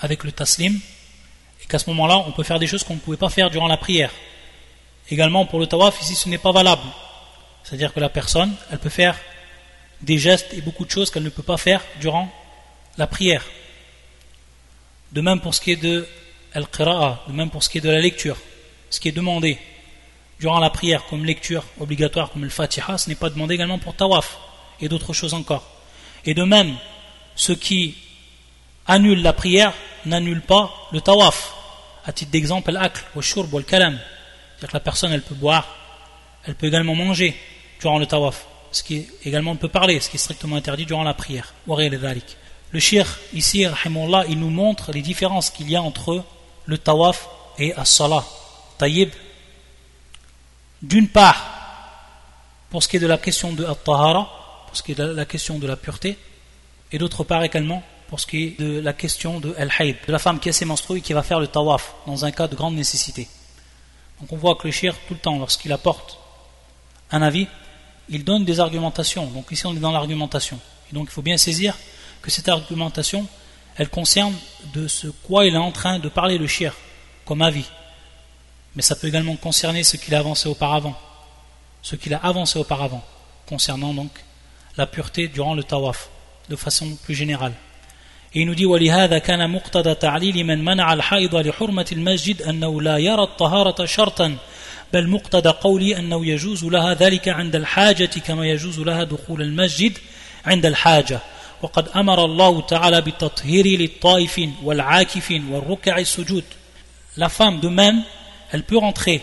avec 0.00 0.24
le 0.24 0.32
taslim, 0.32 0.78
et 1.62 1.66
qu'à 1.66 1.78
ce 1.78 1.90
moment-là, 1.90 2.18
on 2.26 2.32
peut 2.32 2.42
faire 2.42 2.58
des 2.58 2.66
choses 2.66 2.84
qu'on 2.84 2.94
ne 2.94 3.00
pouvait 3.00 3.16
pas 3.16 3.28
faire 3.28 3.50
durant 3.50 3.68
la 3.68 3.76
prière. 3.76 4.10
Également 5.10 5.44
pour 5.44 5.58
le 5.58 5.66
tawaf, 5.66 6.00
ici 6.02 6.14
ce 6.14 6.28
n'est 6.28 6.38
pas 6.38 6.52
valable. 6.52 6.82
C'est-à-dire 7.70 7.94
que 7.94 8.00
la 8.00 8.08
personne, 8.08 8.52
elle 8.72 8.80
peut 8.80 8.88
faire 8.88 9.16
des 10.00 10.18
gestes 10.18 10.52
et 10.54 10.60
beaucoup 10.60 10.84
de 10.84 10.90
choses 10.90 11.08
qu'elle 11.08 11.22
ne 11.22 11.28
peut 11.28 11.44
pas 11.44 11.56
faire 11.56 11.80
durant 12.00 12.28
la 12.98 13.06
prière. 13.06 13.44
De 15.12 15.20
même 15.20 15.40
pour 15.40 15.54
ce 15.54 15.60
qui 15.60 15.70
est 15.70 15.76
de 15.76 16.04
al-qira'a, 16.52 17.22
de 17.28 17.32
même 17.32 17.48
pour 17.48 17.62
ce 17.62 17.68
qui 17.68 17.78
est 17.78 17.80
de 17.80 17.88
la 17.88 18.00
lecture, 18.00 18.36
ce 18.90 18.98
qui 18.98 19.08
est 19.08 19.12
demandé 19.12 19.56
durant 20.40 20.58
la 20.58 20.70
prière 20.70 21.04
comme 21.06 21.24
lecture 21.24 21.62
obligatoire 21.78 22.32
comme 22.32 22.42
le 22.42 22.50
fatiha, 22.50 22.98
ce 22.98 23.08
n'est 23.08 23.14
pas 23.14 23.30
demandé 23.30 23.54
également 23.54 23.78
pour 23.78 23.94
tawaf 23.94 24.36
et 24.80 24.88
d'autres 24.88 25.12
choses 25.12 25.34
encore. 25.34 25.64
Et 26.24 26.34
de 26.34 26.42
même, 26.42 26.74
ce 27.36 27.52
qui 27.52 27.96
annule 28.88 29.22
la 29.22 29.32
prière 29.32 29.74
n'annule 30.06 30.42
pas 30.42 30.74
le 30.90 31.00
tawaf. 31.00 31.54
À 32.04 32.12
titre 32.12 32.32
d'exemple, 32.32 32.72
l'akl, 32.72 33.00
le 33.14 33.20
shurb, 33.20 33.54
le 33.54 33.62
kalam. 33.62 33.96
C'est-à-dire 34.56 34.70
que 34.70 34.76
la 34.76 34.80
personne, 34.80 35.12
elle 35.12 35.22
peut 35.22 35.36
boire, 35.36 35.68
elle 36.44 36.56
peut 36.56 36.66
également 36.66 36.96
manger 36.96 37.38
durant 37.80 37.98
le 37.98 38.06
tawaf, 38.06 38.46
ce 38.72 38.82
qui 38.82 39.08
également 39.24 39.56
peut 39.56 39.68
parler, 39.68 39.98
ce 40.00 40.10
qui 40.10 40.16
est 40.16 40.20
strictement 40.20 40.56
interdit 40.56 40.86
durant 40.86 41.02
la 41.02 41.14
prière. 41.14 41.54
Le 41.66 42.78
shir, 42.78 43.18
ici, 43.32 43.66
il 43.84 44.38
nous 44.38 44.50
montre 44.50 44.92
les 44.92 45.02
différences 45.02 45.50
qu'il 45.50 45.68
y 45.70 45.76
a 45.76 45.82
entre 45.82 46.24
le 46.66 46.78
tawaf 46.78 47.28
et 47.58 47.74
as-salah. 47.74 48.24
Taïb, 48.78 49.10
d'une 50.82 51.08
part, 51.08 51.44
pour 52.70 52.82
ce 52.82 52.88
qui 52.88 52.96
est 52.96 53.00
de 53.00 53.06
la 53.06 53.18
question 53.18 53.52
de 53.52 53.64
at-tahara, 53.64 54.64
pour 54.66 54.76
ce 54.76 54.82
qui 54.82 54.92
est 54.92 54.94
de 54.94 55.04
la 55.04 55.24
question 55.24 55.58
de 55.58 55.66
la 55.66 55.76
pureté, 55.76 56.16
et 56.92 56.98
d'autre 56.98 57.24
part 57.24 57.42
également 57.42 57.82
pour 58.08 58.20
ce 58.20 58.26
qui 58.26 58.44
est 58.44 58.60
de 58.60 58.80
la 58.80 58.92
question 58.92 59.40
de 59.40 59.54
al-hayd, 59.58 59.96
de 60.06 60.12
la 60.12 60.18
femme 60.18 60.40
qui 60.40 60.48
a 60.48 60.52
ses 60.52 60.64
menstrues 60.64 60.98
et 60.98 61.00
qui 61.00 61.12
va 61.12 61.22
faire 61.22 61.40
le 61.40 61.46
tawaf 61.46 61.94
dans 62.06 62.24
un 62.24 62.30
cas 62.30 62.48
de 62.48 62.56
grande 62.56 62.74
nécessité. 62.74 63.28
Donc 64.20 64.32
on 64.32 64.36
voit 64.36 64.54
que 64.54 64.66
le 64.66 64.72
shir, 64.72 64.94
tout 65.06 65.14
le 65.14 65.20
temps, 65.20 65.38
lorsqu'il 65.38 65.72
apporte 65.72 66.18
un 67.10 67.22
avis, 67.22 67.46
il 68.09 68.23
donne 68.23 68.45
des 68.45 68.59
argumentations. 68.59 69.25
Donc 69.27 69.51
ici 69.51 69.65
on 69.65 69.75
est 69.75 69.79
dans 69.79 69.91
l'argumentation. 69.91 70.59
Et 70.91 70.95
donc 70.95 71.07
il 71.09 71.11
faut 71.11 71.21
bien 71.21 71.37
saisir 71.37 71.75
que 72.21 72.31
cette 72.31 72.49
argumentation, 72.49 73.27
elle 73.77 73.89
concerne 73.89 74.33
de 74.73 74.87
ce 74.87 75.07
quoi 75.07 75.45
il 75.45 75.53
est 75.53 75.57
en 75.57 75.71
train 75.71 75.99
de 75.99 76.09
parler 76.09 76.37
le 76.37 76.47
shir 76.47 76.75
comme 77.25 77.41
avis. 77.41 77.65
Mais 78.75 78.81
ça 78.81 78.95
peut 78.95 79.07
également 79.07 79.35
concerner 79.35 79.83
ce 79.83 79.97
qu'il 79.97 80.13
a 80.15 80.19
avancé 80.19 80.47
auparavant. 80.49 80.95
Ce 81.81 81.95
qu'il 81.95 82.13
a 82.13 82.17
avancé 82.17 82.57
auparavant, 82.59 83.03
concernant 83.45 83.93
donc 83.93 84.11
la 84.77 84.85
pureté 84.85 85.27
durant 85.27 85.53
le 85.53 85.63
tawaf, 85.63 86.09
de 86.49 86.55
façon 86.55 86.95
plus 87.03 87.15
générale. 87.15 87.53
Et 88.33 88.41
il 88.41 88.47
nous 88.47 88.55
dit 88.55 88.65
ولهذا 88.65 89.17
كان 89.19 89.49
مقتضى 89.49 89.95
تعليل 89.95 90.43
من 90.43 90.65
منع 90.65 90.93
الحائض 90.93 91.35
لحرمة 91.35 91.85
المسجد 91.91 92.41
أنه 92.41 92.81
لا 92.81 92.97
يرى 92.97 93.23
الطهارة 93.23 93.85
شرطا 93.85 94.37
بل 94.93 95.09
مقتضى 95.09 95.49
قولي 95.49 95.97
أنه 95.97 96.25
يجوز 96.25 96.63
لها 96.63 96.93
ذلك 96.93 97.27
عند 97.27 97.55
الحاجة 97.55 98.05
كما 98.05 98.47
يجوز 98.47 98.79
لها 98.79 99.03
دخول 99.03 99.41
المسجد 99.41 99.97
عند 100.45 100.65
الحاجة 100.65 101.19
وقد 101.61 101.89
أمر 101.89 102.25
الله 102.25 102.61
تعالى 102.61 103.01
بالتطهير 103.01 103.67
للطائفين 103.67 104.55
والعاكفين 104.63 105.47
والركع 105.51 105.97
السجود 105.97 106.43
La 107.17 107.29
femme 107.29 107.61
de 107.61 107.69
même, 107.69 108.03
elle 108.51 108.63
peut 108.63 108.77
rentrer 108.77 109.21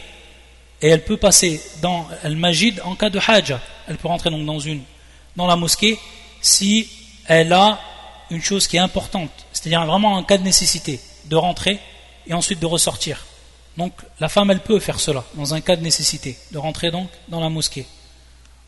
et 0.80 0.88
elle 0.88 1.04
peut 1.04 1.18
passer 1.18 1.60
dans 1.82 2.08
le 2.24 2.34
majid 2.34 2.80
en 2.84 2.94
cas 2.94 3.10
de 3.10 3.20
haja. 3.26 3.60
Elle 3.86 3.98
peut 3.98 4.08
rentrer 4.08 4.30
donc 4.30 4.46
dans 4.46 4.58
une 4.58 4.80
dans 5.36 5.46
la 5.46 5.56
mosquée 5.56 5.98
si 6.40 6.88
elle 7.26 7.52
a 7.52 7.80
une 8.30 8.42
chose 8.42 8.66
qui 8.66 8.76
est 8.76 8.80
importante, 8.80 9.30
c'est-à-dire 9.52 9.84
vraiment 9.86 10.14
en 10.14 10.24
cas 10.24 10.38
de 10.38 10.42
nécessité, 10.42 11.00
de 11.26 11.36
rentrer 11.36 11.78
et 12.26 12.34
ensuite 12.34 12.60
de 12.60 12.66
ressortir. 12.66 13.26
Donc 13.77 13.93
la 14.19 14.27
femme, 14.27 14.49
elle 14.49 14.59
peut 14.59 14.79
faire 14.79 14.99
cela, 14.99 15.23
dans 15.35 15.53
un 15.53 15.61
cas 15.61 15.75
de 15.75 15.83
nécessité, 15.83 16.37
de 16.51 16.57
rentrer 16.57 16.89
donc 16.89 17.09
dans 17.27 17.39
la 17.39 17.49
mosquée, 17.49 17.85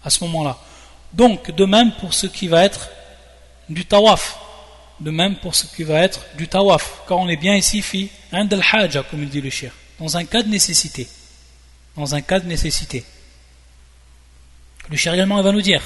à 0.03 0.09
ce 0.09 0.23
moment-là. 0.25 0.57
Donc, 1.13 1.51
de 1.51 1.65
même 1.65 1.91
pour 1.93 2.13
ce 2.13 2.27
qui 2.27 2.47
va 2.47 2.63
être 2.63 2.89
du 3.67 3.85
tawaf, 3.85 4.37
de 4.99 5.09
même 5.09 5.35
pour 5.37 5.55
ce 5.55 5.65
qui 5.65 5.83
va 5.83 6.01
être 6.01 6.21
du 6.37 6.47
tawaf, 6.47 7.01
car 7.07 7.17
on 7.17 7.27
est 7.27 7.37
bien 7.37 7.55
ici, 7.55 7.81
fi, 7.81 8.09
al 8.31 8.47
haja, 8.71 9.03
comme 9.03 9.23
il 9.23 9.29
dit 9.29 9.41
le 9.41 9.49
shir, 9.49 9.71
dans 9.99 10.15
un 10.15 10.25
cas 10.25 10.43
de 10.43 10.49
nécessité. 10.49 11.07
Dans 11.95 12.13
un 12.15 12.21
cas 12.21 12.39
de 12.39 12.47
nécessité. 12.47 13.03
Le 14.89 14.95
shir 14.95 15.13
également 15.13 15.41
va 15.41 15.51
nous 15.51 15.61
dire 15.61 15.81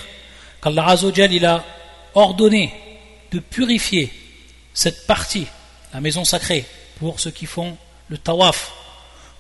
qu'Allah 0.62 0.96
il 1.32 1.46
a 1.46 1.64
ordonné 2.14 2.74
de 3.32 3.40
purifier 3.40 4.12
cette 4.74 5.08
partie, 5.08 5.48
la 5.94 6.02
maison 6.02 6.26
sacrée, 6.26 6.66
pour 7.00 7.20
ceux 7.20 7.32
qui 7.32 7.46
font 7.46 7.78
le 8.10 8.18
tawaf, 8.18 8.74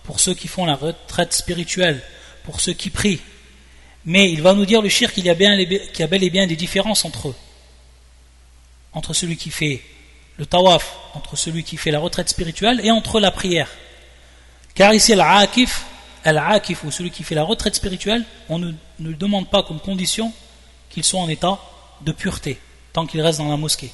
pour 0.03 0.19
ceux 0.19 0.33
qui 0.33 0.47
font 0.47 0.65
la 0.65 0.75
retraite 0.75 1.33
spirituelle, 1.33 2.01
pour 2.43 2.59
ceux 2.61 2.73
qui 2.73 2.89
prient. 2.89 3.21
Mais 4.05 4.31
il 4.31 4.41
va 4.41 4.53
nous 4.53 4.65
dire 4.65 4.81
le 4.81 4.89
shir 4.89 5.13
qu'il 5.13 5.25
y, 5.25 5.29
a 5.29 5.35
bel 5.35 5.59
et 6.23 6.29
bien 6.29 6.47
des 6.47 6.55
différences 6.55 7.05
entre 7.05 7.29
eux. 7.29 7.35
Entre 8.91 9.13
celui 9.13 9.37
qui 9.37 9.49
fait 9.49 9.81
le 10.37 10.45
tawaf, 10.45 10.95
entre 11.13 11.35
celui 11.35 11.63
qui 11.63 11.77
fait 11.77 11.91
la 11.91 11.99
retraite 11.99 12.29
spirituelle 12.29 12.81
et 12.83 12.91
entre 12.91 13.19
la 13.19 13.31
prière. 13.31 13.69
Car 14.75 14.93
ici, 14.93 15.13
al-akif, 15.13 15.85
al-akif 16.25 16.83
ou 16.83 16.91
celui 16.91 17.11
qui 17.11 17.23
fait 17.23 17.35
la 17.35 17.43
retraite 17.43 17.75
spirituelle, 17.75 18.25
on 18.49 18.59
ne, 18.59 18.71
ne 18.99 19.13
demande 19.13 19.49
pas 19.49 19.63
comme 19.63 19.79
condition 19.79 20.33
qu'il 20.89 21.03
soit 21.03 21.21
en 21.21 21.29
état 21.29 21.59
de 22.01 22.11
pureté 22.11 22.59
tant 22.91 23.05
qu'il 23.05 23.21
reste 23.21 23.39
dans 23.39 23.49
la 23.49 23.57
mosquée. 23.57 23.91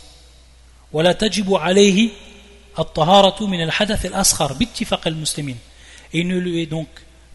Et 6.14 6.20
il 6.22 6.28
ne 6.28 6.38
lui 6.38 6.62
est 6.62 6.66
donc 6.66 6.88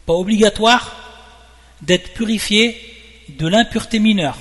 pas 0.07 0.15
obligatoire 0.15 0.97
d'être 1.83 2.13
purifié 2.15 2.81
de 3.29 3.47
l'impureté 3.47 3.99
mineure. 3.99 4.39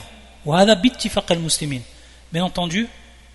Bien 2.31 2.43
entendu, 2.43 2.87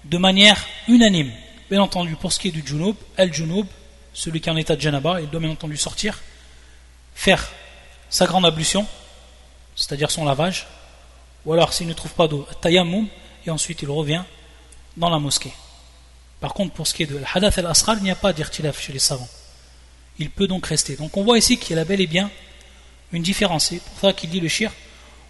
de 0.05 0.19
manière 0.19 0.67
unanime. 0.89 1.33
Bien 1.71 1.83
entendu, 1.83 2.17
pour 2.17 2.33
ce 2.33 2.39
qui 2.39 2.49
est 2.49 2.53
du 2.53 2.67
junub, 2.67 2.97
el 3.17 3.33
junub, 3.33 3.67
celui 4.13 4.41
qui 4.41 4.49
est 4.49 4.53
en 4.53 4.57
état 4.57 4.77
de 4.77 4.81
janaba, 4.81 5.21
il 5.21 5.29
doit 5.29 5.41
bien 5.41 5.51
entendu 5.51 5.77
sortir, 5.77 6.21
faire 7.15 7.51
sa 8.11 8.27
grande 8.27 8.47
ablution, 8.47 8.87
c'est-à-dire 9.77 10.11
son 10.11 10.25
lavage, 10.25 10.67
ou 11.45 11.53
alors 11.53 11.73
s'il 11.73 11.87
ne 11.87 11.93
trouve 11.93 12.13
pas 12.15 12.27
d'eau, 12.27 12.47
tayammum, 12.61 13.07
et 13.47 13.51
ensuite 13.51 13.83
il 13.83 13.91
revient 13.91 14.23
dans 14.97 15.11
la 15.11 15.19
mosquée. 15.19 15.53
Par 16.41 16.55
contre, 16.55 16.73
pour 16.73 16.87
ce 16.87 16.95
qui 16.95 17.03
est 17.03 17.07
de 17.07 17.19
l'hadath 17.19 17.59
al-asghar, 17.59 17.97
il 17.99 18.05
n'y 18.05 18.11
a 18.11 18.17
pas 18.17 18.33
d'irtilaf 18.33 18.81
chez 18.81 18.93
les 18.93 18.99
savants 18.99 19.29
Il 20.20 20.30
peut 20.30 20.48
donc 20.48 20.66
rester. 20.68 20.96
Donc 20.96 21.18
on 21.18 21.24
voit 21.24 21.38
ici 21.38 21.58
qu'il 21.58 21.76
y 21.76 21.80
a 21.80 21.86
bel 21.86 22.02
et 22.02 22.08
bien 22.08 22.30
une 23.12 23.24
différence. 23.24 23.68
C'est 23.68 23.82
pour 23.82 24.00
ça 24.00 24.14
qu'il 24.14 24.30
dit 24.30 24.40
le 24.40 24.50
shir 24.50 24.72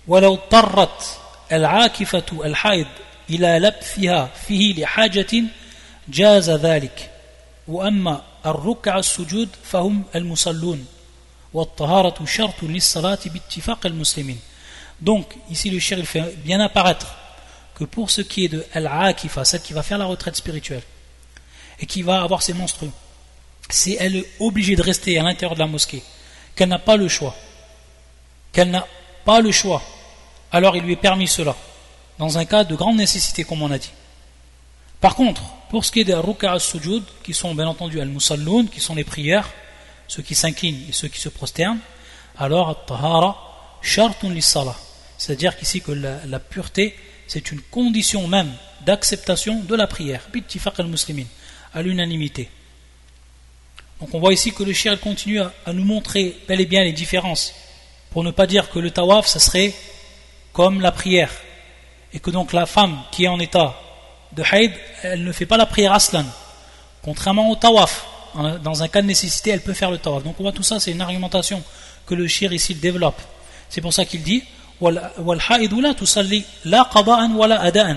ولو 0.07 0.35
طرت 0.35 1.17
العاكفة 1.51 2.45
الحائض 2.45 2.87
إلى 3.29 3.59
لبثها 3.59 4.29
فيه 4.47 4.73
لحاجة 4.73 5.43
جاز 6.09 6.49
ذلك 6.49 7.11
وأما 7.67 8.21
الركع 8.45 8.99
السجود 8.99 9.49
فهم 9.63 10.03
المصلون 10.15 10.85
والطهارة 11.53 12.25
شرط 12.25 12.63
للصلاة 12.63 13.19
باتفاق 13.25 13.85
المسلمين 13.85 14.39
Donc, 15.01 15.25
ici 15.49 15.69
le 15.69 15.79
shir 15.79 15.97
il 15.99 16.05
fait 16.05 16.35
bien 16.43 16.59
apparaître 16.59 17.15
que 17.75 17.83
pour 17.83 18.09
ce 18.09 18.21
qui 18.21 18.45
est 18.45 18.49
de 18.49 18.65
Al-Akifa, 18.73 19.43
celle 19.43 19.61
qui 19.61 19.73
va 19.73 19.83
faire 19.83 19.97
la 19.97 20.05
retraite 20.05 20.35
spirituelle, 20.35 20.83
et 21.79 21.85
qui 21.85 22.03
va 22.03 22.21
avoir 22.21 22.41
ses 22.41 22.53
monstrueux, 22.53 22.91
si 23.70 23.96
elle 23.98 24.16
est 24.16 24.28
obligée 24.40 24.76
de 24.76 24.82
rester 24.82 25.18
à 25.18 25.22
l'intérieur 25.22 25.54
de 25.54 25.60
la 25.60 25.66
mosquée, 25.66 26.02
qu'elle 26.54 26.68
n'a 26.68 26.78
pas 26.78 26.96
le 26.96 27.08
choix, 27.08 27.34
qu'elle 28.52 28.70
n'a 28.70 28.86
pas 29.24 29.40
le 29.40 29.52
choix, 29.52 29.82
alors 30.52 30.76
il 30.76 30.82
lui 30.82 30.94
est 30.94 30.96
permis 30.96 31.28
cela, 31.28 31.54
dans 32.18 32.38
un 32.38 32.44
cas 32.44 32.64
de 32.64 32.74
grande 32.74 32.96
nécessité, 32.96 33.44
comme 33.44 33.62
on 33.62 33.70
a 33.70 33.78
dit. 33.78 33.90
Par 35.00 35.14
contre, 35.14 35.42
pour 35.70 35.84
ce 35.84 35.92
qui 35.92 36.00
est 36.00 36.04
des 36.04 36.14
ruka 36.14 36.52
al-sujud, 36.52 37.02
qui 37.22 37.34
sont 37.34 37.54
bien 37.54 37.68
entendu 37.68 38.00
al-musalloun, 38.00 38.68
qui 38.68 38.80
sont 38.80 38.94
les 38.94 39.04
prières, 39.04 39.48
ceux 40.08 40.22
qui 40.22 40.34
s'inclinent 40.34 40.86
et 40.88 40.92
ceux 40.92 41.08
qui 41.08 41.20
se 41.20 41.28
prosternent, 41.28 41.78
alors 42.36 42.84
tahara 42.86 43.78
shartun 43.82 44.30
lis-salah. 44.30 44.76
C'est-à-dire 45.18 45.56
qu'ici 45.56 45.80
que 45.80 45.92
la, 45.92 46.38
pureté, 46.38 46.96
c'est 47.26 47.52
une 47.52 47.60
condition 47.60 48.26
même 48.26 48.52
d'acceptation 48.86 49.60
de 49.60 49.74
la 49.74 49.86
prière, 49.86 50.22
bittifaq 50.32 50.80
al-muslimin, 50.80 51.26
à 51.74 51.82
l'unanimité. 51.82 52.48
Donc 54.00 54.14
on 54.14 54.20
voit 54.20 54.32
ici 54.32 54.52
que 54.52 54.62
le 54.62 54.72
shir 54.72 54.98
continue 55.00 55.40
à, 55.40 55.72
nous 55.72 55.84
montrer 55.84 56.36
bel 56.46 56.60
et 56.60 56.66
bien 56.66 56.84
les 56.84 56.92
différences, 56.92 57.52
pour 58.10 58.22
ne 58.22 58.30
pas 58.30 58.46
dire 58.46 58.70
que 58.70 58.78
le 58.78 58.90
tawaf, 58.90 59.26
ça 59.26 59.40
serait 59.40 59.74
comme 60.52 60.80
la 60.80 60.92
prière, 60.92 61.32
et 62.12 62.20
que 62.20 62.30
donc 62.30 62.52
la 62.52 62.66
femme 62.66 63.02
qui 63.10 63.24
est 63.24 63.28
en 63.28 63.40
état 63.40 63.74
de 64.32 64.42
haïd, 64.50 64.72
elle 65.02 65.24
ne 65.24 65.32
fait 65.32 65.46
pas 65.46 65.56
la 65.56 65.66
prière 65.66 65.92
aslan, 65.92 66.24
contrairement 67.02 67.50
au 67.50 67.56
tawaf. 67.56 68.06
Dans 68.62 68.82
un 68.82 68.88
cas 68.88 69.02
de 69.02 69.06
nécessité, 69.06 69.50
elle 69.50 69.62
peut 69.62 69.72
faire 69.72 69.90
le 69.90 69.98
tawaf. 69.98 70.22
Donc 70.22 70.36
on 70.38 70.42
voit 70.42 70.52
tout 70.52 70.62
ça, 70.62 70.78
c'est 70.78 70.92
une 70.92 71.00
argumentation 71.00 71.62
que 72.06 72.14
le 72.14 72.28
shir 72.28 72.52
ici 72.52 72.74
développe. 72.74 73.20
C'est 73.68 73.80
pour 73.80 73.92
ça 73.92 74.04
qu'il 74.04 74.22
dit 74.22 74.44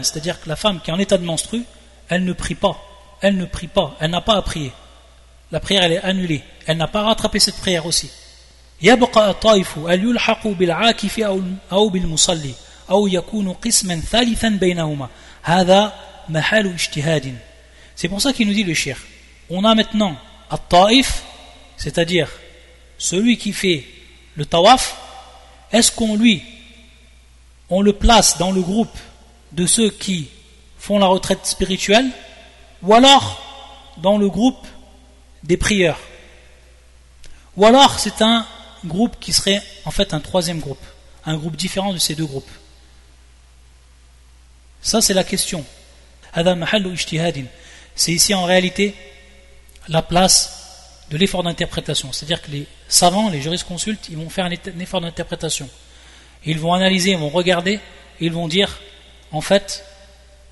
c'est-à-dire 0.04 0.42
que 0.42 0.50
la 0.50 0.56
femme 0.56 0.80
qui 0.82 0.90
est 0.90 0.94
en 0.94 1.00
état 1.00 1.18
de 1.18 1.24
menstru, 1.24 1.64
elle 2.10 2.26
ne 2.26 2.34
prie 2.34 2.56
pas, 2.56 2.82
elle 3.22 3.38
ne 3.38 3.46
prie 3.46 3.68
pas, 3.68 3.96
elle 4.00 4.10
n'a 4.10 4.22
pas 4.22 4.36
à 4.36 4.42
prier 4.42 4.72
la 5.53 5.61
prière 5.61 5.85
elle 5.85 5.93
est 5.93 6.03
annulée. 6.03 6.43
Elle 6.67 6.77
n'a 6.77 6.89
pas 6.89 7.03
rattrapé 7.03 7.39
cette 7.39 7.57
prière 7.57 7.87
aussi. 7.87 8.11
يبقى 8.83 9.31
الطائف 9.31 9.79
هل 9.79 10.05
يلحق 10.05 10.47
بالعاكف 10.47 11.19
أو 11.19 11.43
أو 11.73 11.89
بالمصلي 11.89 12.55
أو 12.91 13.07
يكون 13.07 13.53
قسما 13.53 14.01
ثالثا 14.01 14.49
بينهما 14.49 15.09
هذا 15.43 15.93
محل 16.29 16.67
اجتهاد 16.67 17.35
C'est 17.95 18.09
pour 18.09 18.21
ça 18.21 18.35
qu'il 18.35 18.47
nous 18.47 18.53
dit 18.53 18.65
le 18.65 18.75
shir. 18.75 18.99
On 19.49 19.65
a 19.65 19.75
maintenant 19.75 20.17
at-taif, 20.51 21.23
c'est-à-dire 21.79 22.29
celui 22.99 23.39
qui 23.39 23.55
fait 23.55 23.87
le 24.35 24.45
tawaf, 24.45 24.97
est-ce 25.73 25.91
qu'on 25.91 26.15
lui, 26.15 26.43
on 27.71 27.81
le 27.81 27.95
place 27.95 28.37
dans 28.37 28.53
le 28.53 28.61
groupe 28.61 28.99
de 29.53 29.65
ceux 29.65 29.89
qui 29.89 30.29
font 30.79 30.99
la 30.99 31.07
retraite 31.07 31.47
spirituelle, 31.47 32.11
ou 32.83 32.93
alors 32.93 33.43
dans 33.97 34.19
le 34.19 34.29
groupe 34.29 34.67
des 35.44 35.58
prieurs. 35.58 36.00
Ou 37.58 37.66
alors 37.66 38.00
c'est 38.00 38.22
un 38.22 38.46
groupe 38.86 39.18
qui 39.20 39.34
serait 39.34 39.62
en 39.86 39.92
fait 39.92 40.14
un 40.14 40.20
troisième 40.20 40.60
groupe, 40.60 40.84
un 41.26 41.36
groupe 41.36 41.56
différent 41.56 41.94
de 41.94 41.98
ces 41.98 42.16
deux 42.16 42.26
groupes. 42.26 42.50
Ça 44.82 45.02
c'est 45.02 45.14
la 45.14 45.24
question. 45.24 45.66
C'est 47.96 48.12
ici 48.12 48.34
en 48.34 48.46
réalité 48.46 48.96
la 49.88 50.02
place 50.02 50.62
de 51.10 51.18
l'effort 51.18 51.44
d'interprétation. 51.44 52.12
C'est-à-dire 52.12 52.42
que 52.42 52.52
les 52.52 52.68
savants, 52.88 53.30
les 53.30 53.42
jurisconsultes, 53.42 54.08
ils 54.10 54.18
vont 54.18 54.30
faire 54.30 54.46
un 54.46 54.80
effort 54.80 55.02
d'interprétation. 55.02 55.70
Ils 56.46 56.58
vont 56.58 56.74
analyser, 56.74 57.12
ils 57.12 57.18
vont 57.18 57.30
regarder, 57.30 57.80
ils 58.20 58.32
vont 58.32 58.48
dire, 58.48 58.80
en 59.32 59.42
fait, 59.42 59.86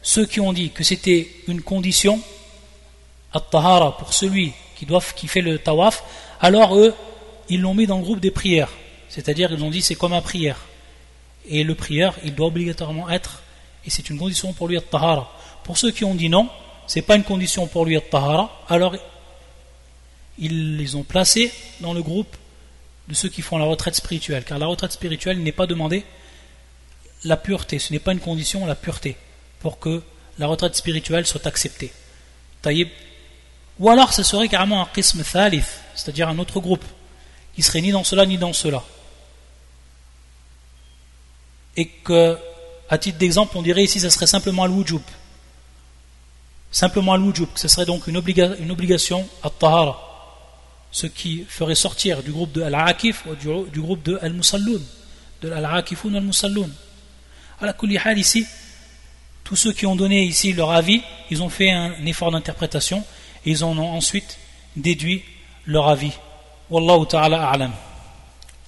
ceux 0.02 0.26
qui 0.26 0.40
ont 0.42 0.52
dit 0.52 0.72
que 0.72 0.84
c'était 0.84 1.32
une 1.48 1.62
condition, 1.62 2.22
at-tahara, 3.34 3.98
pour 3.98 4.14
celui 4.14 4.54
qui, 4.80 4.86
doivent, 4.86 5.14
qui 5.14 5.28
fait 5.28 5.42
le 5.42 5.60
tawaf, 5.60 6.04
alors 6.40 6.78
eux, 6.78 6.94
ils 7.50 7.60
l'ont 7.60 7.74
mis 7.74 7.86
dans 7.86 7.98
le 7.98 8.04
groupe 8.04 8.22
des 8.22 8.32
prières. 8.32 8.72
C'est-à-dire, 9.10 9.52
ils 9.52 9.62
ont 9.62 9.70
dit 9.70 9.82
c'est 9.82 9.96
comme 9.96 10.14
un 10.14 10.22
prière. 10.22 10.58
Et 11.50 11.66
le 11.66 11.76
prière, 11.76 12.16
il 12.24 12.34
doit 12.34 12.48
obligatoirement 12.48 13.10
être, 13.10 13.42
et 13.86 13.90
c'est 13.90 14.10
une 14.10 14.18
condition 14.18 14.54
pour 14.54 14.70
lui 14.70 14.78
être 14.78 14.90
tahara. 14.90 15.36
Pour 15.66 15.78
ceux 15.78 15.92
qui 15.92 16.06
ont 16.06 16.16
dit 16.16 16.30
non, 16.30 16.48
c'est 16.88 17.02
pas 17.02 17.18
une 17.18 17.26
condition 17.26 17.68
pour 17.68 17.86
lui 17.86 17.96
être 17.96 18.10
tahara, 18.10 18.58
alors 18.70 18.96
ils 20.38 20.78
les 20.78 20.96
ont 20.96 21.04
placés 21.04 21.52
dans 21.82 21.94
le 21.94 22.02
groupe 22.02 22.34
de 23.10 23.14
ceux 23.14 23.28
qui 23.28 23.42
font 23.42 23.58
la 23.58 23.66
retraite 23.66 23.96
spirituelle. 23.96 24.46
Car 24.46 24.60
la 24.60 24.68
retraite 24.68 24.94
spirituelle 24.94 25.44
n'est 25.44 25.52
pas 25.52 25.68
demandée 25.68 26.06
la 27.26 27.36
pureté, 27.36 27.80
ce 27.80 27.92
n'est 27.92 28.00
pas 28.00 28.14
une 28.14 28.22
condition 28.22 28.66
la 28.66 28.76
pureté 28.76 29.18
pour 29.60 29.78
que 29.78 30.02
la 30.38 30.48
retraite 30.48 30.76
spirituelle 30.76 31.26
soit 31.26 31.46
acceptée. 31.46 31.92
Taïb, 32.62 32.88
ou 33.80 33.90
alors 33.90 34.14
ce 34.14 34.24
serait 34.24 34.50
carrément 34.50 34.82
un 34.82 34.88
qism 34.94 35.24
thalith, 35.24 35.82
c'est-à-dire 35.96 36.28
un 36.28 36.38
autre 36.38 36.60
groupe, 36.60 36.84
qui 37.56 37.64
serait 37.64 37.82
ni 37.82 37.92
dans 37.92 38.04
cela 38.04 38.26
ni 38.26 38.38
dans 38.38 38.54
cela. 38.54 38.84
Et 41.78 41.88
que, 41.88 42.38
à 42.90 42.98
titre 42.98 43.18
d'exemple, 43.18 43.58
on 43.58 43.62
dirait 43.62 43.84
ici, 43.84 44.02
ce 44.02 44.10
serait 44.10 44.28
simplement 44.28 44.64
al-wujub. 44.64 45.02
Simplement 46.72 47.14
al-wujub, 47.14 47.48
ce 47.56 47.70
serait 47.70 47.86
donc 47.86 48.08
une, 48.08 48.18
obligation 48.18 49.28
à 49.44 49.50
tahara. 49.50 50.06
Ce 50.92 51.08
qui 51.08 51.46
ferait 51.48 51.76
sortir 51.76 52.22
du 52.22 52.32
groupe 52.32 52.52
de 52.52 52.62
al-akif 52.62 53.24
ou 53.28 53.36
du, 53.36 53.80
groupe 53.80 54.04
de 54.04 54.20
al-musalloun. 54.22 54.84
De 55.42 55.52
al-akifoun 55.52 56.16
al-musalloun. 56.16 56.74
À 57.62 57.74
ici, 58.14 58.46
tous 59.46 59.56
ceux 59.56 59.72
qui 59.72 59.86
ont 59.86 59.96
donné 59.96 60.24
ici 60.24 60.52
leur 60.52 60.72
avis, 60.72 61.02
ils 61.30 61.42
ont 61.42 61.50
fait 61.50 61.72
un 61.72 62.06
effort 62.06 62.32
d'interprétation 62.32 63.06
ils 63.46 63.64
en 63.64 63.78
ont 63.78 63.92
ensuite 63.94 64.38
déduit 64.76 65.24
leur 65.66 65.88
avis. 65.88 66.14
Wallahu 66.70 67.06
ta'ala 67.08 67.50
a'lam. 67.50 67.72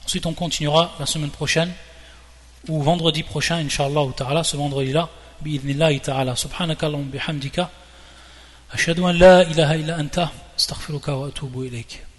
Ensuite, 0.06 0.26
on 0.26 0.34
continuera 0.34 0.92
la 1.00 1.06
semaine 1.06 1.30
prochaine 1.30 1.72
ou 2.68 2.82
vendredi 2.82 3.24
prochain, 3.24 3.58
inshallah 3.58 4.08
ta'ala, 4.16 4.44
ce 4.44 4.58
vendredi-là, 4.58 5.10
bi'idnillahi 5.42 6.00
ta'ala. 6.00 6.36
Subhanaka 6.36 6.88
Allahum 6.88 7.06
bihamdika. 7.06 7.70
An 8.74 9.14
la 9.14 9.44
ilaha 9.44 9.78
illa 9.78 9.98
anta, 9.98 10.32
astaghfiruka 10.56 11.16
wa 11.16 11.28
atubu 11.28 11.66
ilayk. 11.66 12.11